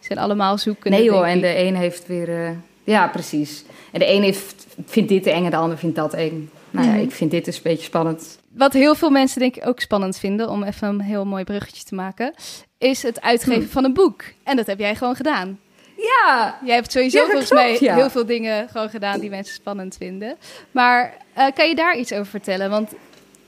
Zijn 0.09 0.19
allemaal 0.21 0.57
zoeken. 0.57 0.91
Nee 0.91 1.03
joh, 1.03 1.27
en 1.29 1.39
de 1.39 1.57
een 1.57 1.75
heeft 1.75 2.07
weer... 2.07 2.29
eh, 2.45 2.49
ja, 2.83 3.07
precies. 3.07 3.63
En 3.91 3.99
de 3.99 4.07
een 4.11 4.23
heeft, 4.23 4.65
vindt 4.85 5.09
dit 5.09 5.25
eng 5.25 5.43
en 5.45 5.49
de 5.51 5.55
ander 5.57 5.77
vindt 5.77 5.95
dat 5.95 6.13
eng. 6.13 6.49
Nou 6.71 6.85
ja, 6.87 6.93
Mhm. 6.93 7.01
ik 7.01 7.11
vind 7.11 7.31
dit 7.31 7.45
dus 7.45 7.55
een 7.55 7.61
beetje 7.63 7.83
spannend. 7.83 8.37
Wat 8.51 8.73
heel 8.73 8.95
veel 8.95 9.09
mensen 9.09 9.39
denk 9.39 9.55
ik 9.55 9.67
ook 9.67 9.79
spannend 9.79 10.17
vinden, 10.17 10.49
om 10.49 10.63
even 10.63 10.87
een 10.87 11.01
heel 11.01 11.25
mooi 11.25 11.43
bruggetje 11.43 11.83
te 11.83 11.95
maken, 11.95 12.33
is 12.77 13.03
het 13.03 13.21
uitgeven 13.21 13.61
Hm. 13.63 13.67
van 13.69 13.83
een 13.83 13.93
boek. 13.93 14.23
En 14.43 14.55
dat 14.55 14.65
heb 14.67 14.79
jij 14.79 14.95
gewoon 14.95 15.15
gedaan. 15.15 15.59
Ja, 15.97 16.59
Jij 16.65 16.75
hebt 16.75 16.91
sowieso 16.91 17.17
Ja, 17.19 17.25
volgens 17.25 17.51
mij 17.51 17.77
ja. 17.79 17.95
heel 17.95 18.09
veel 18.09 18.25
dingen 18.25 18.69
gewoon 18.69 18.89
gedaan 18.89 19.19
die 19.19 19.29
mensen 19.29 19.53
spannend 19.55 19.95
vinden. 19.99 20.37
Maar 20.71 21.13
eh, 21.33 21.45
kan 21.55 21.67
je 21.69 21.75
daar 21.75 21.97
iets 21.97 22.11
over 22.13 22.25
vertellen? 22.25 22.69
Want 22.69 22.91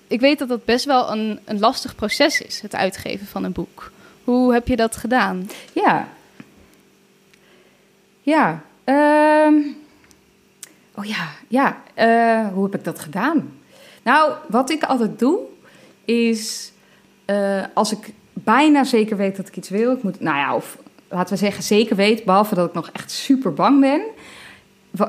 ik 0.07 0.19
weet 0.19 0.39
dat 0.39 0.47
dat 0.47 0.65
best 0.65 0.85
wel 0.85 1.11
een, 1.11 1.39
een 1.45 1.59
lastig 1.59 1.95
proces 1.95 2.41
is, 2.41 2.61
het 2.61 2.75
uitgeven 2.75 3.27
van 3.27 3.43
een 3.43 3.51
boek. 3.51 3.91
Hoe 4.23 4.53
heb 4.53 4.67
je 4.67 4.75
dat 4.75 4.95
gedaan? 4.95 5.49
ja. 5.73 6.07
Ja. 8.31 8.63
ehm, 8.83 9.55
oh 10.95 11.05
ja, 11.05 11.29
ja. 11.47 11.81
eh, 11.93 12.53
hoe 12.53 12.63
heb 12.63 12.75
ik 12.75 12.83
dat 12.83 12.99
gedaan? 12.99 13.59
Nou, 14.03 14.33
wat 14.47 14.69
ik 14.69 14.83
altijd 14.83 15.19
doe, 15.19 15.39
is 16.05 16.71
eh, 17.25 17.63
als 17.73 17.91
ik 17.91 18.13
bijna 18.33 18.83
zeker 18.83 19.17
weet 19.17 19.35
dat 19.35 19.47
ik 19.47 19.55
iets 19.57 19.69
wil, 19.69 19.91
ik 19.91 20.03
moet, 20.03 20.19
nou 20.19 20.37
ja, 20.37 20.55
of 20.55 20.77
laten 21.09 21.33
we 21.33 21.39
zeggen 21.39 21.63
zeker 21.63 21.95
weet, 21.95 22.23
behalve 22.23 22.55
dat 22.55 22.67
ik 22.67 22.73
nog 22.73 22.89
echt 22.93 23.11
super 23.11 23.53
bang 23.53 23.79
ben. 23.79 24.01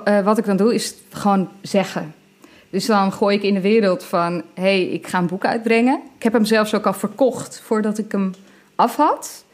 Eh, 0.05 0.25
wat 0.25 0.39
ik 0.39 0.45
dan 0.45 0.57
doe, 0.57 0.75
is 0.75 0.95
gewoon 1.11 1.49
zeggen. 1.61 2.15
Dus 2.71 2.87
dan 2.87 3.13
gooi 3.13 3.37
ik 3.37 3.43
in 3.43 3.55
de 3.55 3.61
wereld 3.61 4.05
van, 4.05 4.43
hey, 4.55 4.83
ik 4.83 5.07
ga 5.07 5.19
een 5.19 5.27
boek 5.27 5.45
uitbrengen. 5.45 6.01
Ik 6.17 6.23
heb 6.23 6.33
hem 6.33 6.45
zelfs 6.45 6.75
ook 6.75 6.87
al 6.87 6.93
verkocht 6.93 7.61
voordat 7.65 7.99
ik 7.99 8.13
hem 8.13 8.35
af 8.75 8.97
had. 8.97 9.45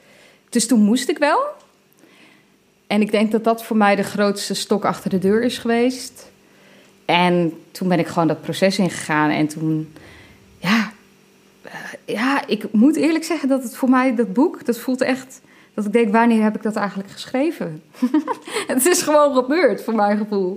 Dus 0.49 0.67
toen 0.67 0.81
moest 0.81 1.09
ik 1.09 1.19
wel. 1.19 1.57
En 2.89 3.01
ik 3.01 3.11
denk 3.11 3.33
dat 3.33 3.45
dat 3.45 3.65
voor 3.65 3.77
mij 3.77 3.97
de 3.97 4.03
grootste 4.03 4.55
stok 4.55 4.85
achter 4.85 5.11
de 5.11 5.19
deur 5.19 5.43
is 5.43 5.59
geweest. 5.59 6.31
En 7.05 7.53
toen 7.71 7.89
ben 7.89 7.99
ik 7.99 8.07
gewoon 8.07 8.29
dat 8.29 8.41
proces 8.41 8.79
ingegaan. 8.79 9.31
En 9.31 9.49
toen, 9.49 9.93
ja, 10.59 10.93
eh, 11.63 11.73
ja, 12.05 12.47
ik 12.47 12.73
moet 12.73 12.97
eerlijk 12.97 13.25
zeggen 13.25 13.49
dat 13.49 13.63
het 13.63 13.77
voor 13.77 13.91
mij, 13.91 14.15
dat 14.15 14.33
boek, 14.33 14.65
dat 14.65 14.79
voelt 14.79 15.01
echt... 15.01 15.41
Dat 15.75 15.87
ik 15.87 15.93
denk, 15.93 16.13
wanneer 16.13 16.43
heb 16.43 16.57
ik 16.57 16.63
dat 16.63 16.77
eigenlijk 16.77 17.11
geschreven? 17.11 17.83
het 18.67 18.87
is 18.87 19.03
gewoon 19.03 19.35
gebeurd, 19.35 19.83
voor 19.83 19.95
mijn 19.95 20.19
gevoel. 20.19 20.57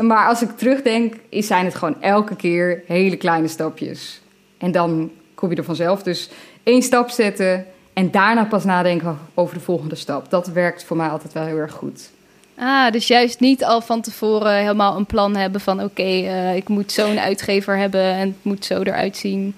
Maar 0.00 0.28
als 0.28 0.42
ik 0.42 0.50
terugdenk, 0.56 1.14
zijn 1.30 1.64
het 1.64 1.74
gewoon 1.74 2.02
elke 2.02 2.36
keer 2.36 2.82
hele 2.86 3.16
kleine 3.16 3.48
stapjes. 3.48 4.20
En 4.58 4.72
dan 4.72 5.10
kom 5.34 5.50
je 5.50 5.56
er 5.56 5.64
vanzelf. 5.64 6.02
Dus 6.02 6.30
één 6.62 6.82
stap 6.82 7.10
zetten 7.10 7.66
en 7.98 8.10
daarna 8.10 8.44
pas 8.44 8.64
nadenken 8.64 9.18
over 9.34 9.54
de 9.54 9.60
volgende 9.60 9.94
stap. 9.94 10.30
Dat 10.30 10.46
werkt 10.46 10.84
voor 10.84 10.96
mij 10.96 11.08
altijd 11.08 11.32
wel 11.32 11.44
heel 11.44 11.56
erg 11.56 11.72
goed. 11.72 12.10
Ah, 12.54 12.90
dus 12.92 13.06
juist 13.06 13.40
niet 13.40 13.64
al 13.64 13.80
van 13.80 14.00
tevoren 14.00 14.54
helemaal 14.54 14.96
een 14.96 15.06
plan 15.06 15.36
hebben 15.36 15.60
van 15.60 15.82
oké, 15.82 16.02
eh, 16.02 16.56
ik 16.56 16.68
moet 16.68 16.92
zo'n 16.92 17.18
uitgever 17.18 17.76
hebben 17.76 18.02
en 18.02 18.28
het 18.28 18.42
moet 18.42 18.64
zo 18.64 18.82
eruit 18.82 19.16
zien. 19.16 19.54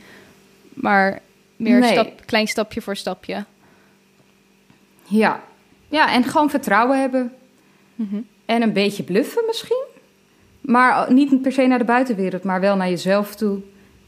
Maar 0.75 1.21
meer 1.57 1.79
Nee. 1.79 1.93
stap, 1.93 2.09
klein 2.27 2.47
stapje 2.47 2.81
voor 2.81 2.97
stapje. 2.97 3.45
Ja. 5.05 5.41
ja, 5.89 6.13
en 6.13 6.25
gewoon 6.25 6.51
vertrouwen 6.51 7.01
hebben. 7.01 7.33
Mhm. 7.95 8.21
En 8.45 8.63
een 8.63 8.73
beetje 8.73 9.03
bluffen 9.03 9.43
misschien. 9.47 9.85
Maar 10.61 11.13
niet 11.13 11.43
per 11.43 11.53
se 11.53 11.67
naar 11.67 11.79
de 11.79 11.85
buitenwereld, 11.85 12.43
maar 12.45 12.61
wel 12.61 12.77
naar 12.77 12.89
jezelf 12.89 13.35
toe. 13.35 13.59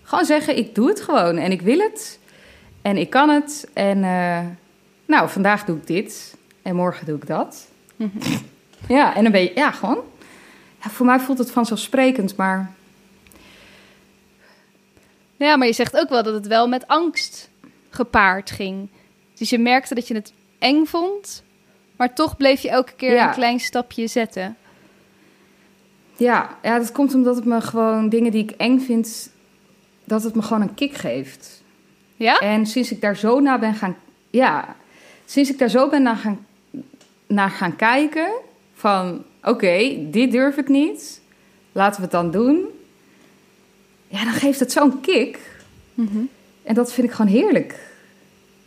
Gewoon 0.03 0.25
zeggen, 0.25 0.57
ik 0.57 0.75
doe 0.75 0.89
het 0.89 1.01
gewoon 1.01 1.37
en 1.37 1.53
ik 1.53 1.63
wil 1.63 1.79
het. 1.79 2.21
En 2.83 2.97
ik 2.97 3.11
kan 3.11 3.29
het. 3.29 3.69
En 3.73 4.05
eh, 4.05 4.41
nou, 5.07 5.29
vandaag 5.29 5.65
doe 5.65 5.77
ik 5.77 5.87
dit. 5.87 6.37
En 6.63 6.77
morgen 6.77 7.07
doe 7.07 7.17
ik 7.17 7.27
dat. 7.27 7.69
Mhm. 7.97 8.19
Ja, 8.89 9.15
en 9.15 9.25
een 9.25 9.33
beetje, 9.33 9.55
ja, 9.55 9.71
gewoon. 9.71 9.99
Ja, 10.83 10.91
voor 10.91 11.07
mij 11.07 11.21
voelt 11.21 11.39
het 11.39 11.51
vanzelfsprekend, 11.51 12.37
maar 12.37 12.73
Ja, 15.37 15.57
maar 15.57 15.67
je 15.67 15.73
zegt 15.73 15.97
ook 15.97 16.09
wel 16.09 16.23
dat 16.23 16.35
het 16.35 16.47
wel 16.47 16.69
met 16.69 16.87
angst 16.87 17.49
gepaard 17.91 18.51
ging. 18.51 18.89
Dus 19.35 19.51
je 19.51 19.59
merkte 19.59 19.95
dat 19.95 20.09
je 20.09 20.15
het 20.15 20.33
eng 20.59 20.85
vond, 20.85 21.43
maar 21.97 22.15
toch 22.15 22.37
bleef 22.37 22.61
je 22.63 22.69
elke 22.71 22.93
keer 22.93 23.13
Ja. 23.15 23.27
een 23.29 23.35
klein 23.35 23.61
stapje 23.61 24.07
zetten. 24.07 24.57
ja, 26.17 26.57
ja, 26.63 26.79
dat 26.79 26.93
komt 26.93 27.15
omdat 27.15 27.37
het 27.37 27.45
me 27.45 27.61
gewoon 27.61 28.09
dingen 28.09 28.31
die 28.33 28.43
ik 28.43 28.51
eng 28.51 28.79
vind, 28.79 29.31
dat 30.05 30.23
het 30.23 30.35
me 30.35 30.43
gewoon 30.43 30.63
een 30.63 30.75
kick 30.75 30.95
geeft. 30.95 31.62
Ja? 32.17 32.39
En 32.39 32.67
sinds 32.67 32.93
ik 32.93 33.01
daar 33.01 33.17
zo 33.17 33.41
naar 33.41 33.59
ben 33.59 33.75
gaan... 33.75 33.97
Ja, 34.31 34.77
sinds 35.25 35.51
ik 35.51 35.59
daar 35.59 35.71
zo 35.71 35.89
ben 35.89 36.03
naar 36.03 36.17
gaan, 36.17 36.47
naar 37.27 37.51
gaan 37.51 37.77
kijken... 37.77 38.33
van, 38.75 39.25
oké, 39.43 39.97
dit 40.11 40.33
durf 40.33 40.57
ik 40.57 40.69
niet. 40.69 41.21
Laten 41.73 41.97
we 41.97 42.03
het 42.03 42.11
dan 42.11 42.31
doen. 42.31 42.67
Ja, 44.09 44.25
dan 44.25 44.33
geeft 44.33 44.61
het 44.61 44.73
zo'n 44.73 45.01
kick. 45.01 45.39
Mhm. 45.95 46.19
En 46.63 46.75
dat 46.75 46.93
vind 46.93 47.07
ik 47.07 47.13
gewoon 47.13 47.31
heerlijk. 47.31 47.91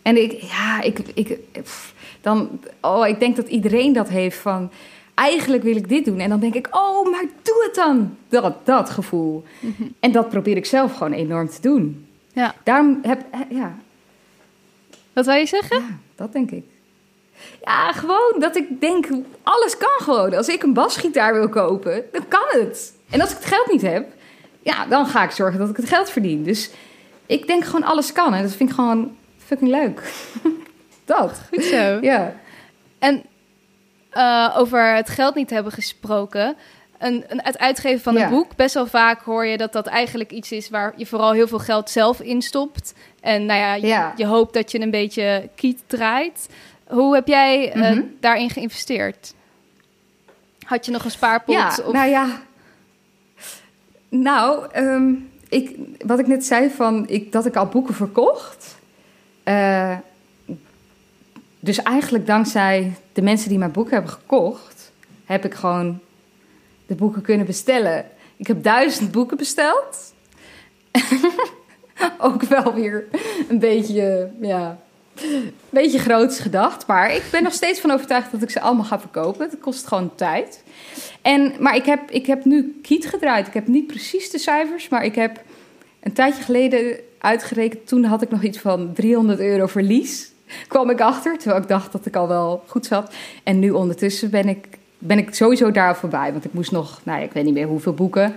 En 0.01 0.21
ik, 0.23 0.31
ja, 0.31 0.81
ik, 0.81 0.99
ik, 0.99 1.37
pff, 1.51 1.93
dan, 2.21 2.59
oh, 2.81 3.07
ik 3.07 3.19
denk 3.19 3.35
dat 3.35 3.47
iedereen 3.47 3.93
dat 3.93 4.09
heeft 4.09 4.37
van, 4.37 4.71
eigenlijk 5.13 5.63
wil 5.63 5.75
ik 5.75 5.89
dit 5.89 6.05
doen. 6.05 6.19
En 6.19 6.29
dan 6.29 6.39
denk 6.39 6.53
ik, 6.53 6.67
oh, 6.71 7.11
maar 7.11 7.25
doe 7.41 7.63
het 7.63 7.75
dan. 7.75 8.17
Dat, 8.29 8.65
dat 8.65 8.89
gevoel. 8.89 9.43
Mhm. 9.59 9.83
En 9.99 10.11
dat 10.11 10.29
probeer 10.29 10.57
ik 10.57 10.65
zelf 10.65 10.93
gewoon 10.93 11.13
enorm 11.13 11.49
te 11.49 11.61
doen. 11.61 12.04
Ja. 12.35 12.55
Daarom 12.63 12.99
heb, 13.01 13.25
ja, 13.49 13.75
Wat 15.13 15.25
wil 15.25 15.35
je 15.35 15.45
zeggen? 15.45 15.77
ja, 15.77 15.97
dat 16.15 16.33
denk 16.33 16.51
ik. 16.51 16.63
Ja, 17.63 17.91
gewoon 17.91 18.35
dat 18.39 18.55
ik 18.55 18.81
denk, 18.81 19.07
alles 19.43 19.77
kan 19.77 20.05
gewoon. 20.05 20.33
Als 20.33 20.47
ik 20.47 20.63
een 20.63 20.73
basgitaar 20.73 21.33
wil 21.33 21.49
kopen, 21.49 22.03
dan 22.11 22.27
kan 22.27 22.45
het. 22.49 22.93
En 23.09 23.21
als 23.21 23.29
ik 23.29 23.35
het 23.35 23.45
geld 23.45 23.71
niet 23.71 23.81
heb, 23.81 24.07
ja, 24.61 24.85
dan 24.85 25.05
ga 25.05 25.23
ik 25.23 25.31
zorgen 25.31 25.59
dat 25.59 25.69
ik 25.69 25.77
het 25.77 25.89
geld 25.89 26.09
verdien. 26.09 26.43
Dus 26.43 26.69
ik 27.25 27.47
denk 27.47 27.63
gewoon 27.63 27.83
alles 27.83 28.11
kan. 28.11 28.33
En 28.33 28.41
dat 28.41 28.53
vind 28.55 28.69
ik 28.69 28.75
gewoon 28.75 29.17
fucking 29.37 29.69
leuk. 29.69 30.13
dat. 31.05 31.41
Goed 31.53 31.63
zo. 31.63 31.97
Ja. 32.01 32.35
En 32.99 33.23
eh, 34.09 34.55
over 34.57 34.95
het 34.95 35.09
geld 35.09 35.35
niet 35.35 35.49
hebben 35.49 35.71
gesproken. 35.71 36.55
Een, 37.05 37.23
een, 37.27 37.39
het 37.43 37.57
uitgeven 37.57 38.01
van 38.01 38.15
een 38.15 38.21
Ja. 38.21 38.29
boek, 38.29 38.55
best 38.55 38.73
wel 38.73 38.87
vaak 38.87 39.21
hoor 39.21 39.45
je 39.45 39.57
dat 39.57 39.73
dat 39.73 39.87
eigenlijk 39.87 40.31
iets 40.31 40.51
is 40.51 40.69
waar 40.69 40.93
je 40.97 41.05
vooral 41.05 41.31
heel 41.31 41.47
veel 41.47 41.59
geld 41.59 41.89
zelf 41.89 42.19
in 42.19 42.41
stopt. 42.41 42.93
En 43.21 43.45
nou 43.45 43.59
ja, 43.59 43.73
je, 43.73 43.87
Ja. 43.87 44.13
je 44.15 44.25
hoopt 44.25 44.53
dat 44.53 44.71
je 44.71 44.79
een 44.79 44.91
beetje 44.91 45.49
kiet 45.55 45.83
draait. 45.87 46.47
Hoe 46.87 47.15
heb 47.15 47.27
jij 47.27 47.71
eh, 47.71 47.81
Mhm. 47.91 48.01
daarin 48.19 48.49
geïnvesteerd? 48.49 49.33
Had 50.65 50.85
je 50.85 50.91
nog 50.91 51.03
een 51.05 51.11
spaarpot? 51.11 51.55
Ja, 51.55 51.67
of... 51.85 51.93
nou 51.93 52.09
ja. 52.09 52.41
Nou, 54.09 54.67
ehm, 54.71 55.13
ik, 55.49 55.75
wat 56.05 56.19
ik 56.19 56.27
net 56.27 56.45
zei 56.45 56.69
van 56.69 57.07
ik, 57.07 57.31
dat 57.31 57.45
ik 57.45 57.55
al 57.55 57.65
boeken 57.65 57.93
verkocht. 57.93 58.75
Eh, 59.43 59.97
dus 61.59 61.81
eigenlijk 61.83 62.27
dankzij 62.27 62.93
de 63.13 63.21
mensen 63.21 63.49
die 63.49 63.57
mijn 63.57 63.71
boek 63.71 63.91
hebben 63.91 64.11
gekocht, 64.11 64.91
heb 65.25 65.45
ik 65.45 65.53
gewoon 65.53 65.99
de 66.85 66.95
boeken 66.95 67.21
kunnen 67.21 67.45
bestellen. 67.45 68.05
Ik 68.35 68.47
heb 68.47 68.63
duizend 68.63 69.11
boeken 69.11 69.37
besteld. 69.37 70.13
Ook 72.17 72.43
wel 72.43 72.73
weer 72.73 73.05
een 73.49 73.59
beetje, 73.59 74.31
ja, 74.41 74.79
een 75.21 75.53
beetje 75.69 75.99
groots 75.99 76.39
gedacht. 76.39 76.87
Maar 76.87 77.15
ik 77.15 77.23
ben 77.31 77.43
nog 77.43 77.53
steeds 77.53 77.79
van 77.79 77.91
overtuigd 77.91 78.31
dat 78.31 78.41
ik 78.41 78.49
ze 78.49 78.61
allemaal 78.61 78.85
ga 78.85 78.99
verkopen. 78.99 79.49
Het 79.49 79.59
kost 79.59 79.87
gewoon 79.87 80.15
tijd. 80.15 80.63
En, 81.21 81.53
maar 81.59 81.75
ik 81.75 81.85
heb, 81.85 82.11
ik 82.11 82.25
heb 82.25 82.45
nu 82.45 82.79
kiet 82.81 83.07
gedraaid. 83.07 83.47
Ik 83.47 83.53
heb 83.53 83.67
niet 83.67 83.87
precies 83.87 84.29
de 84.29 84.39
cijfers, 84.39 84.89
maar 84.89 85.05
ik 85.05 85.15
heb 85.15 85.41
een 85.99 86.13
tijdje 86.13 86.43
geleden 86.43 86.99
uitgerekend. 87.17 87.87
Toen 87.87 88.03
had 88.03 88.21
ik 88.21 88.29
nog 88.29 88.43
iets 88.43 88.57
van 88.57 88.93
300 88.93 89.39
euro 89.39 89.65
verlies. 89.65 90.31
Kwam 90.67 90.89
ik 90.89 91.01
achter, 91.01 91.37
terwijl 91.37 91.61
ik 91.61 91.67
dacht 91.67 91.91
dat 91.91 92.05
ik 92.05 92.15
al 92.15 92.27
wel 92.27 92.63
goed 92.67 92.85
zat. 92.85 93.13
En 93.43 93.59
nu 93.59 93.69
ondertussen 93.69 94.29
ben 94.29 94.47
ik, 94.49 94.67
ben 95.07 95.17
ik 95.17 95.35
sowieso 95.35 95.71
daar 95.71 95.97
voorbij. 95.97 96.31
Want 96.31 96.45
ik 96.45 96.53
moest 96.53 96.71
nog, 96.71 97.01
nou 97.03 97.21
ik 97.21 97.31
weet 97.31 97.43
niet 97.43 97.53
meer 97.53 97.67
hoeveel 97.67 97.93
boeken. 97.93 98.33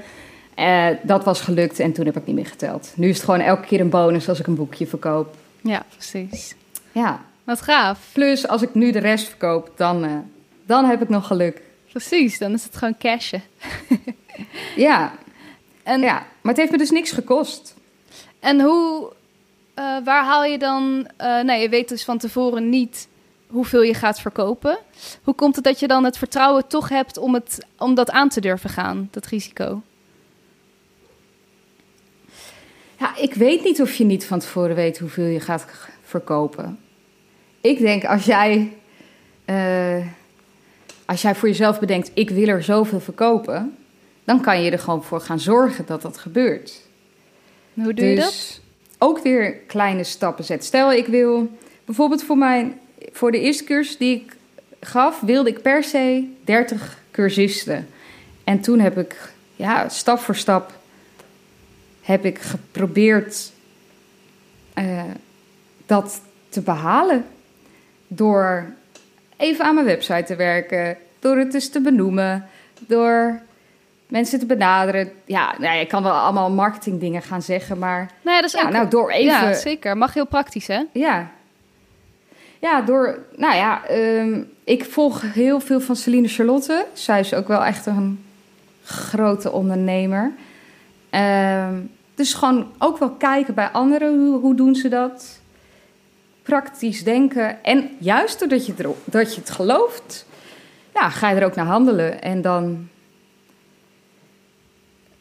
Uh, 0.58 0.86
dat 1.02 1.24
was 1.24 1.40
gelukt 1.40 1.80
en 1.80 1.92
toen 1.92 2.06
heb 2.06 2.16
ik 2.16 2.26
niet 2.26 2.34
meer 2.34 2.46
geteld. 2.46 2.92
Nu 2.96 3.08
is 3.08 3.16
het 3.16 3.24
gewoon 3.24 3.40
elke 3.40 3.66
keer 3.66 3.80
een 3.80 3.88
bonus 3.88 4.28
als 4.28 4.40
ik 4.40 4.46
een 4.46 4.54
boekje 4.54 4.86
verkoop. 4.86 5.36
Ja, 5.60 5.84
precies. 5.96 6.54
Ja. 6.92 7.20
Wat 7.44 7.62
gaaf. 7.62 7.98
Plus, 8.12 8.48
als 8.48 8.62
ik 8.62 8.74
nu 8.74 8.90
de 8.90 8.98
rest 8.98 9.28
verkoop, 9.28 9.72
dan, 9.76 10.04
uh, 10.04 10.10
dan 10.66 10.84
heb 10.84 11.02
ik 11.02 11.08
nog 11.08 11.26
geluk. 11.26 11.62
Precies, 11.90 12.38
dan 12.38 12.52
is 12.52 12.64
het 12.64 12.76
gewoon 12.76 12.98
cashen. 12.98 13.42
ja. 14.76 15.12
En, 15.82 16.00
ja, 16.00 16.26
maar 16.40 16.52
het 16.52 16.56
heeft 16.56 16.70
me 16.70 16.78
dus 16.78 16.90
niks 16.90 17.10
gekost. 17.10 17.74
En 18.40 18.60
hoe, 18.60 19.12
uh, 19.78 20.04
waar 20.04 20.24
haal 20.24 20.44
je 20.44 20.58
dan... 20.58 21.08
Uh, 21.20 21.26
nou, 21.26 21.52
je 21.52 21.68
weet 21.68 21.88
dus 21.88 22.04
van 22.04 22.18
tevoren 22.18 22.68
niet 22.68 23.08
hoeveel 23.48 23.82
je 23.82 23.94
gaat 23.94 24.20
verkopen. 24.20 24.78
Hoe 25.22 25.34
komt 25.34 25.54
het 25.54 25.64
dat 25.64 25.80
je 25.80 25.88
dan 25.88 26.04
het 26.04 26.18
vertrouwen 26.18 26.66
toch 26.66 26.88
hebt 26.88 27.18
om, 27.18 27.34
het, 27.34 27.66
om 27.78 27.94
dat 27.94 28.10
aan 28.10 28.28
te 28.28 28.40
durven 28.40 28.70
gaan, 28.70 29.08
dat 29.10 29.26
risico? 29.26 29.82
Ja, 32.98 33.16
ik 33.16 33.34
weet 33.34 33.64
niet 33.64 33.80
of 33.80 33.94
je 33.94 34.04
niet 34.04 34.26
van 34.26 34.38
tevoren 34.38 34.74
weet 34.74 34.98
hoeveel 34.98 35.24
je 35.24 35.40
gaat 35.40 35.66
verkopen. 36.02 36.78
Ik 37.60 37.78
denk 37.78 38.04
als 38.04 38.24
jij, 38.24 38.72
uh, 39.46 40.06
als 41.06 41.22
jij 41.22 41.34
voor 41.34 41.48
jezelf 41.48 41.78
bedenkt, 41.78 42.10
ik 42.14 42.30
wil 42.30 42.46
er 42.46 42.62
zoveel 42.62 43.00
verkopen, 43.00 43.76
dan 44.24 44.40
kan 44.40 44.62
je 44.62 44.70
er 44.70 44.78
gewoon 44.78 45.04
voor 45.04 45.20
gaan 45.20 45.40
zorgen 45.40 45.86
dat 45.86 46.02
dat 46.02 46.18
gebeurt. 46.18 46.80
Hoe 47.74 47.94
doe 47.94 48.06
je 48.06 48.14
dus 48.14 48.24
dat? 48.24 48.60
Ook 48.98 49.22
weer 49.22 49.52
kleine 49.54 50.04
stappen 50.04 50.44
zetten. 50.44 50.66
Stel, 50.66 50.92
ik 50.92 51.06
wil 51.06 51.50
bijvoorbeeld 51.84 52.22
voor, 52.22 52.38
mijn, 52.38 52.80
voor 53.12 53.30
de 53.30 53.40
eerste 53.40 53.64
cursus 53.64 53.96
die 53.96 54.14
ik 54.14 54.36
gaf, 54.80 55.20
wilde 55.20 55.48
ik 55.50 55.62
per 55.62 55.84
se 55.84 56.34
30 56.44 56.98
cursisten. 57.10 57.88
En 58.44 58.60
toen 58.60 58.80
heb 58.80 58.98
ik 58.98 59.32
ja, 59.56 59.88
stap 59.88 60.18
voor 60.18 60.36
stap 60.36 60.72
heb 62.02 62.24
ik 62.24 62.38
geprobeerd 62.38 63.52
uh, 64.74 65.02
dat 65.86 66.20
te 66.48 66.60
behalen. 66.60 67.24
Door 68.06 68.72
even 69.36 69.64
aan 69.64 69.74
mijn 69.74 69.86
website 69.86 70.24
te 70.24 70.36
werken, 70.36 70.96
door 71.18 71.36
het 71.36 71.54
eens 71.54 71.68
te 71.68 71.80
benoemen, 71.80 72.48
door 72.78 73.40
mensen 74.06 74.38
te 74.38 74.46
benaderen. 74.46 75.12
Ja, 75.24 75.54
nou, 75.58 75.78
je 75.78 75.86
kan 75.86 76.02
wel 76.02 76.12
allemaal 76.12 76.50
marketingdingen 76.50 77.22
gaan 77.22 77.42
zeggen, 77.42 77.78
maar. 77.78 78.10
Nou 78.22 78.36
ja, 78.36 78.40
dat 78.40 78.54
is 78.54 78.60
ja, 78.60 78.66
ook... 78.66 78.72
nou, 78.72 78.88
door 78.88 79.10
even. 79.10 79.48
Ja, 79.48 79.54
zeker. 79.54 79.96
Mag 79.96 80.14
heel 80.14 80.26
praktisch, 80.26 80.66
hè? 80.66 80.82
Ja. 80.92 81.30
Ja, 82.58 82.80
door. 82.80 83.18
Nou 83.36 83.54
ja, 83.54 83.90
um, 83.90 84.50
ik 84.64 84.84
volg 84.84 85.32
heel 85.32 85.60
veel 85.60 85.80
van 85.80 85.96
Celine 85.96 86.28
Charlotte. 86.28 86.86
Zij 86.92 87.20
is 87.20 87.34
ook 87.34 87.48
wel 87.48 87.64
echt 87.64 87.86
een 87.86 88.24
grote 88.84 89.52
ondernemer. 89.52 90.32
Um, 91.10 91.90
dus 92.14 92.34
gewoon 92.34 92.66
ook 92.78 92.98
wel 92.98 93.10
kijken 93.10 93.54
bij 93.54 93.68
anderen, 93.68 94.18
hoe, 94.18 94.40
hoe 94.40 94.54
doen 94.54 94.74
ze 94.74 94.88
dat? 94.88 95.40
Praktisch 96.42 97.04
denken. 97.04 97.64
En 97.64 97.90
juist 97.98 98.38
doordat 98.38 98.66
je, 98.66 98.74
dat 99.04 99.34
je 99.34 99.40
het 99.40 99.50
gelooft, 99.50 100.26
ga 100.92 101.30
je 101.30 101.40
er 101.40 101.46
ook 101.46 101.54
naar 101.54 101.66
handelen. 101.66 102.22
En 102.22 102.42
dan 102.42 102.88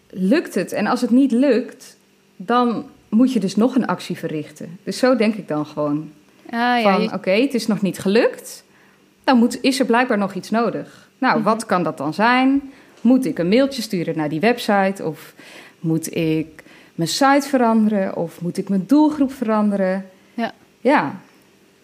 lukt 0.10 0.56
het. 0.56 0.72
En 0.72 0.88
als 0.88 1.02
het 1.02 1.10
niet 1.10 1.32
lukt, 1.32 1.98
dan 2.36 2.90
moet 3.10 3.34
je 3.34 3.40
dus 3.40 3.56
nog 3.56 3.76
een 3.76 3.88
actie 3.88 4.18
verrichten. 4.18 4.80
Dus 4.84 4.98
zo 4.98 5.16
denk 5.16 5.36
ik 5.36 5.48
dan 5.48 5.66
gewoon. 5.66 6.12
Ah, 6.50 6.60
ja, 6.60 6.82
van, 6.82 7.02
je- 7.02 7.14
oké, 7.14 7.32
het 7.32 7.54
is 7.54 7.68
nog 7.68 7.82
niet 7.82 8.00
gelukt. 8.00 8.64
Dan 9.24 9.38
moet, 9.38 9.62
is 9.62 9.80
er 9.80 9.86
blijkbaar 9.86 10.18
nog 10.18 10.34
iets 10.34 10.50
nodig. 10.50 11.10
Nou, 11.18 11.36
Mhm. 11.36 11.44
wat 11.44 11.66
kan 11.66 11.84
dat 11.84 11.98
dan 11.98 12.14
zijn? 12.14 12.72
Moet 13.02 13.26
ik 13.26 13.40
een 13.40 13.48
mailtje 13.48 13.82
sturen 13.82 14.18
naar 14.18 14.30
die 14.30 14.40
website? 14.40 15.04
Of 15.06 15.34
moet 15.80 16.16
ik 16.16 16.64
mijn 16.96 17.10
site 17.10 17.48
veranderen? 17.48 18.16
Of 18.16 18.42
moet 18.42 18.58
ik 18.58 18.70
mijn 18.70 18.84
doelgroep 18.88 19.32
veranderen? 19.34 20.10
Ja. 20.34 20.52
Ja, 20.80 21.16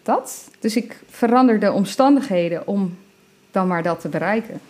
dat. 0.02 0.50
Dus 0.60 0.76
ik 0.76 1.00
verander 1.10 1.60
de 1.60 1.72
omstandigheden 1.72 2.66
om 2.66 2.96
dan 3.50 3.66
maar 3.66 3.82
dat 3.82 4.00
te 4.00 4.08
bereiken. 4.08 4.60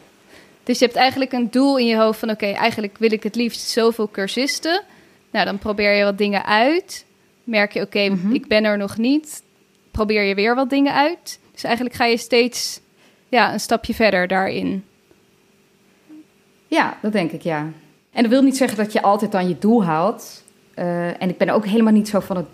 Dus 0.65 0.79
je 0.79 0.85
hebt 0.85 0.97
eigenlijk 0.97 1.33
een 1.33 1.51
doel 1.51 1.79
in 1.79 1.87
je 1.87 1.97
hoofd 1.97 2.19
van... 2.19 2.31
oké, 2.31 2.47
eigenlijk 2.47 2.99
wil 2.99 3.13
ik 3.13 3.23
het 3.23 3.35
liefst 3.35 3.69
zoveel 3.69 4.09
cursisten. 4.11 4.83
Nou, 5.31 5.45
dan 5.45 5.59
probeer 5.59 5.93
je 5.93 6.05
wat 6.05 6.19
dingen 6.19 6.45
uit. 6.45 7.05
Merk 7.45 7.73
je, 7.73 7.81
oké, 7.81 8.09
Mhm. 8.09 8.33
ik 8.35 8.47
ben 8.49 8.65
er 8.65 8.79
nog 8.79 8.97
niet. 8.99 9.43
Probeer 9.95 10.23
je 10.23 10.35
weer 10.35 10.55
wat 10.55 10.71
dingen 10.71 10.95
uit. 10.95 11.41
Dus 11.53 11.65
eigenlijk 11.65 11.95
ga 11.95 12.05
je 12.05 12.17
steeds 12.17 12.81
ja, 13.29 13.53
een 13.53 13.61
stapje 13.61 13.95
verder 13.95 14.29
daarin. 14.29 14.85
Ja, 16.67 16.97
dat 17.03 17.13
denk 17.13 17.31
ik, 17.31 17.43
ja. 17.43 17.69
En 18.13 18.23
dat 18.23 18.31
wil 18.31 18.43
niet 18.43 18.57
zeggen 18.57 18.79
dat 18.79 18.93
je 18.93 19.03
altijd 19.03 19.33
dan 19.33 19.49
je 19.49 19.59
doel 19.59 19.85
haalt. 19.85 20.43
Eh, 20.75 21.23
en 21.23 21.29
ik 21.29 21.39
ben 21.39 21.49
ook 21.49 21.67
helemaal 21.67 21.93
niet 21.93 22.09
zo 22.09 22.21
van 22.21 22.37
het 22.37 22.47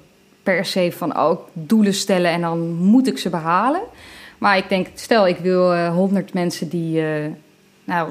per 0.43 0.65
se 0.65 0.93
van 0.93 1.15
ook 1.15 1.49
doelen 1.53 1.95
stellen 1.95 2.31
en 2.31 2.41
dan 2.41 2.75
moet 2.75 3.07
ik 3.07 3.19
ze 3.19 3.31
behalen. 3.31 3.83
Maar 4.39 4.57
ik 4.57 4.69
denk, 4.69 4.87
stel 4.95 5.27
ik 5.29 5.39
wil 5.39 5.75
eh 5.75 5.95
100 5.95 6.35
mensen 6.35 6.69
die 6.69 7.07
eh, 7.07 7.31
nou 7.85 8.09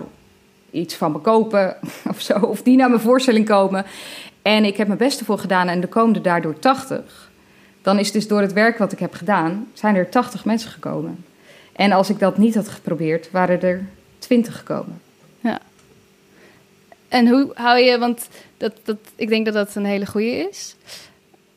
iets 0.71 0.95
van 0.95 1.11
me 1.11 1.19
kopen 1.19 1.77
of 2.11 2.21
zo, 2.21 2.39
of 2.39 2.61
die 2.61 2.77
naar 2.77 2.89
mijn 2.89 3.01
voorstelling 3.01 3.45
komen. 3.45 3.85
En 4.41 4.65
ik 4.65 4.77
heb 4.77 4.87
mijn 4.87 4.99
best 4.99 5.19
ervoor 5.19 5.39
gedaan 5.39 5.67
en 5.67 5.81
er 5.81 5.87
komen 5.87 6.21
daardoor 6.21 6.59
80. 6.59 7.28
Dan 7.81 7.99
is 7.99 8.11
dus 8.11 8.27
door 8.27 8.41
het 8.41 8.53
werk 8.53 8.77
wat 8.77 8.91
ik 8.91 8.99
heb 8.99 9.13
gedaan, 9.13 9.67
zijn 9.73 9.95
er 9.95 10.09
80 10.09 10.45
mensen 10.45 10.71
gekomen. 10.71 11.25
En 11.71 11.91
als 11.91 12.09
ik 12.09 12.19
dat 12.19 12.37
niet 12.37 12.55
had 12.55 12.67
geprobeerd, 12.67 13.31
waren 13.31 13.61
er 13.61 13.85
20 14.19 14.57
gekomen. 14.57 15.01
En 17.09 17.27
hoe 17.27 17.51
hou 17.53 17.79
je, 17.79 17.97
want 17.97 18.27
dat, 18.57 18.73
dat, 18.83 18.97
ik 19.15 19.29
denk 19.29 19.45
dat 19.45 19.53
dat 19.53 19.75
een 19.75 19.85
hele 19.85 20.05
goede 20.05 20.47
is. 20.49 20.75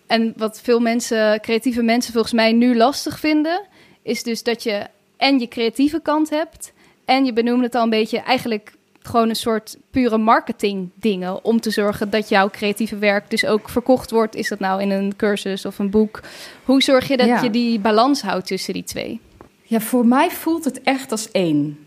En 0.06 0.32
wat 0.36 0.60
veel 0.60 0.80
mensen, 0.80 1.40
creatieve 1.40 1.82
mensen 1.82 2.12
volgens 2.12 2.32
mij 2.32 2.52
nu 2.52 2.76
lastig 2.76 3.18
vinden, 3.18 3.66
is 4.02 4.22
dus 4.22 4.42
dat 4.42 4.62
je 4.62 4.86
en 5.16 5.38
je 5.38 5.48
creatieve 5.48 6.00
kant 6.00 6.30
hebt 6.30 6.72
en 7.04 7.24
je 7.24 7.32
benoemde 7.32 7.64
het 7.64 7.74
al 7.74 7.82
een 7.82 7.90
beetje 7.90 8.18
eigenlijk 8.18 8.72
gewoon 9.02 9.28
een 9.28 9.36
soort 9.36 9.76
pure 9.90 10.18
marketing 10.18 10.90
dingen 10.94 11.44
om 11.44 11.60
te 11.60 11.70
zorgen 11.70 12.10
dat 12.10 12.28
jouw 12.28 12.50
creatieve 12.50 12.96
werk 12.98 13.30
dus 13.30 13.44
ook 13.46 13.68
verkocht 13.68 14.10
wordt. 14.10 14.34
Is 14.34 14.48
dat 14.48 14.58
nou 14.58 14.80
in 14.82 14.90
een 14.90 15.16
cursus 15.16 15.64
of 15.64 15.78
een 15.78 15.90
boek? 15.90 16.20
Hoe 16.64 16.82
zorg 16.82 17.08
je 17.08 17.16
dat 17.16 17.26
Ja. 17.26 17.42
je 17.42 17.50
die 17.50 17.78
balans 17.80 18.22
houdt 18.22 18.46
tussen 18.46 18.74
die 18.74 18.84
twee? 18.84 19.20
Ja, 19.62 19.80
voor 19.80 20.06
mij 20.06 20.30
voelt 20.30 20.64
het 20.64 20.82
echt 20.82 21.10
als 21.10 21.30
één. 21.30 21.86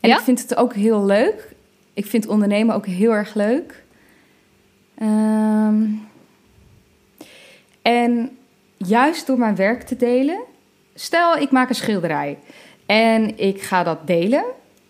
En 0.00 0.08
Ja? 0.08 0.16
ik 0.18 0.22
vind 0.24 0.40
het 0.40 0.56
ook 0.56 0.74
heel 0.74 1.04
leuk. 1.04 1.54
Ik 1.94 2.06
vind 2.06 2.26
ondernemen 2.26 2.74
ook 2.74 2.86
heel 2.86 3.12
erg 3.12 3.34
leuk. 3.34 3.84
Ehm, 4.98 5.84
en 7.82 8.36
juist 8.76 9.26
door 9.26 9.38
mijn 9.38 9.56
werk 9.56 9.82
te 9.82 9.96
delen. 9.96 10.38
Stel, 10.94 11.36
ik 11.36 11.50
maak 11.50 11.68
een 11.68 11.74
schilderij. 11.74 12.38
En 12.86 13.38
ik 13.38 13.62
ga 13.62 13.82
dat 13.82 14.06
delen, 14.06 14.44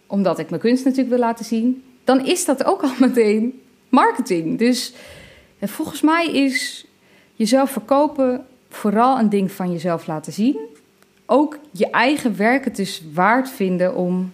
omdat 0.07 0.39
ik 0.39 0.49
mijn 0.51 0.63
kunst 0.63 0.85
natuurlijk 0.85 1.11
wil 1.11 1.19
laten 1.19 1.45
zien. 1.45 1.85
Dan 2.05 2.27
is 2.27 2.45
dat 2.45 2.65
ook 2.65 2.83
al 2.83 2.93
meteen 3.07 3.61
marketing. 3.89 4.59
Dus 4.59 4.93
volgens 5.61 6.01
mij 6.01 6.27
is 6.27 6.87
jezelf 7.35 7.71
verkopen 7.71 8.47
vooral 8.69 9.19
een 9.19 9.29
ding 9.29 9.53
van 9.53 9.73
jezelf 9.73 10.07
laten 10.07 10.33
zien 10.33 10.75
ook 11.27 11.59
je 11.71 11.91
eigen 11.91 12.37
werk 12.37 12.65
het 12.65 12.77
dus 12.77 13.03
waard 13.13 13.51
vinden 13.51 13.95
om, 13.95 14.33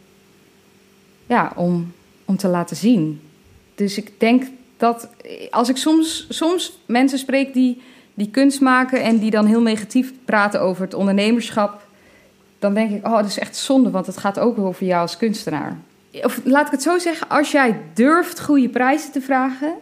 ja, 1.27 1.53
om, 1.57 1.93
om 2.25 2.37
te 2.37 2.49
laten 2.49 2.77
zien. 2.77 3.21
Dus 3.75 3.97
ik 3.97 4.21
denk 4.21 4.45
dat 4.77 5.09
als 5.51 5.69
ik 5.69 5.77
soms, 5.77 6.27
soms 6.29 6.79
mensen 6.87 7.19
spreek 7.19 7.55
die, 7.55 7.83
die 8.15 8.31
kunst 8.31 8.61
maken 8.61 9.03
en 9.03 9.19
die 9.19 9.31
dan 9.31 9.47
heel 9.47 9.63
negatief 9.63 10.13
praten 10.25 10.61
over 10.61 10.83
het 10.83 10.95
ondernemerschap, 10.95 11.87
dan 12.63 12.75
denk 12.75 12.91
ik, 12.91 13.07
oh, 13.07 13.17
dat 13.17 13.27
is 13.27 13.39
echt 13.39 13.57
zonde, 13.57 13.91
want 13.91 14.07
het 14.07 14.17
gaat 14.17 14.39
ook 14.39 14.59
over 14.59 14.87
jou 14.87 15.01
als 15.01 15.17
kunstenaar. 15.17 15.77
Of 16.23 16.41
laat 16.45 16.67
ik 16.67 16.73
het 16.73 16.83
zo 16.83 16.99
zeggen, 16.99 17.29
als 17.29 17.51
jij 17.51 17.81
durft 17.95 18.41
goede 18.41 18.69
prijzen 18.69 19.13
te 19.13 19.21
vragen 19.21 19.73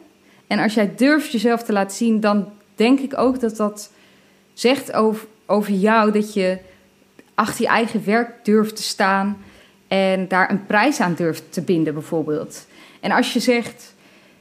en 0.47 0.59
als 0.59 0.75
jij 0.75 0.93
durft 0.97 1.33
jezelf 1.33 1.63
te 1.63 1.73
laten 1.73 1.97
zien, 1.97 2.21
dan 2.21 2.49
denk 2.75 3.01
ik 3.01 3.19
ook 3.19 3.41
dat 3.41 3.57
dat 3.57 3.91
zegt 4.53 4.93
over, 4.93 5.27
over 5.47 5.73
jou 5.73 6.13
dat 6.13 6.35
je 6.35 6.59
achter 7.35 7.63
je 7.63 7.69
eigen 7.69 8.05
werk 8.05 8.45
durft 8.45 8.77
te 8.77 8.83
staan. 8.83 9.37
En 9.89 10.29
daar 10.29 10.51
een 10.51 10.67
prijs 10.67 11.01
aan 11.01 11.15
durft 11.15 11.43
te 11.53 11.63
binden, 11.63 11.95
bijvoorbeeld. 11.95 12.67
En 13.01 13.11
als 13.11 13.33
je 13.33 13.41
zegt, 13.41 13.95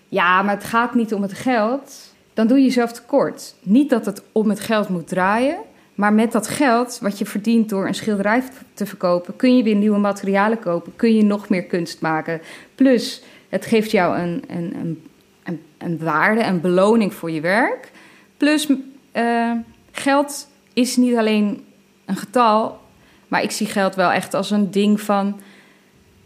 ja, 0.07 0.41
maar 0.41 0.55
het 0.55 0.63
gaat 0.63 0.95
niet 0.95 1.13
om 1.13 1.21
het 1.21 1.33
geld, 1.33 2.13
dan 2.33 2.47
doe 2.47 2.57
je 2.57 2.63
jezelf 2.63 2.91
tekort. 2.91 3.55
Niet 3.61 3.89
dat 3.89 4.05
het 4.05 4.21
om 4.31 4.49
het 4.49 4.59
geld 4.59 4.89
moet 4.89 5.07
draaien, 5.07 5.57
maar 5.99 6.13
met 6.13 6.31
dat 6.31 6.47
geld 6.47 6.99
wat 7.01 7.17
je 7.17 7.25
verdient 7.25 7.69
door 7.69 7.87
een 7.87 7.95
schilderij 7.95 8.43
te 8.73 8.85
verkopen, 8.85 9.35
kun 9.35 9.57
je 9.57 9.63
weer 9.63 9.75
nieuwe 9.75 9.97
materialen 9.97 10.59
kopen, 10.59 10.95
kun 10.95 11.15
je 11.15 11.23
nog 11.23 11.49
meer 11.49 11.63
kunst 11.63 12.01
maken. 12.01 12.41
Plus, 12.75 13.23
het 13.49 13.65
geeft 13.65 13.91
jou 13.91 14.17
een, 14.17 14.43
een, 14.47 15.01
een, 15.43 15.61
een, 15.77 15.97
waarde, 15.97 16.43
een 16.43 16.61
beloning 16.61 17.13
voor 17.13 17.31
je 17.31 17.41
werk. 17.41 17.91
Plus, 18.37 18.67
uh, 19.13 19.51
geld 19.91 20.47
is 20.73 20.95
niet 20.95 21.15
alleen 21.15 21.65
een 22.05 22.17
getal, 22.17 22.79
maar 23.27 23.43
ik 23.43 23.51
zie 23.51 23.67
geld 23.67 23.95
wel 23.95 24.11
echt 24.11 24.33
als 24.33 24.51
een 24.51 24.71
ding 24.71 25.01
van. 25.01 25.39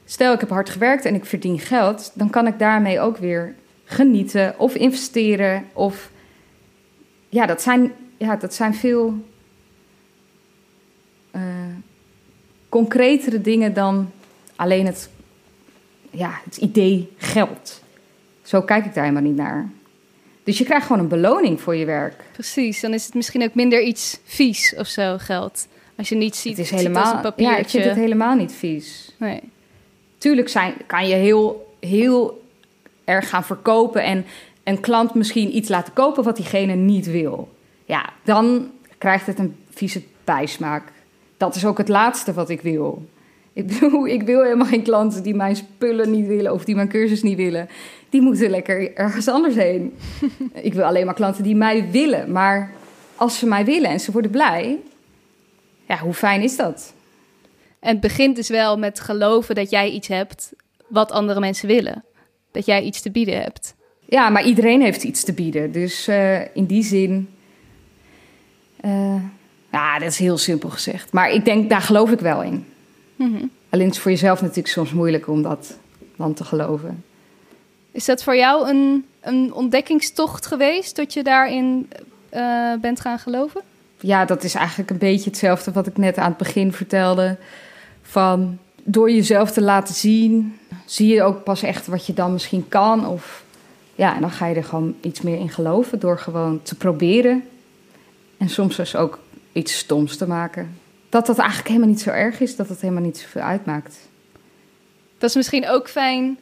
Stel, 0.05 0.33
ik 0.33 0.39
heb 0.39 0.49
hard 0.49 0.69
gewerkt 0.69 1.05
en 1.05 1.15
ik 1.15 1.25
verdien 1.25 1.59
geld, 1.59 2.11
dan 2.13 2.29
kan 2.29 2.47
ik 2.47 2.59
daarmee 2.59 2.99
ook 2.99 3.17
weer 3.17 3.55
genieten 3.83 4.59
of 4.59 4.75
investeren. 4.75 5.65
Of 5.73 6.11
ja, 7.29 7.45
dat 7.45 7.61
zijn, 7.61 7.93
ja, 8.17 8.35
dat 8.35 8.53
zijn 8.53 8.75
veel 8.75 9.31
uh, 11.35 11.41
concretere 12.73 13.41
dingen 13.41 13.73
dan 13.73 14.11
alleen 14.55 14.85
het, 14.85 15.09
ja, 16.11 16.39
het 16.43 16.57
idee 16.57 17.11
geld. 17.17 17.81
Zo 18.41 18.61
kijk 18.61 18.85
ik 18.85 18.93
daar 18.93 19.03
helemaal 19.03 19.29
niet 19.29 19.35
naar. 19.35 19.69
Dus 20.43 20.57
je 20.57 20.63
krijgt 20.63 20.85
gewoon 20.85 21.01
een 21.01 21.07
beloning 21.07 21.61
voor 21.61 21.75
je 21.75 21.85
werk. 21.85 22.23
Precies, 22.31 22.79
dan 22.79 22.93
is 22.93 23.05
het 23.05 23.13
misschien 23.13 23.43
ook 23.43 23.53
minder 23.53 23.81
iets 23.81 24.19
vies 24.23 24.75
of 24.77 24.87
zo, 24.87 25.17
geld. 25.17 25.67
Als 25.95 26.09
je 26.09 26.15
niet 26.15 26.35
ziet, 26.35 26.57
het 26.57 26.65
is 26.65 26.71
helemaal, 26.71 27.23
het 27.23 27.33
ja, 27.35 27.57
ik 27.57 27.69
vind 27.69 27.83
het 27.83 27.95
helemaal 27.95 28.35
niet 28.35 28.51
vies. 28.51 29.15
Nee. 29.17 29.41
Tuurlijk 30.17 30.49
zijn, 30.49 30.73
kan 30.85 31.07
je 31.07 31.15
heel, 31.15 31.75
heel 31.79 32.43
erg 33.03 33.29
gaan 33.29 33.43
verkopen 33.43 34.03
en 34.03 34.25
een 34.63 34.79
klant 34.79 35.13
misschien 35.13 35.55
iets 35.55 35.69
laten 35.69 35.93
kopen 35.93 36.23
wat 36.23 36.35
diegene 36.35 36.73
niet 36.73 37.05
wil. 37.05 37.55
Ja, 37.85 38.09
dan 38.23 38.71
krijgt 38.97 39.27
het 39.27 39.39
een 39.39 39.55
vieze 39.69 40.03
bijsmaak. 40.23 40.92
Dat 41.43 41.55
is 41.55 41.65
ook 41.65 41.77
het 41.77 41.87
laatste 41.87 42.33
wat 42.33 42.49
ik 42.49 42.61
wil. 42.61 43.05
Ik 43.53 43.67
bedoel, 43.67 44.07
ik 44.07 44.23
wil 44.23 44.43
helemaal 44.43 44.67
geen 44.67 44.83
klanten 44.83 45.23
die 45.23 45.35
mijn 45.35 45.55
spullen 45.55 46.11
niet 46.11 46.27
willen 46.27 46.53
of 46.53 46.65
die 46.65 46.75
mijn 46.75 46.87
cursus 46.87 47.23
niet 47.23 47.37
willen. 47.37 47.69
Die 48.09 48.21
moeten 48.21 48.49
lekker 48.49 48.95
ergens 48.95 49.27
anders 49.27 49.55
heen. 49.55 49.93
ik 50.53 50.73
wil 50.73 50.83
alleen 50.83 51.05
maar 51.05 51.13
klanten 51.13 51.43
die 51.43 51.55
mij 51.55 51.91
willen. 51.91 52.31
Maar 52.31 52.71
als 53.15 53.39
ze 53.39 53.45
mij 53.45 53.65
willen 53.65 53.89
en 53.89 53.99
ze 53.99 54.11
worden 54.11 54.31
blij, 54.31 54.79
ja, 55.87 55.97
hoe 55.97 56.13
fijn 56.13 56.41
is 56.41 56.55
dat? 56.55 56.93
En 57.79 57.91
het 57.91 57.99
begint 57.99 58.35
dus 58.35 58.49
wel 58.49 58.77
met 58.77 58.99
geloven 58.99 59.55
dat 59.55 59.69
jij 59.69 59.89
iets 59.89 60.07
hebt 60.07 60.53
wat 60.87 61.11
andere 61.11 61.39
mensen 61.39 61.67
willen. 61.67 62.03
Dat 62.51 62.65
jij 62.65 62.83
iets 62.83 63.01
te 63.01 63.11
bieden 63.11 63.41
hebt. 63.41 63.75
Ja, 64.05 64.29
maar 64.29 64.45
iedereen 64.45 64.81
heeft 64.81 65.03
iets 65.03 65.23
te 65.23 65.33
bieden. 65.33 65.71
Dus 65.71 66.07
uh, 66.07 66.55
in 66.55 66.65
die 66.65 66.83
zin. 66.83 67.29
Uh, 68.85 69.15
ja, 69.73 69.99
dat 69.99 70.09
is 70.09 70.17
heel 70.17 70.37
simpel 70.37 70.69
gezegd. 70.69 71.11
Maar 71.11 71.31
ik 71.31 71.45
denk, 71.45 71.69
daar 71.69 71.81
geloof 71.81 72.11
ik 72.11 72.19
wel 72.19 72.41
in. 72.41 72.65
Mm 73.15 73.35
-hmm. 73.35 73.51
Alleen 73.69 73.85
is 73.85 73.93
het 73.93 74.01
voor 74.01 74.11
jezelf 74.11 74.41
natuurlijk 74.41 74.67
soms 74.67 74.91
moeilijk 74.91 75.27
om 75.27 75.41
dat 75.41 75.77
dan 76.17 76.33
te 76.33 76.43
geloven. 76.43 77.03
Is 77.91 78.05
dat 78.05 78.23
voor 78.23 78.35
jou 78.35 78.69
een, 78.69 79.05
een 79.21 79.53
ontdekkingstocht 79.53 80.45
geweest 80.45 80.95
dat 80.95 81.13
je 81.13 81.23
daarin 81.23 81.89
uh, 82.33 82.73
bent 82.81 82.99
gaan 82.99 83.19
geloven? 83.19 83.61
Ja, 83.99 84.25
dat 84.25 84.43
is 84.43 84.53
eigenlijk 84.55 84.89
een 84.89 84.97
beetje 84.97 85.29
hetzelfde 85.29 85.71
wat 85.71 85.87
ik 85.87 85.97
net 85.97 86.17
aan 86.17 86.29
het 86.29 86.37
begin 86.37 86.73
vertelde. 86.73 87.37
Van 88.01 88.57
door 88.83 89.11
jezelf 89.11 89.51
te 89.51 89.61
laten 89.61 89.95
zien, 89.95 90.59
zie 90.85 91.13
je 91.13 91.23
ook 91.23 91.43
pas 91.43 91.63
echt 91.63 91.87
wat 91.87 92.05
je 92.05 92.13
dan 92.13 92.33
misschien 92.33 92.67
kan. 92.67 93.07
Of 93.07 93.43
ja, 93.95 94.15
en 94.15 94.21
dan 94.21 94.31
ga 94.31 94.47
je 94.47 94.55
er 94.55 94.63
gewoon 94.63 94.95
iets 95.01 95.21
meer 95.21 95.39
in 95.39 95.49
geloven 95.49 95.99
door 95.99 96.19
gewoon 96.19 96.61
te 96.61 96.75
proberen. 96.75 97.43
En 98.37 98.49
soms 98.49 98.75
dus 98.75 98.95
ook 98.95 99.19
iets 99.53 99.77
stoms 99.77 100.17
te 100.17 100.27
maken. 100.27 100.77
Dat 101.09 101.25
dat 101.25 101.37
eigenlijk 101.37 101.67
helemaal 101.67 101.89
niet 101.89 102.01
zo 102.01 102.09
erg 102.09 102.39
is, 102.39 102.55
dat 102.55 102.69
het 102.69 102.81
helemaal 102.81 103.03
niet 103.03 103.17
zoveel 103.17 103.41
uitmaakt. 103.41 103.95
Dat 105.17 105.29
is 105.29 105.35
misschien 105.35 105.67
ook 105.67 105.89
fijn 105.89 106.37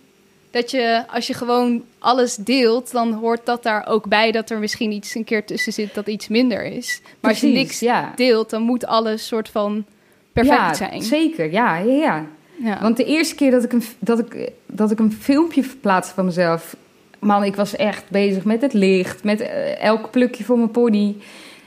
dat 0.51 0.71
je, 0.71 1.03
als 1.07 1.27
je 1.27 1.33
gewoon 1.33 1.83
alles 1.99 2.35
deelt, 2.35 2.91
dan 2.91 3.13
hoort 3.13 3.45
dat 3.45 3.63
daar 3.63 3.87
ook 3.87 4.07
bij 4.07 4.31
dat 4.31 4.49
er 4.49 4.59
misschien 4.59 4.91
iets 4.91 5.15
een 5.15 5.23
keer 5.23 5.45
tussen 5.45 5.73
zit 5.73 5.93
dat 5.93 6.07
iets 6.07 6.27
minder 6.27 6.63
is. 6.63 7.01
Maar 7.19 7.31
als 7.31 7.41
je 7.41 7.47
niks 7.47 7.79
ja. 7.79 8.13
deelt, 8.15 8.49
dan 8.49 8.61
moet 8.61 8.85
alles 8.85 9.27
soort 9.27 9.49
van 9.49 9.85
perfect 10.33 10.57
ja, 10.57 10.73
zijn. 10.73 11.01
Zeker, 11.01 11.51
ja, 11.51 11.77
ja, 11.77 11.93
ja, 11.93 12.25
ja. 12.63 12.81
Want 12.81 12.97
de 12.97 13.05
eerste 13.05 13.35
keer 13.35 13.51
dat 13.51 13.63
ik, 13.63 13.73
een, 13.73 13.83
dat, 13.99 14.19
ik, 14.19 14.51
dat 14.65 14.91
ik 14.91 14.99
een 14.99 15.13
filmpje 15.13 15.63
verplaatste 15.63 16.13
van 16.13 16.25
mezelf, 16.25 16.75
man, 17.19 17.43
ik 17.43 17.55
was 17.55 17.75
echt 17.75 18.09
bezig 18.09 18.43
met 18.43 18.61
het 18.61 18.73
licht, 18.73 19.23
met 19.23 19.41
uh, 19.41 19.81
elk 19.81 20.11
plukje 20.11 20.43
voor 20.43 20.57
mijn 20.57 20.71
pony. 20.71 21.15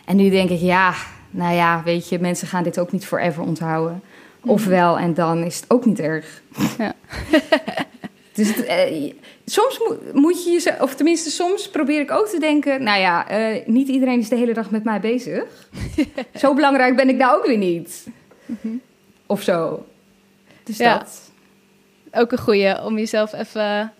En 0.04 0.16
nu 0.16 0.30
denk 0.30 0.50
ik, 0.50 0.60
ja, 0.60 0.94
nou 1.34 1.54
ja, 1.54 1.82
weet 1.82 2.08
je, 2.08 2.18
mensen 2.18 2.48
gaan 2.48 2.62
dit 2.62 2.78
ook 2.78 2.92
niet 2.92 3.06
forever 3.06 3.42
onthouden. 3.42 4.02
Mhm. 4.40 4.50
Ofwel, 4.50 4.98
en 4.98 5.14
dan 5.14 5.42
is 5.42 5.56
het 5.56 5.70
ook 5.70 5.84
niet 5.84 6.00
erg. 6.00 6.42
Ja. 6.78 6.94
dus 8.34 8.54
het, 8.54 8.64
eh, 8.64 9.12
soms 9.44 9.80
moet 10.12 10.44
je 10.44 10.50
je, 10.50 10.76
of 10.80 10.94
tenminste, 10.94 11.30
soms 11.30 11.70
probeer 11.70 12.00
ik 12.00 12.10
ook 12.10 12.28
te 12.28 12.38
denken: 12.38 12.82
nou 12.82 13.00
ja, 13.00 13.30
uh, 13.54 13.66
niet 13.66 13.88
iedereen 13.88 14.18
is 14.18 14.28
de 14.28 14.36
hele 14.36 14.54
dag 14.54 14.70
met 14.70 14.84
mij 14.84 15.00
bezig. 15.00 15.68
zo 16.42 16.54
belangrijk 16.54 16.96
ben 16.96 17.08
ik 17.08 17.16
nou 17.16 17.36
ook 17.36 17.46
weer 17.46 17.58
niet. 17.58 18.06
Mhm. 18.46 18.74
Of 19.26 19.42
zo. 19.42 19.86
Dus 20.62 20.76
ja. 20.76 20.98
dat. 20.98 21.20
Ook 22.12 22.32
een 22.32 22.38
goeie 22.38 22.82
om 22.82 22.98
jezelf 22.98 23.32
even 23.32 23.92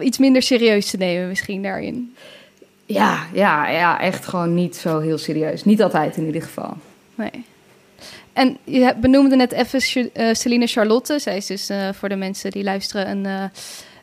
iets 0.00 0.18
minder 0.18 0.42
serieus 0.42 0.90
te 0.90 0.96
nemen, 0.96 1.28
misschien 1.28 1.62
daarin. 1.62 2.14
Ja, 2.88 3.26
ja, 3.32 3.68
ja, 3.68 4.00
echt 4.00 4.26
gewoon 4.26 4.54
niet 4.54 4.76
zo 4.76 4.98
heel 4.98 5.18
serieus. 5.18 5.64
Niet 5.64 5.82
altijd 5.82 6.16
in 6.16 6.26
ieder 6.26 6.42
geval. 6.42 6.76
Nee. 7.14 7.44
En 8.32 8.58
je 8.64 8.94
benoemde 9.00 9.36
net 9.36 9.52
even 9.52 10.10
uh, 10.14 10.34
Celine 10.34 10.66
Charlotte. 10.66 11.18
Zij 11.18 11.36
is 11.36 11.46
dus 11.46 11.70
uh, 11.70 11.88
voor 11.92 12.08
de 12.08 12.16
mensen 12.16 12.50
die 12.50 12.62
luisteren 12.62 13.10
een, 13.10 13.24
uh, 13.24 13.44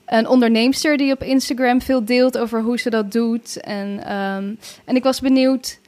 een 0.06 0.28
onderneemster 0.28 0.98
die 0.98 1.13
op 1.13 1.24
Instagram 1.24 1.82
veel 1.82 2.06
deelt 2.06 2.38
over 2.38 2.62
hoe 2.62 2.80
ze 2.80 2.89
dat 2.89 3.12
doet. 3.12 3.60
En, 3.60 4.13
um, 4.15 4.60
en 4.86 4.95
ik 4.95 5.04
was 5.04 5.19
benieuwd, 5.19 5.80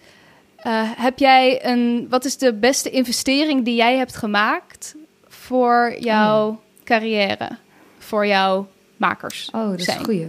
heb 0.98 1.20
jij 1.20 1.66
een, 1.66 2.08
wat 2.10 2.26
is 2.26 2.38
de 2.38 2.54
beste 2.54 2.90
investering 2.90 3.66
die 3.66 3.76
jij 3.76 3.98
hebt 3.98 4.16
gemaakt 4.16 4.96
voor 5.28 5.96
jouw 6.00 6.48
oh. 6.48 6.58
carrière, 6.84 7.50
voor 7.98 8.28
jouw 8.28 8.68
makers? 8.98 9.50
Oh, 9.54 9.70
dat 9.70 9.80
is 9.80 9.88
een 9.88 10.04
goeie. 10.04 10.28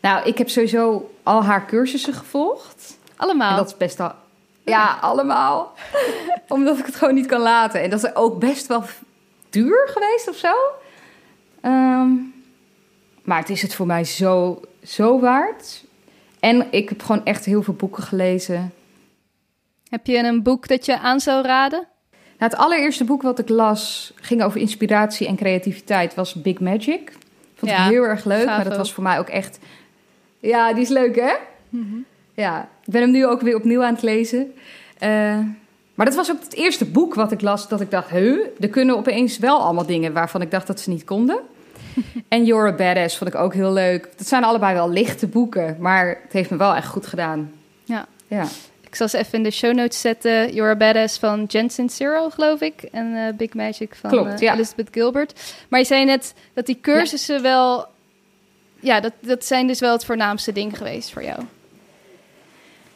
Nou, 0.00 0.28
ik 0.28 0.38
heb 0.38 0.48
sowieso 0.48 1.13
al 1.24 1.44
haar 1.44 1.66
cursussen 1.66 2.14
gevolgd. 2.14 2.98
Allemaal? 3.16 3.50
En 3.50 3.56
dat 3.56 3.66
is 3.66 3.76
best 3.76 4.00
al... 4.00 4.12
Ja, 4.64 4.98
allemaal. 5.00 5.72
Omdat 6.48 6.78
ik 6.78 6.86
het 6.86 6.96
gewoon 6.96 7.14
niet 7.14 7.26
kan 7.26 7.40
laten. 7.40 7.82
En 7.82 7.90
dat 7.90 8.04
is 8.04 8.14
ook 8.14 8.38
best 8.38 8.66
wel 8.66 8.84
duur 9.50 9.88
geweest 9.92 10.28
of 10.28 10.36
zo. 10.36 10.54
Um, 11.62 12.34
maar 13.22 13.38
het 13.38 13.50
is 13.50 13.62
het 13.62 13.74
voor 13.74 13.86
mij 13.86 14.04
zo, 14.04 14.60
zo 14.82 15.20
waard. 15.20 15.84
En 16.40 16.66
ik 16.70 16.88
heb 16.88 17.02
gewoon 17.02 17.24
echt 17.24 17.44
heel 17.44 17.62
veel 17.62 17.74
boeken 17.74 18.02
gelezen. 18.02 18.72
Heb 19.88 20.06
je 20.06 20.18
een 20.18 20.42
boek 20.42 20.68
dat 20.68 20.86
je 20.86 20.98
aan 20.98 21.20
zou 21.20 21.46
raden? 21.46 21.86
Nou, 22.10 22.52
het 22.52 22.56
allereerste 22.56 23.04
boek 23.04 23.22
wat 23.22 23.38
ik 23.38 23.48
las 23.48 24.12
ging 24.16 24.42
over 24.42 24.60
inspiratie 24.60 25.26
en 25.26 25.36
creativiteit 25.36 26.14
was 26.14 26.34
Big 26.34 26.60
Magic. 26.60 27.12
Vond 27.54 27.72
ik 27.72 27.78
heel 27.78 28.02
erg 28.02 28.24
leuk, 28.24 28.46
maar 28.46 28.64
dat 28.64 28.76
was 28.76 28.92
voor 28.92 29.02
mij 29.02 29.18
ook 29.18 29.28
echt 29.28 29.58
ja, 30.44 30.72
die 30.72 30.82
is 30.82 30.88
leuk, 30.88 31.16
hè? 31.16 31.32
Mhm. 31.68 31.96
Ja, 32.34 32.68
ik 32.84 32.92
ben 32.92 33.00
hem 33.00 33.10
nu 33.10 33.26
ook 33.26 33.40
weer 33.40 33.56
opnieuw 33.56 33.82
aan 33.82 33.94
het 33.94 34.02
lezen. 34.02 34.52
Uh, 35.02 35.38
maar 35.94 36.06
dat 36.06 36.14
was 36.14 36.30
ook 36.30 36.40
het 36.40 36.54
eerste 36.54 36.84
boek 36.84 37.14
wat 37.14 37.32
ik 37.32 37.40
las 37.40 37.68
dat 37.68 37.80
ik 37.80 37.90
dacht... 37.90 38.10
Huh, 38.10 38.46
er 38.60 38.68
kunnen 38.68 38.96
opeens 38.96 39.38
wel 39.38 39.60
allemaal 39.60 39.86
dingen 39.86 40.12
waarvan 40.12 40.42
ik 40.42 40.50
dacht 40.50 40.66
dat 40.66 40.80
ze 40.80 40.90
niet 40.90 41.04
konden. 41.04 41.40
en 42.28 42.44
You're 42.44 42.68
a 42.68 42.74
Badass 42.74 43.16
vond 43.18 43.34
ik 43.34 43.40
ook 43.40 43.54
heel 43.54 43.72
leuk. 43.72 44.08
Dat 44.16 44.26
zijn 44.26 44.44
allebei 44.44 44.74
wel 44.74 44.90
lichte 44.90 45.26
boeken, 45.26 45.76
maar 45.80 46.20
het 46.22 46.32
heeft 46.32 46.50
me 46.50 46.56
wel 46.56 46.74
echt 46.74 46.88
goed 46.88 47.06
gedaan. 47.06 47.52
Ja. 47.84 48.06
ja. 48.26 48.46
Ik 48.86 48.94
zal 48.94 49.08
ze 49.08 49.18
even 49.18 49.32
in 49.32 49.42
de 49.42 49.50
show 49.50 49.74
notes 49.74 50.00
zetten. 50.00 50.54
You're 50.54 50.70
a 50.70 50.76
Badass 50.76 51.18
van 51.18 51.44
Jensen 51.44 51.90
Zero, 51.90 52.30
geloof 52.30 52.60
ik. 52.60 52.82
En 52.82 53.06
uh, 53.06 53.22
Big 53.36 53.54
Magic 53.54 53.94
van 53.94 54.10
Klopt, 54.10 54.32
uh, 54.32 54.38
ja. 54.38 54.54
Elizabeth 54.54 54.88
Gilbert. 54.90 55.54
Maar 55.68 55.80
je 55.80 55.86
zei 55.86 56.04
net 56.04 56.34
dat 56.52 56.66
die 56.66 56.78
cursussen 56.80 57.42
wel 57.42 57.86
ja, 58.84 59.00
dat, 59.00 59.12
dat 59.20 59.44
zijn 59.44 59.66
dus 59.66 59.80
wel 59.80 59.92
het 59.92 60.04
voornaamste 60.04 60.52
ding 60.52 60.76
geweest 60.76 61.12
voor 61.12 61.22
jou. 61.22 61.40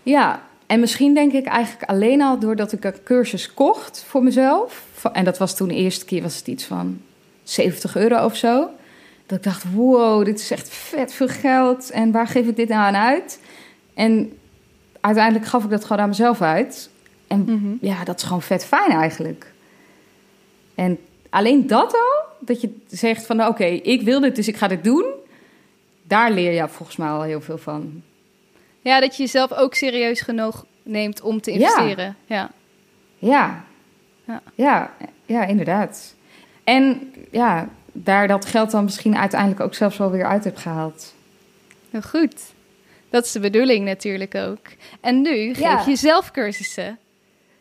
Ja, 0.03 0.43
en 0.67 0.81
misschien 0.81 1.15
denk 1.15 1.33
ik 1.33 1.47
eigenlijk 1.47 1.91
alleen 1.91 2.23
al 2.23 2.39
doordat 2.39 2.73
ik 2.73 2.85
een 2.85 3.03
cursus 3.05 3.55
kocht 3.55 4.05
voor 4.07 4.23
mezelf. 4.23 4.87
En 5.13 5.25
dat 5.25 5.39
was 5.39 5.57
toen 5.57 5.69
de 5.69 5.75
eerste 5.75 6.05
keer 6.05 6.23
was 6.23 6.37
het 6.37 6.47
iets 6.47 6.65
van 6.65 7.01
70 7.43 7.97
euro 7.97 8.25
of 8.25 8.37
zo. 8.37 8.69
Dat 9.27 9.39
ik 9.39 9.45
dacht, 9.45 9.65
wow, 9.75 10.25
dit 10.25 10.41
is 10.41 10.51
echt 10.51 10.69
vet 10.69 11.13
veel 11.13 11.29
geld. 11.29 11.91
En 11.91 12.13
waar 12.13 12.27
geef 12.27 12.47
ik 12.47 12.57
dit 12.57 12.69
nou 12.69 12.81
aan 12.81 12.97
uit? 12.97 13.41
En 13.95 14.39
uiteindelijk 15.01 15.47
gaf 15.47 15.65
ik 15.65 15.71
dat 15.71 15.85
gewoon 15.85 16.03
aan 16.03 16.09
mezelf 16.09 16.43
uit. 16.43 16.91
En 17.27 17.41
mhm. 17.41 17.87
ja, 17.87 18.05
dat 18.05 18.17
is 18.17 18.23
gewoon 18.23 18.43
vet 18.43 18.65
fijn 18.65 18.91
eigenlijk. 18.91 19.53
En 20.75 20.99
alleen 21.31 21.67
dat 21.67 21.93
al, 21.93 22.25
dat 22.41 22.61
je 22.61 22.77
zegt 22.87 23.27
van 23.27 23.47
oké, 23.47 23.65
ik 23.65 24.03
wil 24.03 24.21
dit, 24.21 24.37
dus 24.37 24.49
ik 24.49 24.57
ga 24.57 24.69
dit 24.69 24.85
doen. 24.85 25.05
Daar 26.09 26.31
leer 26.31 26.53
je 26.53 26.69
volgens 26.69 26.97
mij 26.97 27.09
al 27.09 27.23
heel 27.23 27.41
veel 27.41 27.59
van. 27.59 28.03
Ja, 28.81 29.01
dat 29.01 29.17
je 29.17 29.23
jezelf 29.23 29.53
ook 29.53 29.75
serieus 29.75 30.21
genoeg 30.21 30.65
neemt 30.83 31.21
om 31.21 31.41
te 31.41 31.51
investeren. 31.51 32.17
Ja. 32.27 32.51
Ja. 33.19 33.65
Ja, 33.99 34.45
ja, 34.55 34.95
ja 35.27 35.45
inderdaad. 35.45 36.15
En 36.65 37.13
ja, 37.31 37.69
daar 37.93 38.29
dat 38.29 38.45
geld 38.45 38.71
dan 38.71 38.85
misschien 38.85 39.17
uiteindelijk 39.17 39.61
ook 39.61 39.75
zelfs 39.75 39.97
wel 39.97 40.11
weer 40.11 40.27
uit 40.27 40.45
heb 40.45 40.57
gehaald. 40.57 41.15
Heel 41.91 42.03
goed. 42.03 42.43
Dat 43.11 43.25
is 43.25 43.33
de 43.33 43.41
bedoeling 43.41 43.85
natuurlijk 43.85 44.35
ook. 44.35 44.67
En 45.01 45.23
nu 45.23 45.55
geef 45.55 45.87
je 45.87 45.97
zelf 45.97 46.31
cursussen. 46.31 46.99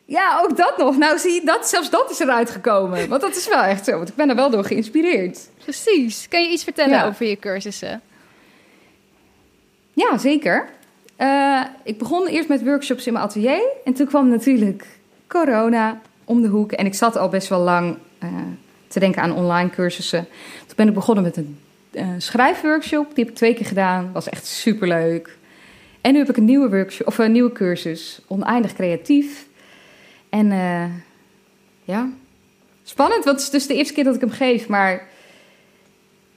Ja, 0.06 0.42
ook 0.44 0.58
dat 0.58 0.78
nog. 0.78 0.98
Nou, 0.98 1.18
zie 1.20 1.34
je, 1.34 1.42
dat, 1.46 1.70
zelfs 1.70 1.90
dat 1.90 2.12
is 2.12 2.20
eruit 2.20 2.50
gekomen. 2.50 3.10
Want 3.10 3.22
dat 3.22 3.36
is 3.36 3.48
wel 3.48 3.62
echt 3.62 3.86
zo, 3.86 3.92
want 3.98 4.10
ik 4.10 4.16
ben 4.16 4.30
er 4.30 4.36
wel 4.36 4.50
door 4.50 4.64
geïnspireerd. 4.64 5.50
Precies. 5.64 6.28
Kan 6.28 6.44
je 6.44 6.50
iets 6.50 6.64
vertellen 6.64 7.04
over 7.04 7.26
je 7.26 7.40
cursussen? 7.40 8.02
Ja, 9.98 10.18
zeker. 10.18 10.70
Uh, 11.20 11.64
ik 11.84 11.98
begon 11.98 12.28
eerst 12.28 12.50
met 12.50 12.64
workshops 12.64 13.08
in 13.08 13.14
mijn 13.14 13.26
atelier. 13.26 13.62
En 13.86 13.94
toen 13.94 14.08
kwam 14.08 14.30
natuurlijk 14.30 14.88
corona 15.28 16.02
om 16.24 16.42
de 16.42 16.48
hoek. 16.48 16.72
En 16.72 16.86
ik 16.86 16.94
zat 16.94 17.16
al 17.16 17.30
best 17.30 17.48
wel 17.48 17.60
lang 17.60 17.98
uh, 18.24 18.30
te 18.88 19.00
denken 19.00 19.22
aan 19.22 19.36
online 19.36 19.70
cursussen. 19.70 20.28
Toen 20.66 20.76
ben 20.76 20.88
ik 20.88 20.94
begonnen 20.94 21.24
met 21.24 21.38
een 21.38 21.60
uh, 21.92 22.08
schrijfworkshop. 22.18 23.06
Die 23.16 23.24
heb 23.24 23.34
ik 23.34 23.36
twee 23.36 23.54
keer 23.54 23.66
gedaan. 23.66 24.12
Was 24.14 24.30
echt 24.30 24.46
superleuk. 24.46 25.38
En 26.02 26.12
nu 26.12 26.18
heb 26.18 26.30
ik 26.30 26.38
een 26.38 26.46
nieuwe 26.46 26.70
workshop 26.70 27.08
of 27.08 27.18
een 27.18 27.32
nieuwe 27.32 27.52
cursus, 27.52 28.22
oneindig 28.28 28.74
creatief. 28.74 29.48
En 30.30 30.52
ja, 31.84 32.10
spannend, 32.84 33.24
want 33.24 33.38
het 33.38 33.46
is 33.46 33.50
dus 33.50 33.68
de 33.68 33.74
eerste 33.74 33.94
keer 33.94 34.04
dat 34.04 34.16
ik 34.16 34.22
hem 34.22 34.30
geef. 34.30 34.68
Maar 34.68 35.08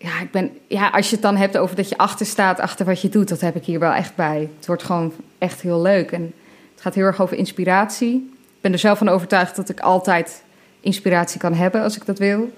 ja, 0.02 0.20
ik 0.20 0.30
ben, 0.30 0.58
ja, 0.66 0.88
als 0.88 1.08
je 1.08 1.14
het 1.14 1.24
dan 1.24 1.36
hebt 1.36 1.58
over 1.58 1.76
dat 1.76 1.88
je 1.88 1.98
achter 1.98 2.26
staat, 2.26 2.60
achter 2.60 2.86
wat 2.86 3.00
je 3.00 3.08
doet, 3.08 3.28
dat 3.28 3.40
heb 3.40 3.56
ik 3.56 3.64
hier 3.64 3.78
wel 3.78 3.92
echt 3.92 4.14
bij. 4.14 4.48
Het 4.56 4.66
wordt 4.66 4.82
gewoon 4.82 5.12
echt 5.38 5.60
heel 5.60 5.82
leuk. 5.82 6.10
En 6.10 6.32
het 6.72 6.80
gaat 6.80 6.94
heel 6.94 7.04
erg 7.04 7.20
over 7.20 7.36
inspiratie. 7.36 8.14
Ik 8.40 8.60
ben 8.60 8.72
er 8.72 8.78
zelf 8.78 8.98
van 8.98 9.08
overtuigd 9.08 9.56
dat 9.56 9.68
ik 9.68 9.80
altijd 9.80 10.42
inspiratie 10.80 11.40
kan 11.40 11.54
hebben 11.54 11.82
als 11.82 11.96
ik 11.96 12.06
dat 12.06 12.18
wil. 12.18 12.52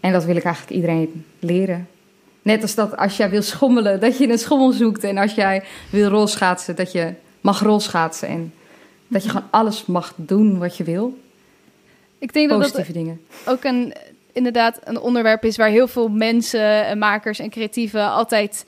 En 0.00 0.12
dat 0.12 0.24
wil 0.24 0.36
ik 0.36 0.44
eigenlijk 0.44 0.74
iedereen 0.74 1.24
leren. 1.38 1.88
Net 2.42 2.62
als 2.62 2.74
dat 2.74 2.96
als 2.96 3.16
jij 3.16 3.30
wil 3.30 3.42
schommelen, 3.42 4.00
dat 4.00 4.18
je 4.18 4.28
een 4.28 4.38
schommel 4.38 4.72
zoekt. 4.72 5.04
En 5.04 5.18
als 5.18 5.34
jij 5.34 5.64
wil 5.90 6.08
rolschaatsen, 6.08 6.76
dat 6.76 6.92
je 6.92 7.12
mag 7.40 7.60
rolschaatsen. 7.60 8.28
En 8.28 8.52
dat 9.08 9.22
je 9.22 9.28
gewoon 9.28 9.48
alles 9.50 9.86
mag 9.86 10.12
doen 10.16 10.58
wat 10.58 10.76
je 10.76 10.84
wil. 10.84 11.18
Ik 12.18 12.32
denk 12.32 12.50
dat 12.50 12.72
dat 12.72 12.86
dingen. 12.86 13.20
ook 13.46 13.64
een, 13.64 13.94
inderdaad 14.36 14.78
een 14.84 15.00
onderwerp 15.00 15.44
is 15.44 15.56
waar 15.56 15.68
heel 15.68 15.88
veel 15.88 16.08
mensen, 16.08 16.84
en 16.84 16.98
makers 16.98 17.38
en 17.38 17.50
creatieven 17.50 18.10
altijd 18.10 18.64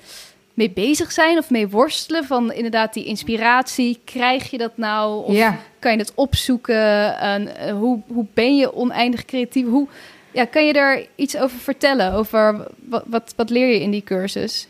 mee 0.55 0.71
bezig 0.71 1.13
zijn 1.13 1.39
of 1.39 1.51
mee 1.51 1.69
worstelen. 1.69 2.25
Van 2.25 2.53
inderdaad 2.53 2.95
die 2.95 3.05
inspiratie. 3.05 4.01
Krijg 4.05 4.51
je 4.51 4.59
dat 4.59 4.77
nou? 4.77 5.25
Of 5.25 5.35
ja. 5.35 5.59
kan 5.79 5.93
je 5.93 5.99
het 5.99 6.13
opzoeken? 6.15 7.19
En, 7.19 7.57
eh, 7.57 7.73
hoe, 7.73 8.01
hoe 8.07 8.27
ben 8.35 8.57
je 8.57 8.75
oneindig 8.75 9.25
creatief? 9.25 9.67
Hoe, 9.67 9.89
ja, 10.31 10.45
kan 10.45 10.67
je 10.67 10.73
daar 10.73 11.03
iets 11.15 11.37
over 11.37 11.59
vertellen? 11.59 12.13
Over 12.13 12.67
wat, 12.85 13.03
wat, 13.07 13.33
wat 13.37 13.51
leer 13.51 13.69
je 13.69 13.81
in 13.81 13.91
die 13.91 14.03
cursus? 14.03 14.69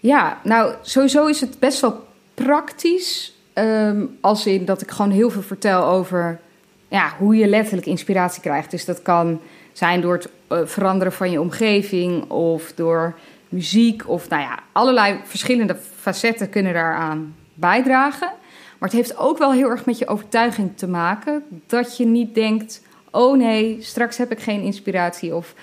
Ja, 0.00 0.40
nou 0.42 0.74
sowieso 0.82 1.26
is 1.26 1.40
het 1.40 1.58
best 1.58 1.80
wel 1.80 2.04
praktisch. 2.34 3.34
Um, 3.54 4.18
als 4.20 4.46
in 4.46 4.64
dat 4.64 4.82
ik 4.82 4.90
gewoon 4.90 5.10
heel 5.10 5.30
veel 5.30 5.42
vertel 5.42 5.84
over 5.84 6.40
ja, 6.88 7.12
hoe 7.18 7.36
je 7.36 7.46
letterlijk 7.46 7.86
inspiratie 7.86 8.42
krijgt. 8.42 8.70
Dus 8.70 8.84
dat 8.84 9.02
kan 9.02 9.40
zijn 9.72 10.00
door 10.00 10.12
het 10.12 10.28
uh, 10.52 10.58
veranderen 10.64 11.12
van 11.12 11.30
je 11.30 11.40
omgeving 11.40 12.30
of 12.30 12.72
door 12.74 13.14
muziek 13.48 14.08
of 14.08 14.28
nou 14.28 14.42
ja, 14.42 14.58
allerlei 14.72 15.18
verschillende 15.24 15.76
facetten 15.94 16.50
kunnen 16.50 16.72
daaraan 16.72 17.34
bijdragen. 17.54 18.32
Maar 18.78 18.88
het 18.88 18.98
heeft 18.98 19.16
ook 19.16 19.38
wel 19.38 19.52
heel 19.52 19.70
erg 19.70 19.84
met 19.84 19.98
je 19.98 20.06
overtuiging 20.06 20.70
te 20.76 20.88
maken 20.88 21.44
dat 21.66 21.96
je 21.96 22.06
niet 22.06 22.34
denkt: 22.34 22.82
oh 23.10 23.36
nee, 23.36 23.76
straks 23.80 24.16
heb 24.16 24.30
ik 24.30 24.40
geen 24.40 24.60
inspiratie 24.60 25.34
of 25.34 25.54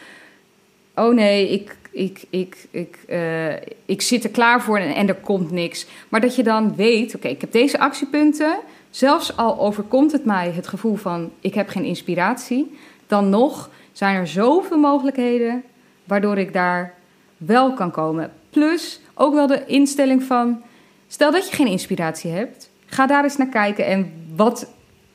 oh 0.95 1.13
nee, 1.13 1.49
ik, 1.49 1.75
ik, 1.91 2.25
ik, 2.29 2.67
ik, 2.71 2.97
uh, 3.09 3.53
ik 3.85 4.01
zit 4.01 4.23
er 4.23 4.29
klaar 4.29 4.61
voor 4.61 4.77
en, 4.77 4.95
en, 4.95 5.07
er 5.07 5.15
komt 5.15 5.51
niks. 5.51 5.85
Maar 6.09 6.21
dat 6.21 6.35
je 6.35 6.43
dan 6.43 6.75
weet: 6.75 7.15
oké, 7.15 7.27
ik 7.27 7.41
heb 7.41 7.51
deze 7.51 7.79
actiepunten. 7.79 8.59
Zelfs 8.93 9.37
al 9.37 9.59
overkomt 9.59 10.11
het 10.11 10.25
mij 10.25 10.51
het 10.51 10.67
gevoel 10.67 10.95
van 10.95 11.31
ik 11.39 11.53
heb 11.53 11.69
geen 11.69 11.83
inspiratie, 11.83 12.77
dan 13.07 13.29
nog 13.29 13.69
zijn 13.91 14.15
er 14.15 14.27
zoveel 14.27 14.77
mogelijkheden 14.77 15.63
waardoor 16.03 16.37
ik 16.37 16.53
daar 16.53 16.93
wel 17.37 17.73
kan 17.73 17.91
komen. 17.91 18.31
Plus 18.49 18.99
ook 19.13 19.33
wel 19.33 19.47
de 19.47 19.65
instelling 19.65 20.23
van, 20.23 20.61
stel 21.07 21.31
dat 21.31 21.49
je 21.49 21.55
geen 21.55 21.67
inspiratie 21.67 22.31
hebt, 22.31 22.69
ga 22.85 23.07
daar 23.07 23.23
eens 23.23 23.37
naar 23.37 23.49
kijken 23.49 23.85
en 23.85 24.13
wat 24.35 24.67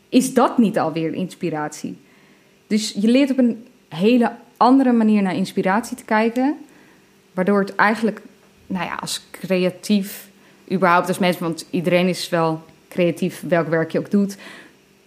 is 0.09 0.35
dat 0.35 0.59
niet 0.59 0.79
alweer 0.79 1.15
inspiratie? 1.15 1.99
Dus 2.67 2.93
je 2.97 3.09
leert 3.09 3.31
op 3.31 3.39
een 3.39 3.67
hele 3.89 4.33
andere 4.57 4.93
manier 4.93 5.23
naar 5.23 5.37
inspiratie 5.37 5.97
te 5.97 6.05
kijken, 6.05 6.57
waardoor 7.33 7.61
het 7.61 7.75
eigenlijk, 7.75 8.23
nou 8.67 8.85
ja, 8.85 8.95
als 9.01 9.27
creatief, 9.31 10.29
überhaupt 10.73 11.09
als 11.09 11.19
mens, 11.19 11.39
want 11.39 11.67
iedereen 11.71 12.09
is 12.09 12.29
wel 12.29 12.63
creatief, 12.89 13.43
welk 13.49 13.69
werk 13.69 13.93
je 13.93 13.99
ook 13.99 14.11
doet. 14.11 14.37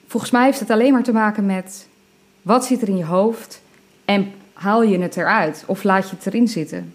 Volgens 0.07 0.32
mij 0.32 0.45
heeft 0.45 0.59
het 0.59 0.69
alleen 0.69 0.93
maar 0.93 1.03
te 1.03 1.11
maken 1.11 1.45
met 1.45 1.88
wat 2.41 2.65
zit 2.65 2.82
er 2.82 2.88
in 2.88 2.97
je 2.97 3.05
hoofd 3.05 3.61
en 4.05 4.34
haal 4.53 4.84
je 4.84 4.99
het 4.99 5.17
eruit 5.17 5.63
of 5.65 5.84
laat 5.84 6.09
je 6.09 6.15
het 6.15 6.25
erin 6.25 6.47
zitten. 6.47 6.93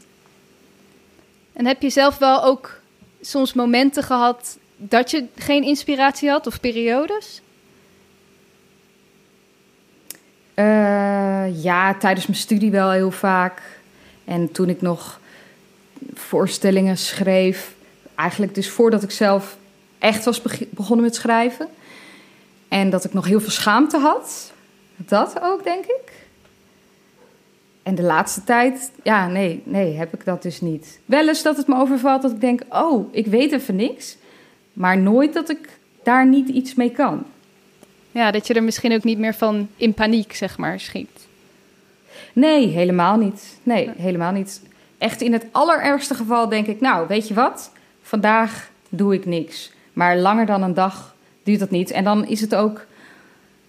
En 1.52 1.66
heb 1.66 1.82
je 1.82 1.90
zelf 1.90 2.18
wel 2.18 2.44
ook 2.44 2.80
soms 3.20 3.52
momenten 3.52 4.02
gehad 4.02 4.58
dat 4.76 5.10
je 5.10 5.26
geen 5.36 5.62
inspiratie 5.62 6.30
had 6.30 6.46
of 6.46 6.60
periodes? 6.60 7.42
Uh, 10.54 11.62
ja, 11.62 11.94
tijdens 11.94 12.26
mijn 12.26 12.38
studie 12.38 12.70
wel 12.70 12.90
heel 12.90 13.10
vaak. 13.10 13.62
En 14.24 14.52
toen 14.52 14.68
ik 14.68 14.82
nog 14.82 15.20
voorstellingen 16.14 16.98
schreef, 16.98 17.74
eigenlijk 18.14 18.54
dus 18.54 18.70
voordat 18.70 19.02
ik 19.02 19.10
zelf 19.10 19.56
echt 19.98 20.24
was 20.24 20.42
begonnen 20.70 21.04
met 21.04 21.14
schrijven. 21.14 21.68
En 22.68 22.90
dat 22.90 23.04
ik 23.04 23.12
nog 23.12 23.26
heel 23.26 23.40
veel 23.40 23.50
schaamte 23.50 23.98
had. 23.98 24.52
Dat 24.96 25.40
ook, 25.42 25.64
denk 25.64 25.84
ik. 25.84 26.12
En 27.82 27.94
de 27.94 28.02
laatste 28.02 28.44
tijd, 28.44 28.90
ja, 29.02 29.28
nee, 29.28 29.62
nee, 29.64 29.94
heb 29.94 30.14
ik 30.14 30.24
dat 30.24 30.42
dus 30.42 30.60
niet. 30.60 30.98
Wel 31.04 31.28
eens 31.28 31.42
dat 31.42 31.56
het 31.56 31.66
me 31.66 31.76
overvalt 31.76 32.22
dat 32.22 32.30
ik 32.30 32.40
denk, 32.40 32.60
oh, 32.68 33.14
ik 33.14 33.26
weet 33.26 33.52
even 33.52 33.76
niks. 33.76 34.16
Maar 34.72 34.98
nooit 34.98 35.32
dat 35.32 35.50
ik 35.50 35.78
daar 36.02 36.26
niet 36.26 36.48
iets 36.48 36.74
mee 36.74 36.90
kan. 36.90 37.24
Ja, 38.10 38.30
dat 38.30 38.46
je 38.46 38.54
er 38.54 38.62
misschien 38.62 38.92
ook 38.92 39.04
niet 39.04 39.18
meer 39.18 39.34
van 39.34 39.68
in 39.76 39.94
paniek, 39.94 40.34
zeg 40.34 40.58
maar, 40.58 40.80
schiet. 40.80 41.26
Nee, 42.32 42.66
helemaal 42.66 43.16
niet. 43.16 43.58
Nee, 43.62 43.90
helemaal 43.96 44.32
niet. 44.32 44.62
Echt 44.98 45.20
in 45.20 45.32
het 45.32 45.46
allerergste 45.50 46.14
geval 46.14 46.48
denk 46.48 46.66
ik, 46.66 46.80
nou, 46.80 47.06
weet 47.08 47.28
je 47.28 47.34
wat? 47.34 47.70
Vandaag 48.02 48.70
doe 48.88 49.14
ik 49.14 49.24
niks. 49.24 49.72
Maar 49.96 50.16
langer 50.16 50.46
dan 50.46 50.62
een 50.62 50.74
dag 50.74 51.14
duurt 51.42 51.58
dat 51.58 51.70
niet. 51.70 51.90
En 51.90 52.04
dan 52.04 52.26
is 52.26 52.40
het 52.40 52.54
ook 52.54 52.86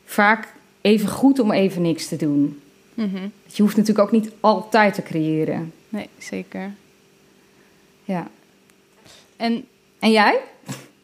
vaak 0.06 0.54
even 0.82 1.10
goed 1.10 1.40
om 1.40 1.52
even 1.52 1.82
niks 1.82 2.08
te 2.08 2.16
doen. 2.16 2.62
Mm 2.94 3.32
Je 3.46 3.62
hoeft 3.62 3.78
natuurlijk 3.78 4.08
ook 4.08 4.22
niet 4.22 4.32
altijd 4.40 4.94
te 4.94 5.04
creëren. 5.04 5.74
Nee, 5.90 6.10
zeker. 6.18 6.74
Ja. 8.04 8.28
En, 9.36 9.66
en 10.00 10.12
jij? 10.12 10.40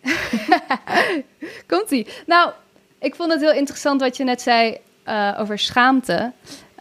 Komt-ie. 1.67 2.07
Nou, 2.25 2.51
ik 2.99 3.15
vond 3.15 3.31
het 3.31 3.41
heel 3.41 3.53
interessant 3.53 4.01
wat 4.01 4.17
je 4.17 4.23
net 4.23 4.41
zei 4.41 4.77
uh, 5.07 5.37
over 5.39 5.59
schaamte. 5.59 6.31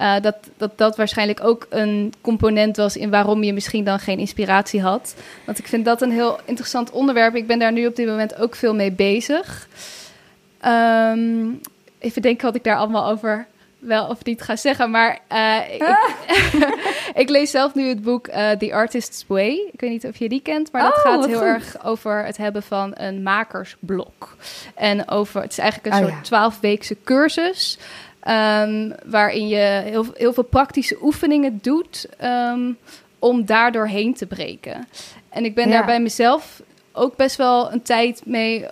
Uh, 0.03 0.15
dat, 0.21 0.37
dat 0.57 0.79
dat 0.79 0.97
waarschijnlijk 0.97 1.45
ook 1.45 1.67
een 1.71 2.13
component 2.21 2.77
was 2.77 2.97
in 2.97 3.11
waarom 3.11 3.43
je 3.43 3.53
misschien 3.53 3.85
dan 3.85 3.99
geen 3.99 4.19
inspiratie 4.19 4.81
had. 4.81 5.15
Want 5.47 5.59
ik 5.59 5.67
vind 5.67 5.85
dat 5.85 6.03
een 6.03 6.11
heel 6.11 6.39
interessant 6.45 6.91
onderwerp. 6.91 7.35
Ik 7.35 7.47
ben 7.47 7.59
daar 7.59 7.73
nu 7.73 7.87
op 7.87 7.97
dit 7.97 8.07
moment 8.07 8.39
ook 8.39 8.55
veel 8.55 8.75
mee 8.75 8.93
bezig. 8.93 9.69
Um, 10.67 11.61
even 11.99 12.23
denken 12.23 12.47
wat 12.47 12.55
ik 12.55 12.65
daar 12.65 12.77
allemaal 12.77 13.11
over 13.11 13.47
wel 13.79 14.07
of 14.07 14.25
niet 14.25 14.43
ga 14.43 14.57
zeggen. 14.57 14.91
Maar 14.91 15.19
uh, 15.33 15.75
ik, 15.75 15.97
ik, 17.23 17.29
lees 17.29 17.51
zelf 17.51 17.75
nu 17.75 17.89
het 17.89 18.03
boek 18.03 18.29
uh, 18.29 18.51
The 18.51 18.75
Artist's 18.75 19.25
Way. 19.27 19.69
Ik 19.73 19.81
weet 19.81 19.91
niet 19.91 20.07
of 20.07 20.17
je 20.17 20.29
die 20.29 20.43
kent, 20.43 20.73
maar 20.73 20.83
dat 20.83 20.95
oh, 20.95 21.01
gaat 21.01 21.27
heel 21.27 21.45
erg 21.45 21.85
over 21.85 22.25
het 22.25 22.37
hebben 22.37 22.63
van 22.63 22.93
een 22.95 23.23
makersblok. 23.23 24.37
En 24.75 25.09
over, 25.09 25.43
het 25.43 25.51
is 25.51 25.59
eigenlijk 25.59 25.95
een 25.95 26.03
oh, 26.03 26.09
soort 26.09 26.25
twaalfweekse 26.25 26.97
cursus. 27.05 27.79
Um, 28.29 28.93
waarin 29.05 29.49
je 29.49 29.83
heel, 29.85 30.07
heel 30.15 30.33
veel 30.33 30.43
praktische 30.43 30.97
oefeningen 31.03 31.59
doet 31.63 32.09
um, 32.25 32.79
om 33.19 33.45
daardoor 33.45 33.87
heen 33.87 34.15
te 34.15 34.27
breken. 34.27 34.89
En 35.29 35.45
ik 35.45 35.55
ben 35.55 35.71
daar 35.71 35.85
bij 35.85 36.01
mezelf 36.01 36.63
ook 36.93 37.17
best 37.17 37.37
wel 37.37 37.73
een 37.73 37.83
tijd 37.83 38.23
mee 38.25 38.61
uh, 38.61 38.69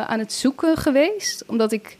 aan 0.00 0.18
het 0.18 0.32
zoeken 0.32 0.76
geweest. 0.76 1.44
Omdat 1.46 1.72
ik 1.72 1.96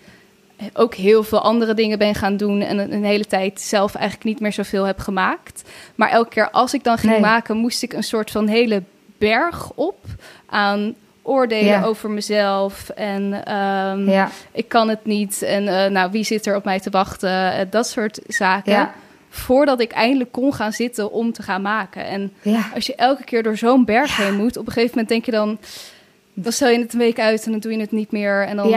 ook 0.72 0.95
heel 0.95 1.22
veel 1.22 1.40
andere 1.40 1.74
dingen 1.74 1.99
ben 1.99 2.14
gaan 2.14 2.36
doen 2.36 2.61
en 2.61 2.78
een, 2.78 2.92
een 2.92 3.05
hele 3.05 3.24
tijd 3.24 3.61
zelf 3.61 3.95
eigenlijk 3.95 4.24
niet 4.26 4.40
meer 4.40 4.53
zoveel 4.53 4.84
heb 4.84 4.99
gemaakt. 4.99 5.62
Maar 5.95 6.11
elke 6.11 6.28
keer 6.28 6.51
als 6.51 6.74
ik 6.74 6.84
dan 6.84 6.99
ging 6.99 7.12
Nee. 7.12 7.20
maken, 7.20 7.57
moest 7.57 7.82
ik 7.82 7.92
een 7.92 8.05
soort 8.05 8.30
van 8.30 8.47
hele 8.47 8.82
berg 9.18 9.70
op 9.74 9.99
aan 10.47 10.95
oordelen 11.26 11.64
Ja. 11.64 11.82
over 11.84 12.10
mezelf 12.10 12.88
en 12.88 13.44
ehm, 13.44 14.10
Ja, 14.10 14.30
ik 14.52 14.68
kan 14.68 14.88
het 14.88 15.04
niet 15.04 15.42
en 15.42 15.68
eh, 15.68 15.90
nou 15.90 16.10
wie 16.10 16.24
zit 16.24 16.46
er 16.46 16.56
op 16.56 16.64
mij 16.64 16.80
te 16.80 16.90
wachten, 16.90 17.52
Eh, 17.52 17.66
dat 17.70 17.86
soort 17.88 18.20
zaken. 18.26 18.72
ja, 18.72 18.94
Voordat 19.28 19.80
ik 19.80 19.92
eindelijk 19.92 20.32
kon 20.32 20.54
gaan 20.54 20.72
zitten 20.72 21.10
om 21.12 21.32
te 21.32 21.42
gaan 21.42 21.62
maken. 21.62 22.06
En 22.06 22.32
als 22.74 22.86
je 22.86 22.94
elke 22.94 23.24
keer 23.24 23.42
door 23.42 23.56
zo'n 23.56 23.84
berg 23.84 24.16
heen 24.16 24.34
moet, 24.36 24.56
op 24.56 24.66
een 24.66 24.72
gegeven 24.72 24.90
moment 24.90 25.08
denk 25.08 25.24
je 25.24 25.30
dan, 25.30 25.58
dan 26.34 26.52
stel 26.52 26.68
je 26.68 26.78
het 26.78 26.92
een 26.92 26.98
week 26.98 27.18
uit 27.20 27.44
en 27.44 27.50
dan 27.50 27.60
doe 27.60 27.72
je 27.72 27.80
het 27.80 27.90
niet 27.92 28.10
meer 28.12 28.46
en 28.46 28.56
dan 28.56 28.70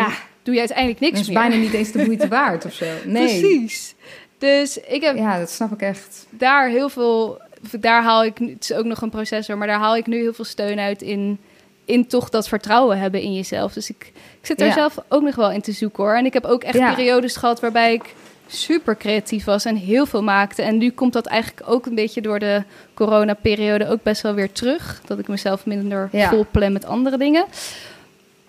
doe 0.43 0.53
je 0.53 0.59
uiteindelijk 0.59 0.99
niks 0.99 1.11
dat 1.13 1.21
is 1.21 1.27
meer. 1.27 1.37
bijna 1.39 1.55
niet 1.55 1.73
eens 1.73 1.91
de 1.91 2.05
moeite 2.05 2.27
waard 2.37 2.65
of 2.65 2.73
zo. 2.73 2.85
Nee. 3.05 3.39
Precies. 3.39 3.95
Dus 4.37 4.77
ik 4.77 5.01
heb 5.03 5.15
Ja, 5.17 5.39
dat 5.39 5.49
snap 5.49 5.71
ik 5.71 5.81
echt. 5.81 6.25
daar 6.29 6.69
heel 6.69 6.89
veel, 6.89 7.41
daar 7.79 8.03
haal 8.03 8.23
ik, 8.25 8.37
het 8.37 8.63
is 8.69 8.73
ook 8.73 8.85
nog 8.85 9.01
een 9.01 9.09
processor, 9.09 9.57
maar 9.57 9.67
daar 9.67 9.79
haal 9.79 9.95
ik 9.97 10.05
nu 10.07 10.17
heel 10.17 10.33
veel 10.33 10.45
steun 10.45 10.79
uit 10.79 11.01
in, 11.01 11.39
in 11.87 12.07
toch 12.07 12.29
dat 12.29 12.47
vertrouwen 12.47 12.99
hebben 12.99 13.21
in 13.21 13.33
jezelf. 13.33 13.73
Dus 13.73 13.89
ik, 13.89 14.11
ik 14.39 14.45
zit 14.45 14.57
daar 14.57 14.67
Ja. 14.67 14.73
zelf 14.73 14.97
ook 15.07 15.21
nog 15.21 15.35
wel 15.35 15.51
in 15.51 15.61
te 15.61 15.71
zoeken 15.71 16.03
hoor. 16.03 16.15
En 16.15 16.25
ik 16.25 16.33
heb 16.33 16.45
ook 16.45 16.63
echt 16.63 16.77
Ja. 16.77 16.93
periodes 16.93 17.35
gehad 17.35 17.59
waarbij 17.59 17.93
ik 17.93 18.15
super 18.47 18.97
creatief 18.97 19.43
was 19.45 19.65
en 19.65 19.75
heel 19.75 20.05
veel 20.05 20.23
maakte. 20.23 20.61
En 20.61 20.77
nu 20.77 20.91
komt 20.91 21.13
dat 21.13 21.25
eigenlijk 21.25 21.69
ook 21.69 21.85
een 21.85 21.95
beetje 21.95 22.21
door 22.21 22.39
de 22.39 22.63
coronaperiode 22.93 23.87
ook 23.87 24.03
best 24.03 24.21
wel 24.21 24.33
weer 24.33 24.51
terug. 24.51 25.01
Dat 25.05 25.19
ik 25.19 25.27
mezelf 25.27 25.65
minder 25.65 26.09
Ja. 26.11 26.29
vol 26.29 26.45
plan 26.51 26.71
met 26.71 26.85
andere 26.85 27.17
dingen. 27.17 27.45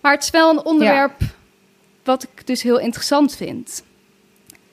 Maar 0.01 0.13
het 0.13 0.23
is 0.23 0.31
wel 0.31 0.51
een 0.51 0.65
onderwerp 0.65 1.21
wat 2.05 2.23
ik 2.23 2.47
dus 2.47 2.63
heel 2.63 2.79
interessant 2.79 3.37
vind. 3.37 3.83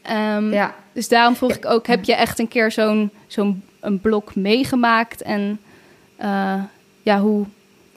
Ehm, 0.01 0.53
Ja. 0.53 0.75
dus 0.93 1.07
daarom 1.07 1.35
vroeg 1.35 1.51
ik 1.51 1.65
ook, 1.65 1.87
heb 1.87 2.03
je 2.03 2.15
echt 2.15 2.39
een 2.39 2.47
keer 2.47 2.71
zo'n 2.71 3.11
zo'n 3.27 3.63
een 3.79 3.99
blok 3.99 4.35
meegemaakt? 4.35 5.21
En 5.21 5.59
eh, 6.15 6.63
ja, 7.01 7.19
hoe, 7.19 7.45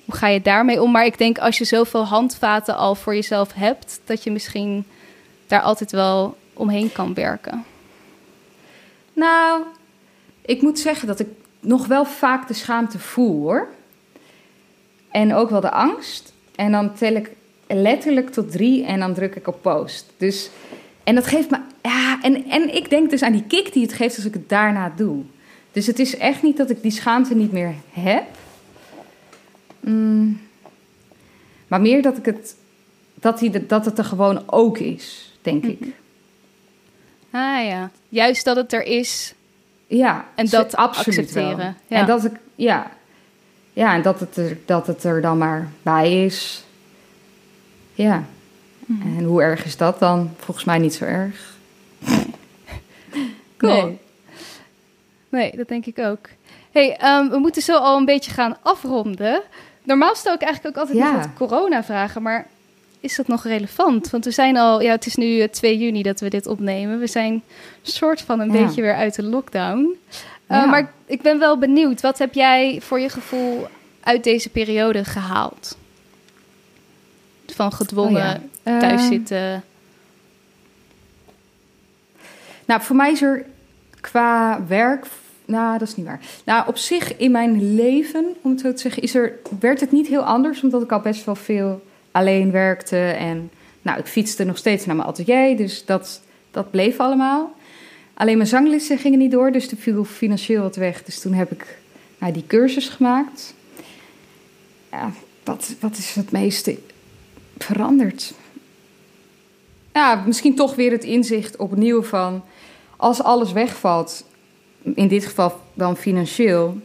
hoe 0.08 0.16
ga 0.16 0.26
je 0.26 0.42
daarmee 0.42 0.82
om? 0.82 0.90
Maar 0.90 1.04
ik 1.04 1.18
denk 1.18 1.38
als 1.38 1.58
je 1.58 1.64
zoveel 1.64 2.04
handvaten 2.04 2.76
al 2.76 2.94
voor 2.94 3.14
jezelf 3.14 3.52
hebt, 3.52 4.00
dat 4.04 4.22
je 4.22 4.30
misschien 4.30 4.84
daar 5.46 5.60
altijd 5.60 5.92
wel 5.92 6.36
omheen 6.52 6.92
kan 6.92 7.14
werken. 7.14 7.64
Nou, 9.12 9.62
ik 10.42 10.62
moet 10.62 10.78
zeggen 10.78 11.06
dat 11.06 11.20
ik 11.20 11.28
nog 11.60 11.86
wel 11.86 12.04
vaak 12.04 12.48
de 12.48 12.54
schaamte 12.54 12.98
voel 12.98 13.40
hoor. 13.40 13.68
En 15.10 15.34
ook 15.34 15.50
wel 15.50 15.60
de 15.60 15.70
angst. 15.70 16.32
En 16.54 16.72
dan 16.72 16.94
tel 16.94 17.14
ik 17.14 17.30
letterlijk 17.66 18.30
tot 18.30 18.50
drie 18.50 18.84
en 18.84 18.98
dan 18.98 19.14
druk 19.14 19.34
ik 19.34 19.46
op 19.46 19.62
post. 19.62 20.12
Dus, 20.16 20.50
en 21.04 21.14
dat 21.14 21.26
geeft 21.26 21.50
me. 21.50 21.58
Ja, 21.82 22.18
en, 22.22 22.50
en 22.50 22.74
ik 22.74 22.90
denk 22.90 23.10
dus 23.10 23.22
aan 23.22 23.32
die 23.32 23.44
kick 23.48 23.72
die 23.72 23.82
het 23.82 23.92
geeft 23.92 24.16
als 24.16 24.24
ik 24.24 24.34
het 24.34 24.48
daarna 24.48 24.92
doe. 24.96 25.22
Dus 25.72 25.86
het 25.86 25.98
is 25.98 26.16
echt 26.16 26.42
niet 26.42 26.56
dat 26.56 26.70
ik 26.70 26.82
die 26.82 26.90
schaamte 26.90 27.34
niet 27.34 27.52
meer 27.52 27.74
heb. 27.90 28.24
Mm. 29.80 30.40
maar 31.68 31.80
meer 31.80 32.02
dat 32.02 32.16
ik 32.16 32.24
het. 32.24 32.56
Dat, 33.14 33.38
die, 33.38 33.66
dat 33.66 33.84
het 33.84 33.98
er 33.98 34.04
gewoon 34.04 34.42
ook 34.46 34.78
is, 34.78 35.34
denk 35.42 35.64
ik. 35.64 35.82
Ah 37.30 37.64
ja, 37.64 37.90
juist 38.08 38.44
dat 38.44 38.56
het 38.56 38.72
er 38.72 38.82
is 38.82 39.34
Ja, 39.86 40.24
en 40.34 40.46
dat 40.48 40.76
absoluut 40.76 41.18
accepteren. 41.18 41.76
Ja. 41.86 41.96
En 41.96 42.06
dat 42.06 42.24
ik, 42.24 42.32
ja, 42.54 42.90
ja, 43.78 43.94
en 43.94 44.02
dat 44.02 44.20
het, 44.20 44.36
er, 44.36 44.58
dat 44.64 44.86
het 44.86 45.04
er 45.04 45.20
dan 45.20 45.38
maar 45.38 45.68
bij 45.82 46.24
is. 46.24 46.64
Ja. 47.94 48.24
Mhm. 48.86 49.18
En 49.18 49.24
hoe 49.24 49.42
erg 49.42 49.64
is 49.64 49.76
dat 49.76 49.98
dan? 49.98 50.34
Volgens 50.36 50.66
mij 50.66 50.78
niet 50.78 50.94
zo 50.94 51.04
erg. 51.04 51.56
Cool. 53.56 53.84
Nee. 53.84 53.98
Nee, 55.28 55.56
dat 55.56 55.68
denk 55.68 55.86
ik 55.86 55.98
ook. 55.98 56.28
hey, 56.70 56.96
ehm, 56.96 57.28
we 57.28 57.38
moeten 57.38 57.62
zo 57.62 57.76
al 57.76 57.96
een 57.96 58.04
beetje 58.04 58.30
gaan 58.30 58.56
afronden. 58.62 59.42
Normaal 59.88 60.14
stel 60.14 60.34
ik 60.34 60.42
eigenlijk 60.42 60.76
ook 60.76 60.82
altijd 60.82 60.98
Ja. 61.04 61.12
nog 61.12 61.20
wat 61.20 61.34
corona-vragen, 61.48 62.22
maar 62.22 62.46
is 63.00 63.16
dat 63.16 63.28
nog 63.28 63.44
relevant? 63.44 64.10
Want 64.10 64.24
we 64.24 64.30
zijn 64.30 64.56
al, 64.56 64.80
ja, 64.82 64.90
het 64.90 65.06
is 65.06 65.14
nu 65.14 65.40
eh, 65.40 65.48
2 65.48 65.78
juni 65.78 66.02
dat 66.02 66.20
we 66.20 66.28
dit 66.30 66.46
opnemen. 66.46 66.98
We 66.98 67.06
zijn 67.06 67.42
soort 67.82 68.20
van 68.20 68.40
een 68.40 68.52
Ja. 68.52 68.64
beetje 68.66 68.82
weer 68.82 68.94
uit 68.94 69.14
de 69.14 69.22
lockdown. 69.22 69.86
Eh, 70.46 70.56
Ja. 70.56 70.64
Maar 70.64 70.92
ik 71.06 71.22
ben 71.22 71.38
wel 71.38 71.58
benieuwd, 71.58 72.00
wat 72.00 72.18
heb 72.18 72.34
jij 72.34 72.80
voor 72.82 73.00
je 73.00 73.08
gevoel 73.08 73.66
uit 74.00 74.24
deze 74.24 74.48
periode 74.48 75.04
gehaald? 75.04 75.76
Van 77.46 77.72
gedwongen 77.72 78.36
Oh 78.36 78.42
ja. 78.72 78.78
thuiszitten. 78.78 79.64
Nou, 82.64 82.80
voor 82.82 82.96
mij 82.96 83.10
is 83.12 83.22
er 83.22 83.44
qua 84.00 84.60
werk. 84.66 85.06
Nou, 85.48 85.78
dat 85.78 85.88
is 85.88 85.96
niet 85.96 86.06
waar. 86.06 86.20
Nou, 86.44 86.68
op 86.68 86.76
zich 86.76 87.16
in 87.16 87.30
mijn 87.30 87.74
leven, 87.74 88.36
om 88.42 88.50
het 88.50 88.60
zo 88.60 88.72
te 88.72 88.80
zeggen, 88.80 89.02
is 89.02 89.14
er, 89.14 89.38
werd 89.60 89.80
het 89.80 89.92
niet 89.92 90.06
heel 90.06 90.22
anders. 90.22 90.62
Omdat 90.62 90.82
ik 90.82 90.92
al 90.92 91.00
best 91.00 91.24
wel 91.24 91.34
veel 91.34 91.82
alleen 92.10 92.50
werkte. 92.50 92.96
En 92.96 93.50
nou, 93.82 93.98
ik 93.98 94.06
fietste 94.06 94.44
nog 94.44 94.56
steeds 94.56 94.86
naar 94.86 94.96
mijn 94.96 95.08
atelier. 95.08 95.56
Dus 95.56 95.84
dat, 95.84 96.20
dat 96.50 96.70
bleef 96.70 96.98
allemaal. 96.98 97.54
Alleen 98.14 98.36
mijn 98.36 98.48
zanglessen 98.48 98.98
gingen 98.98 99.18
niet 99.18 99.30
door. 99.30 99.52
Dus 99.52 99.70
er 99.70 99.76
viel 99.76 100.04
financieel 100.04 100.62
wat 100.62 100.76
weg. 100.76 101.04
Dus 101.04 101.20
toen 101.20 101.32
heb 101.32 101.52
ik 101.52 101.78
nou, 102.18 102.32
die 102.32 102.46
cursus 102.46 102.88
gemaakt. 102.88 103.54
Ja, 104.90 105.10
wat, 105.44 105.74
wat 105.80 105.96
is 105.96 106.14
het 106.14 106.30
meeste 106.30 106.78
veranderd? 107.58 108.34
Ja, 109.92 110.22
misschien 110.26 110.56
toch 110.56 110.74
weer 110.74 110.90
het 110.90 111.04
inzicht 111.04 111.56
opnieuw 111.56 112.02
van... 112.02 112.44
als 112.96 113.22
alles 113.22 113.52
wegvalt, 113.52 114.24
in 114.94 115.08
dit 115.08 115.26
geval 115.26 115.60
dan 115.74 115.96
financieel... 115.96 116.76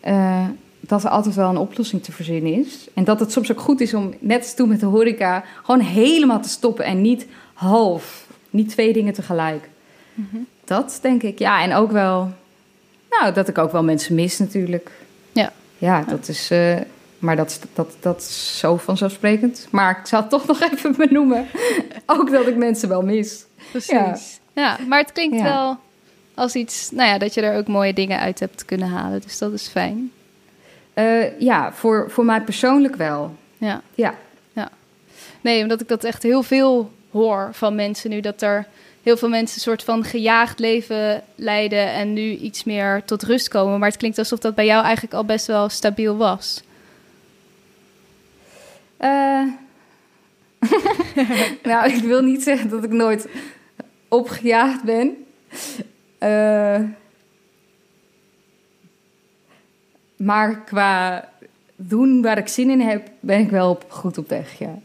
eh, 0.00 0.44
dat 0.80 1.04
er 1.04 1.10
altijd 1.10 1.34
wel 1.34 1.48
een 1.50 1.56
oplossing 1.56 2.02
te 2.02 2.12
verzinnen 2.12 2.52
is. 2.52 2.88
En 2.94 3.04
dat 3.04 3.20
het 3.20 3.32
soms 3.32 3.50
ook 3.52 3.60
goed 3.60 3.80
is 3.80 3.94
om, 3.94 4.14
net 4.18 4.38
als 4.42 4.54
toen 4.54 4.68
met 4.68 4.80
de 4.80 4.86
horeca... 4.86 5.44
gewoon 5.62 5.80
helemaal 5.80 6.40
te 6.40 6.48
stoppen 6.48 6.84
en 6.84 7.00
niet 7.00 7.26
half. 7.54 8.26
Niet 8.50 8.68
twee 8.68 8.92
dingen 8.92 9.12
tegelijk. 9.12 9.68
Mhm. 10.14 10.36
Dat 10.64 10.98
denk 11.02 11.22
ik, 11.22 11.38
ja. 11.38 11.62
En 11.62 11.74
ook 11.74 11.90
wel... 11.90 12.32
Nou, 13.10 13.32
dat 13.32 13.48
ik 13.48 13.58
ook 13.58 13.72
wel 13.72 13.82
mensen 13.84 14.14
mis 14.14 14.38
natuurlijk. 14.38 14.90
Ja. 15.32 15.52
Ja, 15.78 16.04
dat 16.08 16.28
is... 16.28 16.50
eh, 16.50 16.76
maar 17.18 17.36
dat, 17.36 17.60
dat, 17.74 17.96
dat 18.00 18.20
is 18.20 18.58
zo 18.58 18.76
vanzelfsprekend. 18.76 19.68
Maar 19.70 19.98
ik 20.00 20.06
zal 20.06 20.20
het 20.20 20.30
toch 20.30 20.46
nog 20.52 20.60
even 20.60 20.96
benoemen. 20.96 21.46
ook 22.06 22.30
dat 22.30 22.46
ik 22.46 22.56
mensen 22.56 22.88
wel 22.88 23.02
mis. 23.02 23.44
Precies. 23.70 24.40
Ja. 24.54 24.78
maar 24.88 24.98
het 25.00 25.12
klinkt 25.12 25.36
Ja. 25.36 25.42
wel 25.42 25.78
als 26.36 26.54
iets, 26.54 26.90
nou 26.90 27.08
ja, 27.08 27.18
dat 27.18 27.34
je 27.34 27.40
er 27.40 27.58
ook 27.58 27.66
mooie 27.66 27.92
dingen 27.92 28.18
uit 28.18 28.40
hebt 28.40 28.64
kunnen 28.64 28.88
halen. 28.88 29.20
Dus 29.20 29.38
dat 29.38 29.52
is 29.52 29.68
fijn. 29.68 30.12
Eh, 30.94 31.40
ja, 31.40 31.72
voor, 31.72 32.10
voor 32.10 32.24
mij 32.24 32.40
persoonlijk 32.40 32.96
wel. 32.96 33.36
Ja. 33.58 33.82
Ja. 33.94 34.14
Nee, 35.46 35.62
omdat 35.62 35.80
ik 35.80 35.88
dat 35.88 36.04
echt 36.04 36.22
heel 36.22 36.42
veel 36.42 36.92
hoor 37.10 37.48
van 37.52 37.74
mensen 37.74 38.10
nu. 38.10 38.20
Dat 38.20 38.42
er 38.42 38.66
heel 39.02 39.16
veel 39.16 39.28
mensen 39.28 39.56
een 39.56 39.62
soort 39.62 39.82
van 39.82 40.04
gejaagd 40.04 40.58
leven 40.58 41.22
leiden 41.34 41.92
en 41.92 42.12
nu 42.12 42.30
iets 42.36 42.64
meer 42.64 43.02
tot 43.04 43.22
rust 43.22 43.48
komen. 43.48 43.78
Maar 43.78 43.88
het 43.88 43.98
klinkt 43.98 44.18
alsof 44.18 44.38
dat 44.38 44.54
bij 44.54 44.66
jou 44.66 44.84
eigenlijk 44.84 45.14
al 45.14 45.24
best 45.24 45.46
wel 45.46 45.68
stabiel 45.68 46.16
was. 46.16 46.62
Eh, 48.96 49.42
nou, 51.62 51.92
ik 51.92 52.02
wil 52.02 52.22
niet 52.22 52.42
zeggen 52.42 52.68
dat 52.68 52.84
ik 52.84 52.90
nooit 52.92 53.28
opgejaagd 54.08 54.82
ben. 54.82 55.25
Eh, 56.18 56.80
maar 60.16 60.60
qua 60.64 61.28
doen 61.76 62.22
waar 62.22 62.38
ik 62.38 62.48
zin 62.48 62.70
in 62.70 62.80
heb, 62.80 63.10
ben 63.20 63.40
ik 63.40 63.50
wel 63.50 63.70
op, 63.70 63.84
goed 63.88 64.18
op 64.18 64.28
weg, 64.28 64.58
ja. 64.58 64.78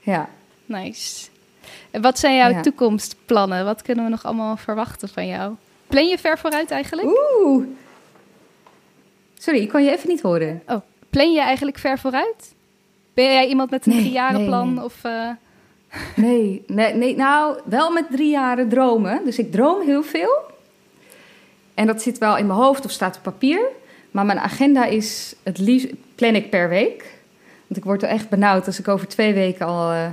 Ja. 0.00 0.28
Nice. 0.66 1.28
En 1.90 2.02
wat 2.02 2.18
zijn 2.18 2.36
jouw 2.36 2.50
Ja. 2.50 2.60
toekomstplannen? 2.60 3.64
Wat 3.64 3.82
kunnen 3.82 4.04
we 4.04 4.10
nog 4.10 4.24
allemaal 4.24 4.56
verwachten 4.56 5.08
van 5.08 5.26
jou? 5.26 5.54
Plan 5.86 6.06
je 6.08 6.18
ver 6.18 6.38
vooruit 6.38 6.70
eigenlijk? 6.70 7.08
Oeh. 7.44 7.66
Sorry, 9.38 9.60
ik 9.60 9.68
kan 9.68 9.84
je 9.84 9.90
even 9.90 10.08
niet 10.08 10.20
horen. 10.20 10.62
Oh, 10.66 10.80
plan 11.10 11.32
je 11.32 11.40
eigenlijk 11.40 11.78
ver 11.78 11.98
vooruit? 11.98 12.54
Ben 13.14 13.24
jij 13.24 13.46
iemand 13.48 13.70
met 13.70 13.86
een 13.86 13.92
Nee, 13.92 14.18
nee. 14.32 14.84
Of, 14.84 15.04
eh, 15.04 15.28
Nee, 16.16 16.62
nee, 16.66 16.94
nee, 16.94 17.16
nou, 17.16 17.60
wel 17.64 17.90
met 17.90 18.10
drie 18.10 18.30
jaren 18.30 18.68
dromen. 18.68 19.24
Dus 19.24 19.38
ik 19.38 19.52
droom 19.52 19.80
heel 19.80 20.02
veel. 20.02 20.40
En 21.74 21.86
dat 21.86 22.02
zit 22.02 22.18
wel 22.18 22.36
in 22.36 22.46
mijn 22.46 22.58
hoofd 22.58 22.84
of 22.84 22.90
staat 22.90 23.16
op 23.16 23.22
papier. 23.22 23.60
Maar 24.10 24.26
mijn 24.26 24.38
agenda 24.38 24.84
is 24.84 25.34
het 25.42 25.58
liefst 25.58 25.88
plan 26.14 26.34
ik 26.34 26.50
per 26.50 26.68
week. 26.68 27.04
Want 27.66 27.76
ik 27.76 27.84
word 27.84 28.02
er 28.02 28.08
echt 28.08 28.28
benauwd 28.28 28.66
als 28.66 28.78
ik 28.78 28.88
over 28.88 29.08
twee 29.08 29.34
weken 29.34 29.66
al 29.66 29.92
eh, 29.92 30.06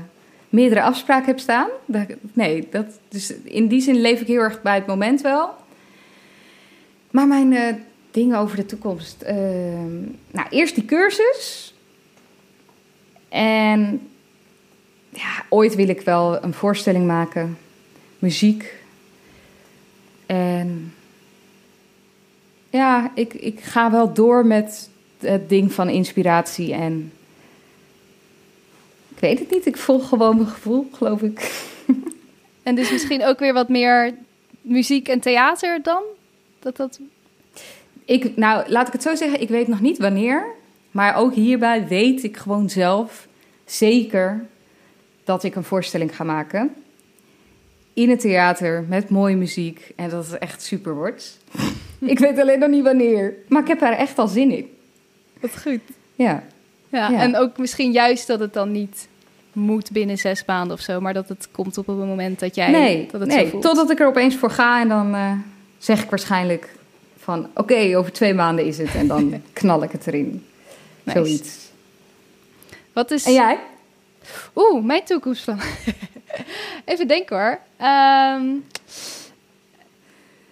meerdere 0.50 0.82
afspraken 0.82 1.26
heb 1.26 1.40
staan. 1.40 1.70
Nee, 2.34 2.68
dat, 2.72 2.86
dus 3.10 3.34
in 3.44 3.68
die 3.68 3.82
zin 3.82 4.02
leef 4.02 4.22
ik 4.22 4.28
heel 4.28 4.42
erg 4.42 4.62
bij 4.62 4.76
het 4.76 4.86
moment 4.86 5.22
wel. 5.22 5.50
Maar 7.12 7.28
mijn 7.28 7.54
eh, 7.54 7.76
dingen 8.12 8.38
over 8.38 8.56
de 8.56 8.66
toekomst. 8.66 9.22
ehm, 9.22 10.00
nou, 10.32 10.48
eerst 10.50 10.76
die 10.76 10.86
cursus. 10.86 11.74
En 13.30 14.02
ja, 15.20 15.46
ooit 15.50 15.76
wil 15.76 15.88
ik 15.88 16.02
wel 16.02 16.44
een 16.44 16.54
voorstelling 16.54 17.08
maken, 17.08 17.58
muziek. 18.20 18.74
En 20.26 20.94
ja, 22.70 23.12
ik, 23.16 23.34
ik 23.34 23.60
ga 23.60 23.92
wel 23.92 24.14
door 24.14 24.46
met 24.46 24.90
het 25.20 25.50
ding 25.50 25.74
van 25.74 25.90
inspiratie 25.90 26.74
en 26.74 27.12
ik 29.10 29.20
weet 29.20 29.40
het 29.40 29.52
niet. 29.52 29.66
Ik 29.66 29.78
volg 29.78 30.08
gewoon 30.08 30.36
mijn 30.36 30.48
gevoel, 30.48 30.90
geloof 30.92 31.22
ik. 31.22 31.40
En 32.64 32.76
dus 32.76 32.92
misschien 32.92 33.26
ook 33.26 33.40
weer 33.40 33.54
wat 33.54 33.70
meer 33.70 34.14
muziek 34.62 35.08
en 35.08 35.20
theater 35.20 35.82
dan? 35.82 36.02
Dat 36.60 36.78
dat... 36.78 37.00
Ik, 38.06 38.36
nou, 38.36 38.70
laat 38.70 38.88
ik 38.88 38.94
het 38.94 39.02
zo 39.02 39.16
zeggen. 39.16 39.42
Ik 39.42 39.50
weet 39.50 39.68
nog 39.68 39.82
niet 39.82 39.98
wanneer. 39.98 40.46
Maar 40.92 41.16
ook 41.16 41.34
hierbij 41.34 41.88
weet 41.88 42.24
ik 42.24 42.38
gewoon 42.38 42.70
zelf 42.70 43.28
zeker 43.66 44.46
dat 45.30 45.44
ik 45.44 45.56
een 45.56 45.64
voorstelling 45.64 46.16
ga 46.16 46.24
maken. 46.24 46.74
In 47.94 48.10
het 48.10 48.20
theater 48.20 48.86
met 48.88 49.10
mooie 49.10 49.36
muziek. 49.36 49.92
En 49.96 50.10
dat 50.10 50.28
het 50.28 50.38
echt 50.38 50.62
super 50.62 50.94
wordt. 50.96 51.38
ik 52.14 52.20
weet 52.20 52.40
alleen 52.40 52.60
nog 52.60 52.70
niet 52.70 52.84
wanneer. 52.84 53.34
Maar 53.48 53.62
ik 53.62 53.68
heb 53.68 53.82
er 53.82 53.92
echt 53.92 54.20
al 54.20 54.28
zin 54.28 54.52
in. 54.52 54.70
Wat 55.40 55.62
goed. 55.62 55.80
Ja. 56.16 56.44
Ja, 56.90 57.10
Ja. 57.10 57.20
en 57.20 57.38
ook 57.38 57.58
misschien 57.58 57.92
juist 57.92 58.28
dat 58.28 58.40
het 58.40 58.54
dan 58.54 58.72
niet 58.72 59.08
moet 59.54 59.92
binnen 59.92 60.18
zes 60.18 60.46
maanden 60.46 60.74
of 60.78 60.82
zo, 60.82 61.02
maar 61.02 61.14
dat 61.14 61.30
het 61.30 61.48
komt 61.52 61.78
op 61.78 61.88
het 61.88 61.98
moment 61.98 62.40
dat 62.40 62.56
jij 62.56 62.72
nee, 62.72 63.08
dat 63.12 63.22
het 63.22 63.32
zo 63.32 63.38
nee 63.38 63.48
voelt. 63.48 63.64
totdat 63.64 63.90
ik 63.92 64.00
er 64.00 64.08
opeens 64.08 64.36
voor 64.36 64.52
ga. 64.52 64.82
En 64.82 64.88
dan 64.90 65.16
eh, 65.16 65.32
zeg 65.78 66.04
ik 66.04 66.10
waarschijnlijk 66.10 66.70
van... 67.18 67.48
Oké, 67.56 67.98
over 67.98 68.12
twee 68.12 68.34
maanden 68.34 68.66
is 68.66 68.78
het. 68.78 68.96
En 68.96 69.08
dan 69.08 69.42
knal 69.54 69.84
ik 69.84 69.92
het 69.92 70.08
erin. 70.08 70.46
Nice. 71.04 71.18
Zoiets. 71.20 71.58
Wat 72.94 73.12
is 73.12 73.26
En 73.26 73.34
jij? 73.34 73.60
Oeh, 74.56 74.84
mijn 74.84 75.04
toekomstplan. 75.04 75.60
Even 76.86 77.08
denken 77.08 77.38
hoor. 77.38 77.60
Ehm, 77.78 78.46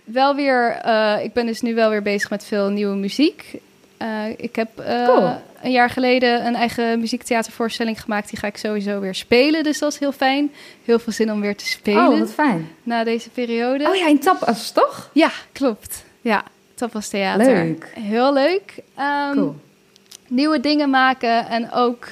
wel 0.04 0.36
weer, 0.36 0.72
eh, 0.72 1.24
ik 1.24 1.34
ben 1.34 1.46
dus 1.46 1.62
nu 1.62 1.76
wel 1.76 1.90
weer 1.90 2.02
bezig 2.02 2.30
met 2.30 2.46
veel 2.46 2.70
nieuwe 2.70 2.96
muziek. 2.96 3.56
Eh, 3.98 4.24
ik 4.38 4.56
heb 4.56 4.80
eh, 4.80 5.06
Cool. 5.06 5.36
een 5.62 5.72
jaar 5.72 5.90
geleden 5.90 6.46
een 6.46 6.56
eigen 6.56 7.00
muziektheatervoorstelling 7.00 8.02
gemaakt. 8.02 8.30
Die 8.30 8.40
ga 8.40 8.48
ik 8.48 8.58
sowieso 8.58 9.00
weer 9.00 9.16
spelen, 9.16 9.64
dus 9.64 9.80
dat 9.80 9.92
is 9.94 10.00
heel 10.00 10.12
fijn. 10.12 10.52
Heel 10.86 11.00
veel 11.00 11.14
zin 11.14 11.32
om 11.32 11.42
weer 11.42 11.56
te 11.56 11.66
spelen 11.66 12.08
Oh, 12.08 12.20
wat 12.20 12.32
fijn. 12.34 12.70
na 12.84 13.04
deze 13.04 13.30
periode. 13.30 13.88
Oh 13.88 13.96
ja, 13.96 14.08
in 14.08 14.20
Tapas, 14.20 14.72
toch? 14.72 15.10
Ja, 15.14 15.32
klopt. 15.52 16.04
Ja, 16.22 16.44
Tapas 16.74 17.08
Theater. 17.08 17.46
Leuk. 17.46 17.92
Heel 18.00 18.34
leuk. 18.34 18.74
Ehm, 18.96 19.32
Cool. 19.34 19.56
nieuwe 20.28 20.60
dingen 20.60 20.90
maken 20.90 21.48
en 21.48 21.72
ook 21.72 22.08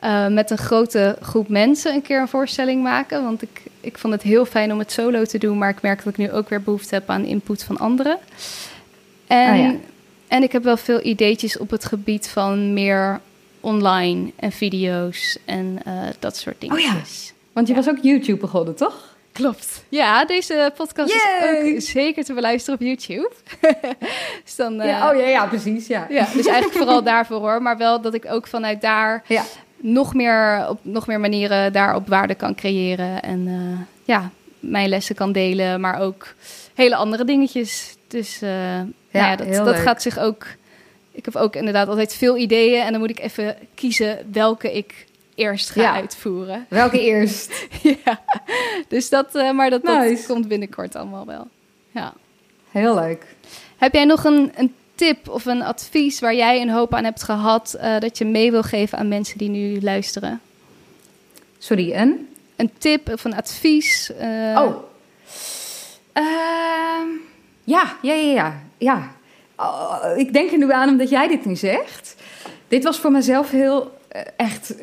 eh, 0.00 0.26
met 0.26 0.50
een 0.50 0.58
grote 0.58 1.16
groep 1.22 1.48
mensen 1.48 1.94
een 1.94 2.02
keer 2.02 2.20
een 2.20 2.28
voorstelling 2.28 2.82
maken. 2.82 3.22
Want 3.24 3.42
ik, 3.42 3.62
ik 3.80 3.98
vond 3.98 4.12
het 4.12 4.22
heel 4.22 4.44
fijn 4.44 4.72
om 4.72 4.78
het 4.78 4.92
solo 4.92 5.24
te 5.24 5.38
doen, 5.38 5.58
maar 5.58 5.70
ik 5.70 5.82
merk 5.82 5.98
dat 6.04 6.12
ik 6.12 6.18
nu 6.18 6.32
ook 6.32 6.48
weer 6.48 6.62
behoefte 6.62 6.94
heb 6.94 7.10
aan 7.10 7.24
input 7.24 7.64
van 7.64 7.78
anderen. 7.78 8.18
En, 9.26 9.50
Ah, 9.50 9.58
ja. 9.58 9.74
en 10.28 10.42
ik 10.42 10.52
heb 10.52 10.62
wel 10.64 10.76
veel 10.76 11.00
ideetjes 11.02 11.58
op 11.58 11.70
het 11.70 11.84
gebied 11.84 12.28
van 12.28 12.72
meer 12.72 13.20
online 13.60 14.30
en 14.36 14.52
video's 14.52 15.38
en 15.44 15.78
eh, 15.84 15.92
dat 16.18 16.36
soort 16.36 16.64
Oh 16.70 16.78
ja. 16.78 16.94
Want 17.52 17.66
je 17.68 17.74
Ja. 17.74 17.80
was 17.80 17.88
ook 17.88 17.98
YouTube 18.02 18.38
begonnen, 18.40 18.74
toch? 18.74 19.16
Klopt. 19.32 19.84
Ja, 19.88 20.24
deze 20.24 20.72
podcast 20.76 21.12
Yay! 21.12 21.58
is 21.58 21.74
ook 21.74 21.80
zeker 21.90 22.24
te 22.24 22.32
beluisteren 22.34 22.80
op 22.80 22.86
YouTube. 22.86 23.30
dus 24.44 24.56
dan, 24.56 24.80
eh, 24.80 25.06
oh 25.10 25.16
ja, 25.20 25.26
ja, 25.26 25.46
precies. 25.46 25.86
Ja. 25.86 26.06
ja, 26.10 26.26
dus 26.34 26.46
eigenlijk 26.46 26.78
vooral 26.78 27.02
daarvoor 27.12 27.38
hoor. 27.38 27.62
Maar 27.62 27.76
wel 27.76 28.00
dat 28.00 28.14
ik 28.14 28.24
ook 28.28 28.46
vanuit 28.46 28.80
daar 28.80 29.24
Ja. 29.26 29.42
Nog 29.80 30.14
meer 30.14 30.66
op 30.68 30.78
nog 30.82 31.06
meer 31.06 31.20
manieren 31.20 31.72
daarop 31.72 32.08
waarde 32.08 32.34
kan 32.34 32.54
creëren. 32.54 33.22
En 33.22 33.46
eh, 33.46 33.80
ja, 34.04 34.30
mijn 34.60 34.88
lessen 34.88 35.14
kan 35.14 35.32
delen, 35.32 35.80
maar 35.80 36.00
ook 36.00 36.34
hele 36.74 36.96
andere 36.96 37.24
dingetjes. 37.24 37.96
Dus 38.08 38.42
eh, 38.42 38.50
nou 38.50 39.26
ja, 39.26 39.36
dat, 39.36 39.52
dat 39.64 39.76
gaat 39.76 40.02
zich 40.02 40.18
ook. 40.18 40.46
Ik 41.12 41.24
heb 41.24 41.36
ook 41.36 41.56
inderdaad 41.56 41.88
altijd 41.88 42.14
veel 42.14 42.36
ideeën. 42.36 42.82
En 42.82 42.90
dan 42.90 43.00
moet 43.00 43.10
ik 43.10 43.18
even 43.20 43.56
kiezen 43.74 44.18
welke 44.32 44.72
ik 44.76 45.06
eerst 45.34 45.70
ga 45.70 45.80
Ja. 45.80 45.94
uitvoeren. 45.94 46.66
Welke 46.68 47.00
eerst? 47.10 47.66
ja, 48.04 48.20
dus 48.88 49.08
dat, 49.08 49.34
eh, 49.34 49.50
maar 49.50 49.70
dat, 49.70 49.84
dat 49.84 50.26
komt 50.26 50.48
binnenkort 50.48 50.96
allemaal 50.96 51.26
wel. 51.26 51.48
Ja. 51.90 52.12
Heel 52.70 52.94
leuk. 52.94 53.26
Heb 53.76 53.94
jij 53.94 54.04
nog 54.04 54.24
een, 54.24 54.52
een 54.54 54.74
tip 54.98 55.28
of 55.28 55.46
een 55.46 55.62
advies 55.62 56.20
waar 56.20 56.34
jij 56.34 56.60
een 56.60 56.70
hoop 56.70 56.94
aan 56.94 57.04
hebt 57.04 57.22
gehad, 57.22 57.74
eh, 57.74 57.98
dat 57.98 58.18
je 58.18 58.24
mee 58.24 58.50
wil 58.50 58.62
geven 58.62 58.98
aan 58.98 59.08
mensen 59.08 59.38
die 59.38 59.48
nu 59.48 59.80
luisteren? 59.80 60.40
Sorry, 61.58 61.92
een? 61.92 62.28
Een 62.56 62.70
tip 62.78 63.08
of 63.12 63.24
een 63.24 63.34
advies? 63.34 64.12
eh, 64.12 64.62
oh. 64.62 64.76
Ehm, 66.12 67.08
ja, 67.64 67.96
ja, 68.02 68.14
ja, 68.14 68.32
ja. 68.32 68.62
ja. 68.78 69.10
Oh, 69.56 70.04
ik 70.16 70.32
denk 70.32 70.50
er 70.50 70.58
nu 70.58 70.72
aan 70.72 70.88
omdat 70.88 71.08
jij 71.08 71.28
dit 71.28 71.44
nu 71.44 71.56
zegt. 71.56 72.16
Dit 72.68 72.84
was 72.84 72.98
voor 72.98 73.10
mezelf 73.10 73.50
heel 73.50 73.98
eh, 74.08 74.22
echt 74.36 74.74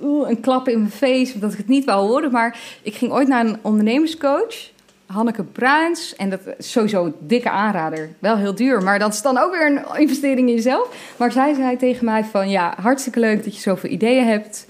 een 0.00 0.40
klap 0.40 0.68
in 0.68 0.78
mijn 0.78 0.90
face, 0.90 1.34
omdat 1.34 1.52
ik 1.52 1.58
het 1.58 1.68
niet 1.68 1.84
wou 1.84 2.06
horen. 2.06 2.30
Maar 2.30 2.58
ik 2.82 2.94
ging 2.94 3.12
ooit 3.12 3.28
naar 3.28 3.46
een 3.46 3.58
ondernemerscoach, 3.62 4.70
Hanneke 5.08 5.42
Bruins. 5.42 6.16
En 6.16 6.30
dat 6.30 6.40
sowieso 6.58 7.04
een 7.04 7.14
dikke 7.18 7.50
aanrader. 7.50 8.10
Wel 8.18 8.36
heel 8.36 8.54
duur, 8.54 8.82
maar 8.82 8.98
dat 8.98 9.12
is 9.12 9.22
dan 9.22 9.38
ook 9.38 9.52
weer 9.52 9.66
een 9.66 10.00
investering 10.00 10.48
in 10.48 10.54
jezelf. 10.54 11.14
Maar 11.16 11.32
zij 11.32 11.54
zei 11.54 11.76
tegen 11.76 12.04
mij 12.04 12.24
van, 12.24 12.50
ja, 12.50 12.74
hartstikke 12.80 13.20
leuk 13.20 13.44
dat 13.44 13.54
je 13.54 13.60
zoveel 13.60 13.90
ideeën 13.90 14.26
hebt. 14.26 14.66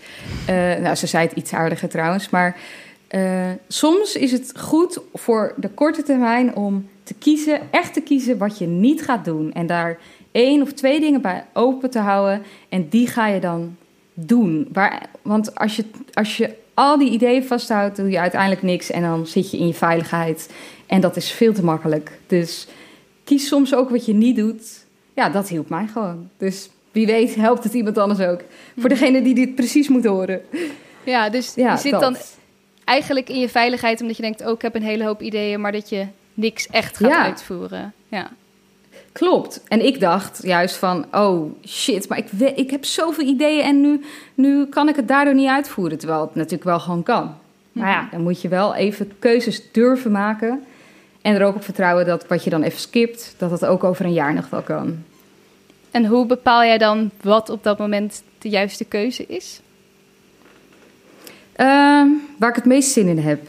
Eh, 0.47 0.55
nou, 0.55 0.95
ze 0.95 1.07
zei 1.07 1.27
het 1.27 1.37
iets 1.37 1.53
aardiger 1.53 1.89
trouwens, 1.89 2.31
maar... 2.31 2.57
eh, 3.09 3.51
soms 3.69 4.17
is 4.17 4.33
het 4.33 4.53
goed 4.59 5.01
voor 5.15 5.55
de 5.57 5.69
korte 5.69 6.03
termijn 6.03 6.57
om 6.57 6.89
te 7.03 7.15
kiezen, 7.15 7.61
echt 7.71 7.93
te 7.93 8.01
kiezen 8.01 8.39
wat 8.39 8.59
je 8.59 8.67
niet 8.67 9.03
gaat 9.03 9.25
doen. 9.25 9.53
En 9.53 9.67
daar 9.67 9.99
één 10.33 10.63
of 10.63 10.73
twee 10.73 11.01
dingen 11.01 11.21
bij 11.21 11.45
open 11.53 11.91
te 11.91 11.99
houden. 11.99 12.43
En 12.69 12.89
die 12.89 13.07
ga 13.07 13.27
je 13.27 13.41
dan 13.41 13.77
doen. 14.15 14.69
Waar, 14.73 15.03
want 15.23 15.55
als 15.55 15.77
je, 15.77 15.85
als 16.13 16.37
je 16.37 16.55
al 16.79 16.99
die 16.99 17.11
ideeën 17.11 17.45
vasthoudt, 17.45 17.97
doe 17.97 18.11
je 18.11 18.21
uiteindelijk 18.21 18.63
niks. 18.63 18.91
En 18.91 19.03
dan 19.03 19.27
zit 19.27 19.51
je 19.51 19.59
in 19.59 19.67
je 19.67 19.75
veiligheid. 19.75 20.51
En 20.87 21.01
dat 21.01 21.17
is 21.17 21.31
veel 21.31 21.53
te 21.53 21.65
makkelijk. 21.65 22.19
Dus 22.27 22.67
kies 23.25 23.47
soms 23.49 23.75
ook 23.75 23.91
wat 23.91 24.07
je 24.07 24.13
niet 24.15 24.37
doet. 24.37 24.87
Ja, 25.15 25.29
dat 25.29 25.49
hielp 25.49 25.69
mij 25.69 25.87
gewoon. 25.93 26.29
Dus 26.37 26.71
wie 26.93 27.07
weet 27.07 27.35
helpt 27.35 27.65
het 27.65 27.75
iemand 27.75 27.99
anders 27.99 28.21
ook. 28.21 28.41
Voor 28.77 28.89
degene 28.89 29.23
die 29.23 29.35
dit 29.35 29.55
precies 29.55 29.89
moet 29.89 30.05
horen. 30.05 30.41
Ja, 31.05 31.31
dus 31.31 31.53
Ja, 31.55 31.73
je 31.73 31.79
zit 31.79 31.91
dat. 31.93 32.01
dan 32.01 32.17
eigenlijk 32.85 33.29
in 33.29 33.39
je 33.41 33.49
veiligheid 33.49 34.01
omdat 34.01 34.17
je 34.17 34.23
denkt, 34.23 34.47
oh, 34.47 34.53
ik 34.53 34.63
heb 34.63 34.75
een 34.75 34.83
hele 34.83 35.05
hoop 35.05 35.23
ideeën, 35.23 35.61
maar 35.61 35.73
dat 35.73 35.89
je 35.89 36.07
niks 36.35 36.67
echt 36.67 36.97
gaat 36.97 37.11
Ja. 37.11 37.23
uitvoeren. 37.25 37.93
Ja. 38.09 38.31
Klopt. 39.19 39.61
En 39.69 39.85
ik 39.87 40.01
dacht 40.01 40.41
juist 40.43 40.77
van, 40.77 41.07
oh 41.13 41.53
shit, 41.67 42.09
maar 42.09 42.19
ik, 42.19 42.31
ik 42.57 42.71
heb 42.71 42.85
zoveel 42.85 43.27
ideeën 43.27 43.65
en 43.65 43.81
nu, 43.81 44.05
nu 44.35 44.67
kan 44.67 44.89
ik 44.89 44.97
het 44.97 45.09
daardoor 45.09 45.35
niet 45.35 45.49
uitvoeren. 45.49 45.99
Terwijl 45.99 46.21
het 46.21 46.35
natuurlijk 46.35 46.65
wel 46.65 46.81
gewoon 46.81 47.03
kan. 47.03 47.35
Maar 47.73 47.89
ja, 47.91 48.09
dan 48.11 48.23
moet 48.23 48.41
je 48.43 48.49
wel 48.49 48.75
even 48.75 49.13
keuzes 49.19 49.73
durven 49.73 50.11
maken. 50.11 50.65
En 51.23 51.35
er 51.35 51.45
ook 51.45 51.55
op 51.55 51.65
vertrouwen 51.65 52.07
dat 52.07 52.27
wat 52.27 52.45
je 52.45 52.51
dan 52.51 52.63
even 52.63 52.81
skipt, 52.81 53.35
dat 53.39 53.51
het 53.51 53.65
ook 53.65 53.85
over 53.85 54.05
een 54.05 54.13
jaar 54.13 54.35
nog 54.35 54.51
wel 54.51 54.63
kan. 54.63 55.05
En 55.91 56.07
hoe 56.07 56.27
bepaal 56.27 56.65
jij 56.65 56.79
dan 56.79 57.11
wat 57.23 57.51
op 57.51 57.63
dat 57.63 57.79
moment 57.79 58.23
de 58.39 58.49
juiste 58.49 58.85
keuze 58.85 59.27
is? 59.27 59.61
Ehm, 61.53 62.07
waar 62.39 62.49
ik 62.51 62.55
het 62.57 62.65
meest 62.65 62.91
zin 62.91 63.07
in 63.09 63.19
heb. 63.19 63.49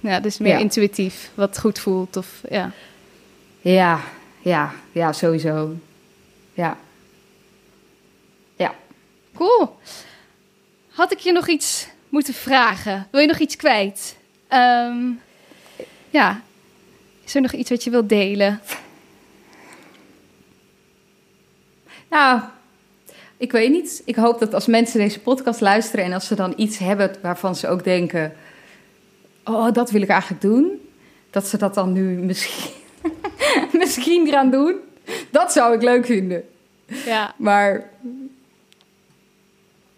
Ja, 0.00 0.20
dus 0.20 0.38
meer 0.38 0.52
Ja. 0.52 0.58
intuïtief, 0.58 1.30
wat 1.34 1.58
goed 1.58 1.78
voelt 1.78 2.16
of 2.16 2.40
ja. 2.50 2.70
Ja, 3.66 4.00
ja, 4.42 4.72
ja, 4.92 5.12
sowieso. 5.12 5.76
Ja. 6.54 6.76
Ja. 8.56 8.74
Cool. 9.34 9.78
Had 10.88 11.12
ik 11.12 11.18
je 11.18 11.32
nog 11.32 11.48
iets 11.48 11.88
moeten 12.08 12.34
vragen? 12.34 13.08
Wil 13.10 13.20
je 13.20 13.26
nog 13.26 13.38
iets 13.38 13.56
kwijt? 13.56 14.16
Ehm, 14.48 15.10
ja. 16.10 16.42
Is 17.24 17.34
er 17.34 17.40
nog 17.40 17.52
iets 17.52 17.70
wat 17.70 17.84
je 17.84 17.90
wilt 17.90 18.08
delen? 18.08 18.60
Nou, 22.10 22.40
ik 23.36 23.52
weet 23.52 23.70
niet. 23.70 24.02
Ik 24.04 24.16
hoop 24.16 24.38
dat 24.38 24.54
als 24.54 24.66
mensen 24.66 24.98
deze 24.98 25.20
podcast 25.20 25.60
luisteren 25.60 26.04
en 26.04 26.12
als 26.12 26.26
ze 26.26 26.34
dan 26.34 26.52
iets 26.56 26.78
hebben 26.78 27.16
waarvan 27.22 27.56
ze 27.56 27.68
ook 27.68 27.84
denken: 27.84 28.36
Oh, 29.44 29.72
dat 29.72 29.90
wil 29.90 30.02
ik 30.02 30.08
eigenlijk 30.08 30.42
doen. 30.42 30.88
Dat 31.30 31.46
ze 31.46 31.58
dat 31.58 31.74
dan 31.74 31.92
nu 31.92 32.02
misschien, 32.02 32.72
misschien 33.72 34.28
gaan 34.28 34.50
doen. 34.50 34.74
Dat 35.30 35.52
zou 35.52 35.74
ik 35.74 35.82
leuk 35.82 36.06
vinden. 36.06 36.44
Ja. 36.86 37.34
Maar. 37.36 37.90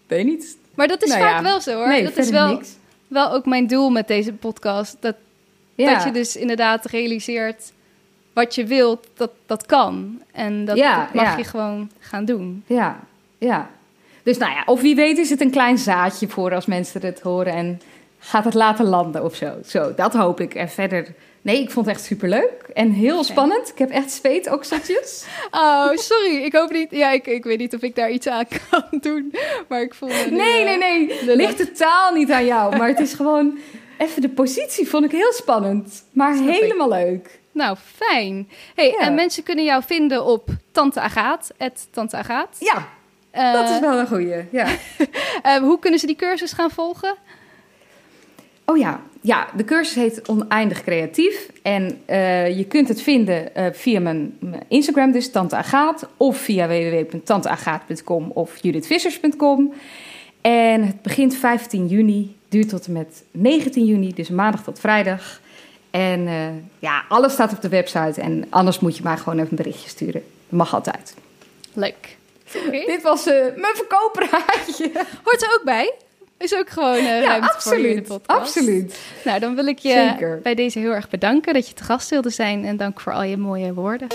Weet 0.07 0.25
niet. 0.25 0.57
Maar 0.75 0.89
dat 0.89 1.03
is 1.03 1.09
Nou 1.09 1.21
vaak 1.23 1.37
ja. 1.37 1.43
wel 1.43 1.61
zo 1.61 1.75
hoor. 1.77 1.89
Nee, 1.89 2.03
dat 2.03 2.17
is 2.17 2.31
wel, 2.31 2.49
niks. 2.49 2.77
wel 3.09 3.33
ook 3.33 3.47
mijn 3.47 3.67
doel 3.67 3.91
met 3.91 4.09
deze 4.09 4.33
podcast. 4.33 4.97
Dat, 5.01 5.15
Ja. 5.75 5.95
dat 5.95 6.05
je 6.05 6.11
dus 6.11 6.37
inderdaad 6.37 6.85
realiseert 6.85 7.73
wat 8.33 8.55
je 8.55 8.65
wilt, 8.65 9.07
dat 9.15 9.31
dat 9.47 9.67
kan. 9.67 10.23
En 10.33 10.65
dat, 10.65 10.77
Ja, 10.77 11.05
dat 11.05 11.15
mag 11.15 11.37
je 11.37 11.45
gewoon 11.45 11.91
gaan 11.99 12.25
doen. 12.25 12.65
Ja, 12.67 13.01
ja. 13.39 13.71
Dus 14.23 14.39
nou 14.39 14.53
ja, 14.53 14.63
of 14.67 14.81
wie 14.81 14.95
weet 14.95 15.19
is 15.19 15.31
het 15.31 15.41
een 15.41 15.51
klein 15.51 15.79
zaadje 15.79 16.29
voor 16.29 16.55
als 16.55 16.67
mensen 16.67 17.07
het 17.07 17.21
horen 17.21 17.53
en 17.53 17.81
gaat 18.19 18.45
het 18.45 18.55
laten 18.55 18.85
landen 18.85 19.25
of 19.25 19.35
zo. 19.37 19.53
Zo, 19.67 19.95
dat 19.95 20.15
hoop 20.15 20.41
ik. 20.41 20.55
En 20.55 20.69
verder, 20.69 21.15
nee, 21.43 21.61
ik 21.63 21.71
vond 21.71 21.87
het 21.87 21.95
echt 21.95 22.05
superleuk 22.05 22.63
en 22.75 22.91
heel 22.91 23.25
spannend. 23.25 23.69
Ik 23.69 23.79
heb 23.79 23.91
echt 23.91 24.11
zweetokseltjes. 24.11 25.25
Oh, 25.51 25.91
sorry. 25.97 26.37
Ik 26.37 26.53
hoop 26.53 26.71
niet. 26.71 26.91
Ja, 26.91 27.11
ik, 27.11 27.27
ik 27.27 27.45
weet 27.45 27.59
niet 27.59 27.75
of 27.75 27.83
ik 27.83 27.95
daar 27.97 28.11
iets 28.11 28.27
aan 28.27 28.45
kan 28.71 28.85
doen. 28.91 29.35
Maar 29.69 29.81
ik 29.83 29.95
voel. 29.95 30.09
nu, 30.09 30.31
Nee, 30.31 30.65
eh, 30.65 30.67
nee, 30.67 30.79
nee. 30.79 31.25
lullig. 31.25 31.47
Ligt 31.47 31.57
totaal 31.57 32.13
niet 32.13 32.31
aan 32.31 32.45
jou. 32.47 32.77
Maar 32.77 32.89
het 32.89 33.01
is 33.01 33.13
gewoon 33.21 33.59
even 33.99 34.23
de 34.23 34.29
positie 34.29 34.89
vond 34.89 35.05
ik 35.05 35.11
heel 35.11 35.33
spannend. 35.33 36.05
Maar 36.13 36.35
Snap 36.37 36.49
ik. 36.49 36.61
helemaal 36.61 36.89
leuk. 36.89 37.39
Nou, 37.53 37.77
fijn. 37.97 38.49
Hey, 38.75 38.89
Ja. 38.91 38.99
en 38.99 39.15
mensen 39.15 39.43
kunnen 39.43 39.65
jou 39.65 39.83
vinden 39.87 40.25
op 40.25 40.49
Tante 40.73 41.01
Agaat, 41.01 41.51
Tante 41.91 42.17
Agaat. 42.17 42.57
Ja, 42.59 42.89
Eh, 43.31 43.53
dat 43.53 43.69
is 43.71 43.79
wel 43.81 43.99
een 43.99 44.07
goeie. 44.07 44.45
Ja. 44.51 44.67
eh, 45.43 45.57
hoe 45.57 45.79
kunnen 45.79 46.01
ze 46.01 46.07
die 46.07 46.17
cursus 46.17 46.53
gaan 46.53 46.71
volgen? 46.71 47.15
Oh 48.65 48.77
ja, 48.79 49.01
ja, 49.21 49.49
de 49.57 49.65
cursus 49.65 49.95
heet 49.95 50.29
Oneindig 50.29 50.83
Creatief. 50.83 51.51
En 51.63 52.01
eh, 52.07 52.57
je 52.57 52.65
kunt 52.65 52.89
het 52.89 53.03
vinden 53.03 53.55
eh, 53.55 53.67
via 53.73 54.01
mijn, 54.01 54.39
Instagram, 54.69 55.13
dus 55.13 55.31
Tante 55.31 55.57
Agaat. 55.57 56.09
Of 56.17 56.37
via 56.37 56.67
www.tanteagaat.com 56.67 58.31
of 58.35 58.57
judithvissers.com. 58.63 59.73
En 60.41 60.87
het 60.87 61.03
begint 61.03 61.35
15 61.35 61.87
juni, 61.87 62.37
duurt 62.49 62.69
tot 62.69 62.87
en 62.87 62.93
met 62.93 63.25
19 63.31 63.85
juni, 63.85 64.15
dus 64.15 64.29
maandag 64.29 64.63
tot 64.63 64.81
vrijdag. 64.81 65.41
En 65.91 66.27
eh, 66.27 66.49
ja, 66.79 67.05
alles 67.09 67.33
staat 67.33 67.53
op 67.53 67.61
de 67.61 67.69
website. 67.69 68.21
En 68.21 68.47
anders 68.49 68.81
moet 68.81 68.97
je 68.97 69.03
maar 69.03 69.19
gewoon 69.19 69.39
even 69.39 69.51
een 69.51 69.57
berichtje 69.57 69.89
sturen. 69.89 70.23
Dat 70.49 70.59
mag 70.59 70.75
altijd. 70.75 71.15
Leuk. 71.73 72.17
Dit 72.87 73.03
was 73.03 73.25
mijn 73.57 73.75
verkooppraatje. 73.75 74.91
Hoort 75.25 75.43
er 75.43 75.57
ook 75.59 75.65
bij. 75.65 75.95
Is 76.39 76.55
ook 76.55 76.71
gewoon 76.71 76.95
eh 76.97 77.05
Ja, 77.05 77.21
ruimte 77.21 77.55
voor 77.59 77.79
je 77.79 77.89
in 77.89 77.95
de 77.95 78.01
absoluut. 78.03 78.09
podcast. 78.09 78.41
Absoluut. 78.41 78.99
Nou, 79.25 79.41
dan 79.41 79.55
wil 79.55 79.67
ik 79.67 79.79
je 79.79 79.91
Zeker. 80.11 80.41
bij 80.43 80.55
deze 80.55 80.79
heel 80.79 80.91
erg 80.91 81.09
bedanken 81.09 81.55
dat 81.55 81.69
je 81.69 81.75
te 81.75 81.85
gast 81.85 82.11
wilde 82.11 82.31
zijn. 82.31 82.65
En 82.65 82.77
dank 82.77 83.01
voor 83.01 83.13
al 83.13 83.23
je 83.23 83.37
mooie 83.37 83.75
woorden. 83.75 84.09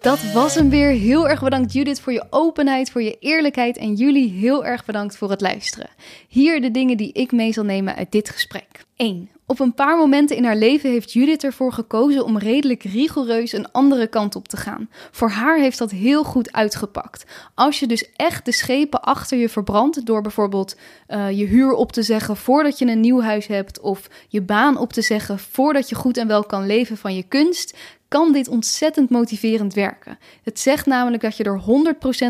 Dat 0.00 0.18
was 0.32 0.54
hem 0.54 0.70
weer. 0.70 0.88
Heel 0.88 1.28
erg 1.28 1.42
bedankt 1.42 1.72
Judith 1.72 2.00
voor 2.00 2.12
je 2.12 2.24
openheid, 2.30 2.90
voor 2.90 3.02
je 3.02 3.16
eerlijkheid. 3.20 3.76
En 3.76 3.94
jullie 3.94 4.30
heel 4.32 4.64
erg 4.64 4.84
bedankt 4.84 5.16
voor 5.16 5.30
het 5.30 5.40
luisteren. 5.40 5.88
Hier 6.28 6.60
de 6.60 6.70
dingen 6.70 6.96
die 6.96 7.12
ik 7.12 7.32
mee 7.32 7.52
zal 7.52 7.64
nemen 7.64 7.94
uit 7.96 8.12
dit 8.12 8.30
gesprek. 8.30 8.66
1. 8.96 9.30
Op 9.52 9.60
een 9.60 9.74
paar 9.74 9.96
momenten 9.96 10.36
in 10.36 10.44
haar 10.44 10.56
leven 10.56 10.90
heeft 10.90 11.12
Judith 11.12 11.44
ervoor 11.44 11.72
gekozen 11.72 12.24
om 12.24 12.38
redelijk 12.38 12.82
rigoureus 12.82 13.52
een 13.52 13.72
andere 13.72 14.06
kant 14.06 14.36
op 14.36 14.48
te 14.48 14.56
gaan. 14.56 14.88
Voor 15.10 15.30
haar 15.30 15.58
heeft 15.58 15.78
dat 15.78 15.90
heel 15.90 16.24
goed 16.24 16.52
uitgepakt. 16.52 17.24
Als 17.54 17.80
je 17.80 17.86
dus 17.86 18.12
echt 18.16 18.44
de 18.44 18.52
schepen 18.52 19.02
achter 19.02 19.38
je 19.38 19.48
verbrandt 19.48 20.06
door 20.06 20.22
bijvoorbeeld 20.22 20.76
eh, 21.06 21.30
je 21.30 21.44
huur 21.44 21.72
op 21.72 21.92
te 21.92 22.02
zeggen 22.02 22.36
voordat 22.36 22.78
je 22.78 22.86
een 22.86 23.00
nieuw 23.00 23.20
huis 23.20 23.46
hebt 23.46 23.80
of 23.80 24.08
je 24.28 24.42
baan 24.42 24.76
op 24.76 24.92
te 24.92 25.02
zeggen 25.02 25.38
voordat 25.38 25.88
je 25.88 25.94
goed 25.94 26.16
en 26.16 26.26
wel 26.26 26.44
kan 26.44 26.66
leven 26.66 26.96
van 26.96 27.14
je 27.14 27.22
kunst, 27.22 27.76
kan 28.12 28.32
dit 28.32 28.48
ontzettend 28.48 29.10
motiverend 29.10 29.74
werken. 29.74 30.18
Het 30.42 30.60
zegt 30.60 30.86
namelijk 30.86 31.22
dat 31.22 31.36
je 31.36 31.44
er 31.44 31.62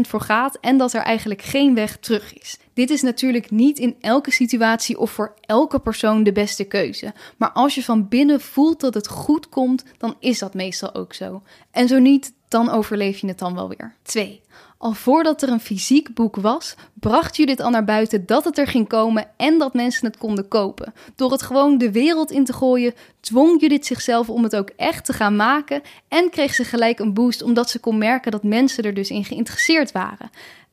100% 0.05 0.09
voor 0.09 0.21
gaat 0.21 0.59
en 0.61 0.77
dat 0.77 0.93
er 0.93 1.01
eigenlijk 1.01 1.43
geen 1.43 1.75
weg 1.75 1.97
terug 1.97 2.35
is. 2.35 2.59
Dit 2.75 2.91
is 2.91 3.03
natuurlijk 3.03 3.51
niet 3.51 3.79
in 3.79 3.97
elke 4.01 4.31
situatie 4.31 4.99
of 4.99 5.11
voor 5.11 5.35
elke 5.41 5.79
persoon 5.79 6.23
de 6.23 6.33
beste 6.33 6.65
keuze. 6.65 7.13
Maar 7.37 7.51
als 7.53 7.75
je 7.75 7.83
van 7.83 8.09
binnen 8.09 8.41
voelt 8.41 8.81
dat 8.81 8.95
het 8.95 9.09
goed 9.09 9.49
komt, 9.49 9.85
dan 9.99 10.17
is 10.19 10.39
dat 10.39 10.55
meestal 10.55 10.95
ook 10.95 11.15
zo. 11.15 11.43
En 11.71 11.89
zo 11.89 11.99
niet, 11.99 12.33
dan 12.49 12.71
overleef 12.71 13.19
je 13.19 13.27
het 13.27 13.39
dan 13.39 13.55
wel 13.55 13.69
weer. 13.69 13.95
2. 14.03 14.41
Al 14.83 14.93
voordat 14.93 15.43
er 15.43 15.49
een 15.49 15.61
fysiek 15.61 16.15
boek 16.15 16.37
was, 16.37 16.75
bracht 16.95 17.37
Judith 17.37 17.61
al 17.61 17.71
naar 17.71 17.85
buiten 17.85 18.27
dat 18.27 18.45
het 18.45 18.59
er 18.59 18.67
ging 18.67 18.89
komen 18.89 19.27
en 19.37 19.59
dat 19.59 19.75
mensen 19.75 20.07
het 20.07 20.17
konden 20.17 20.49
kopen. 20.49 20.93
Door 21.17 21.33
het 21.33 21.43
gewoon 21.43 21.79
de 21.79 21.93
wereld 21.93 22.31
in 22.31 22.45
te 22.45 22.53
gooien, 22.53 22.95
dwong 23.21 23.61
Judith 23.61 23.87
zichzelf 23.87 24.31
om 24.31 24.43
het 24.43 24.57
ook 24.57 24.71
echt 24.77 25.05
te 25.05 25.13
gaan 25.13 25.37
maken 25.37 25.83
en 26.09 26.31
kreeg 26.31 26.55
ze 26.55 26.65
gelijk 26.65 26.99
een 26.99 27.15
boost 27.15 27.43
omdat 27.43 27.71
ze 27.71 27.79
kon 27.79 27.99
merken 27.99 28.31
dat 28.31 28.43
mensen 28.43 28.85
er 28.85 28.95
dus 28.95 29.11
in 29.11 29.25
geïnteresseerd 29.25 29.93
waren. 29.93 30.31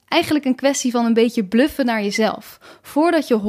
Eigenlijk 0.08 0.46
een 0.46 0.56
kwestie 0.56 0.92
van 0.92 1.06
een 1.06 1.14
beetje 1.14 1.46
bluffen 1.46 1.86
naar 1.86 2.04
jezelf. 2.04 2.60
Voordat 2.82 3.28
je 3.28 3.40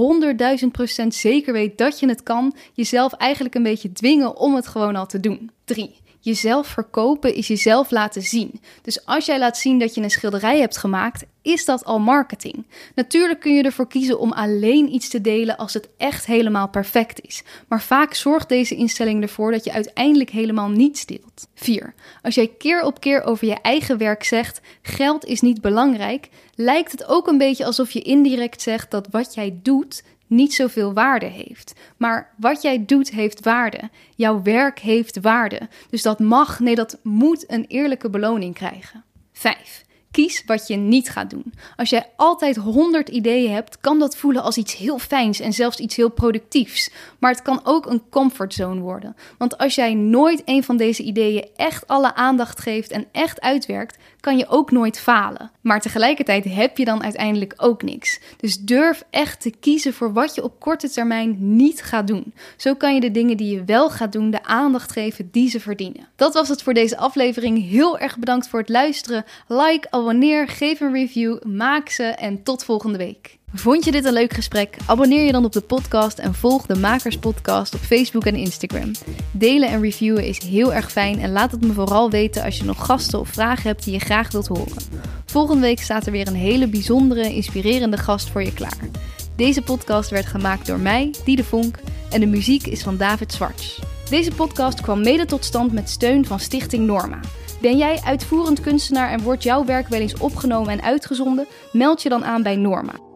100.000% 1.02 1.06
zeker 1.06 1.52
weet 1.52 1.78
dat 1.78 2.00
je 2.00 2.08
het 2.08 2.22
kan, 2.22 2.54
jezelf 2.72 3.12
eigenlijk 3.12 3.54
een 3.54 3.62
beetje 3.62 3.92
dwingen 3.92 4.36
om 4.36 4.54
het 4.54 4.66
gewoon 4.66 4.96
al 4.96 5.06
te 5.06 5.20
doen. 5.20 5.50
3. 5.64 5.94
Jezelf 6.22 6.66
verkopen 6.66 7.34
is 7.34 7.46
jezelf 7.46 7.90
laten 7.90 8.22
zien. 8.22 8.60
Dus 8.82 9.06
als 9.06 9.26
jij 9.26 9.38
laat 9.38 9.58
zien 9.58 9.78
dat 9.78 9.94
je 9.94 10.02
een 10.02 10.10
schilderij 10.10 10.58
hebt 10.60 10.76
gemaakt, 10.76 11.24
is 11.42 11.64
dat 11.64 11.84
al 11.84 11.98
marketing. 11.98 12.66
Natuurlijk 12.94 13.40
kun 13.40 13.54
je 13.54 13.62
ervoor 13.62 13.88
kiezen 13.88 14.18
om 14.18 14.32
alleen 14.32 14.94
iets 14.94 15.08
te 15.08 15.20
delen 15.20 15.56
als 15.56 15.74
het 15.74 15.88
echt 15.96 16.26
helemaal 16.26 16.68
perfect 16.68 17.20
is. 17.20 17.42
Maar 17.68 17.82
vaak 17.82 18.14
zorgt 18.14 18.48
deze 18.48 18.74
instelling 18.74 19.22
ervoor 19.22 19.52
dat 19.52 19.64
je 19.64 19.72
uiteindelijk 19.72 20.30
helemaal 20.30 20.68
niets 20.68 21.06
deelt. 21.06 21.48
4. 21.54 21.94
Als 22.22 22.34
jij 22.34 22.50
keer 22.58 22.84
op 22.84 23.00
keer 23.00 23.22
over 23.22 23.46
je 23.46 23.60
eigen 23.62 23.98
werk 23.98 24.24
zegt: 24.24 24.60
geld 24.82 25.24
is 25.24 25.40
niet 25.40 25.60
belangrijk, 25.60 26.28
lijkt 26.54 26.92
het 26.92 27.06
ook 27.06 27.26
een 27.26 27.38
beetje 27.38 27.64
alsof 27.64 27.90
je 27.90 28.02
indirect 28.02 28.62
zegt 28.62 28.90
dat 28.90 29.08
wat 29.10 29.34
jij 29.34 29.58
doet 29.62 30.02
niet 30.30 30.54
zoveel 30.54 30.92
waarde 30.92 31.26
heeft. 31.26 31.72
Maar 31.96 32.34
wat 32.36 32.62
jij 32.62 32.84
doet 32.84 33.10
heeft 33.10 33.44
waarde. 33.44 33.90
Jouw 34.14 34.42
werk 34.42 34.78
heeft 34.78 35.20
waarde. 35.20 35.68
Dus 35.90 36.02
dat 36.02 36.18
mag, 36.18 36.60
nee, 36.60 36.74
dat 36.74 36.98
moet 37.02 37.52
een 37.52 37.64
eerlijke 37.68 38.10
beloning 38.10 38.54
krijgen. 38.54 39.04
5. 39.32 39.84
Kies 40.10 40.42
wat 40.46 40.66
je 40.66 40.76
niet 40.76 41.10
gaat 41.10 41.30
doen. 41.30 41.52
Als 41.76 41.90
jij 41.90 42.10
altijd 42.16 42.56
100 42.56 43.08
ideeën 43.08 43.52
hebt, 43.52 43.80
kan 43.80 43.98
dat 43.98 44.16
voelen 44.16 44.42
als 44.42 44.56
iets 44.56 44.76
heel 44.76 44.98
fijns 44.98 45.40
en 45.40 45.52
zelfs 45.52 45.78
iets 45.78 45.96
heel 45.96 46.10
productiefs. 46.10 46.90
Maar 47.18 47.30
het 47.30 47.42
kan 47.42 47.60
ook 47.64 47.86
een 47.86 48.02
comfortzone 48.10 48.80
worden. 48.80 49.16
Want 49.38 49.58
als 49.58 49.74
jij 49.74 49.94
nooit 49.94 50.42
een 50.44 50.64
van 50.64 50.76
deze 50.76 51.02
ideeën 51.02 51.48
echt 51.56 51.86
alle 51.86 52.14
aandacht 52.14 52.60
geeft 52.60 52.90
en 52.90 53.06
echt 53.12 53.40
uitwerkt, 53.40 53.98
kan 54.20 54.38
je 54.38 54.48
ook 54.48 54.70
nooit 54.70 55.00
falen. 55.00 55.50
Maar 55.60 55.80
tegelijkertijd 55.80 56.44
heb 56.44 56.78
je 56.78 56.84
dan 56.84 57.02
uiteindelijk 57.02 57.54
ook 57.56 57.82
niks. 57.82 58.20
Dus 58.36 58.58
durf 58.58 59.04
echt 59.10 59.40
te 59.40 59.50
kiezen 59.60 59.94
voor 59.94 60.12
wat 60.12 60.34
je 60.34 60.42
op 60.42 60.60
korte 60.60 60.90
termijn 60.90 61.36
niet 61.56 61.82
gaat 61.82 62.06
doen. 62.06 62.34
Zo 62.56 62.74
kan 62.74 62.94
je 62.94 63.00
de 63.00 63.10
dingen 63.10 63.36
die 63.36 63.54
je 63.54 63.64
wel 63.64 63.90
gaat 63.90 64.12
doen 64.12 64.30
de 64.30 64.44
aandacht 64.44 64.92
geven 64.92 65.28
die 65.30 65.50
ze 65.50 65.60
verdienen. 65.60 66.08
Dat 66.16 66.34
was 66.34 66.48
het 66.48 66.62
voor 66.62 66.74
deze 66.74 66.96
aflevering. 66.96 67.68
Heel 67.68 67.98
erg 67.98 68.18
bedankt 68.18 68.48
voor 68.48 68.58
het 68.58 68.68
luisteren. 68.68 69.24
Like, 69.48 69.90
abonneer, 69.90 70.48
geef 70.48 70.80
een 70.80 70.92
review, 70.92 71.42
maak 71.42 71.88
ze 71.88 72.04
en 72.04 72.42
tot 72.42 72.64
volgende 72.64 72.98
week. 72.98 73.38
Vond 73.54 73.84
je 73.84 73.92
dit 73.92 74.04
een 74.04 74.12
leuk 74.12 74.32
gesprek? 74.32 74.76
Abonneer 74.86 75.24
je 75.24 75.32
dan 75.32 75.44
op 75.44 75.52
de 75.52 75.60
podcast 75.60 76.18
en 76.18 76.34
volg 76.34 76.66
de 76.66 76.76
Makers 76.76 77.18
Podcast 77.18 77.74
op 77.74 77.80
Facebook 77.80 78.24
en 78.24 78.34
Instagram. 78.34 78.90
Delen 79.30 79.68
en 79.68 79.80
reviewen 79.80 80.24
is 80.24 80.38
heel 80.38 80.74
erg 80.74 80.92
fijn 80.92 81.20
en 81.20 81.32
laat 81.32 81.50
het 81.50 81.60
me 81.60 81.72
vooral 81.72 82.10
weten 82.10 82.42
als 82.44 82.58
je 82.58 82.64
nog 82.64 82.86
gasten 82.86 83.20
of 83.20 83.28
vragen 83.28 83.62
hebt 83.62 83.84
die 83.84 83.92
je 83.92 83.98
graag 83.98 84.32
wilt 84.32 84.46
horen. 84.46 84.82
Volgende 85.26 85.60
week 85.60 85.80
staat 85.80 86.06
er 86.06 86.12
weer 86.12 86.26
een 86.26 86.34
hele 86.34 86.68
bijzondere, 86.68 87.34
inspirerende 87.34 87.96
gast 87.96 88.28
voor 88.28 88.42
je 88.42 88.52
klaar. 88.52 88.88
Deze 89.36 89.62
podcast 89.62 90.10
werd 90.10 90.26
gemaakt 90.26 90.66
door 90.66 90.80
mij, 90.80 91.14
Diede 91.24 91.44
Vonk, 91.44 91.78
en 92.10 92.20
de 92.20 92.26
muziek 92.26 92.66
is 92.66 92.82
van 92.82 92.96
David 92.96 93.32
Zwarts. 93.32 93.80
Deze 94.10 94.32
podcast 94.32 94.80
kwam 94.80 95.02
mede 95.02 95.24
tot 95.24 95.44
stand 95.44 95.72
met 95.72 95.90
steun 95.90 96.26
van 96.26 96.40
Stichting 96.40 96.86
Norma. 96.86 97.20
Ben 97.60 97.76
jij 97.76 98.00
uitvoerend 98.04 98.60
kunstenaar 98.60 99.10
en 99.10 99.22
wordt 99.22 99.42
jouw 99.42 99.64
werk 99.64 99.88
wel 99.88 100.00
eens 100.00 100.18
opgenomen 100.18 100.72
en 100.72 100.82
uitgezonden? 100.82 101.46
Meld 101.72 102.02
je 102.02 102.08
dan 102.08 102.24
aan 102.24 102.42
bij 102.42 102.56
Norma. 102.56 103.09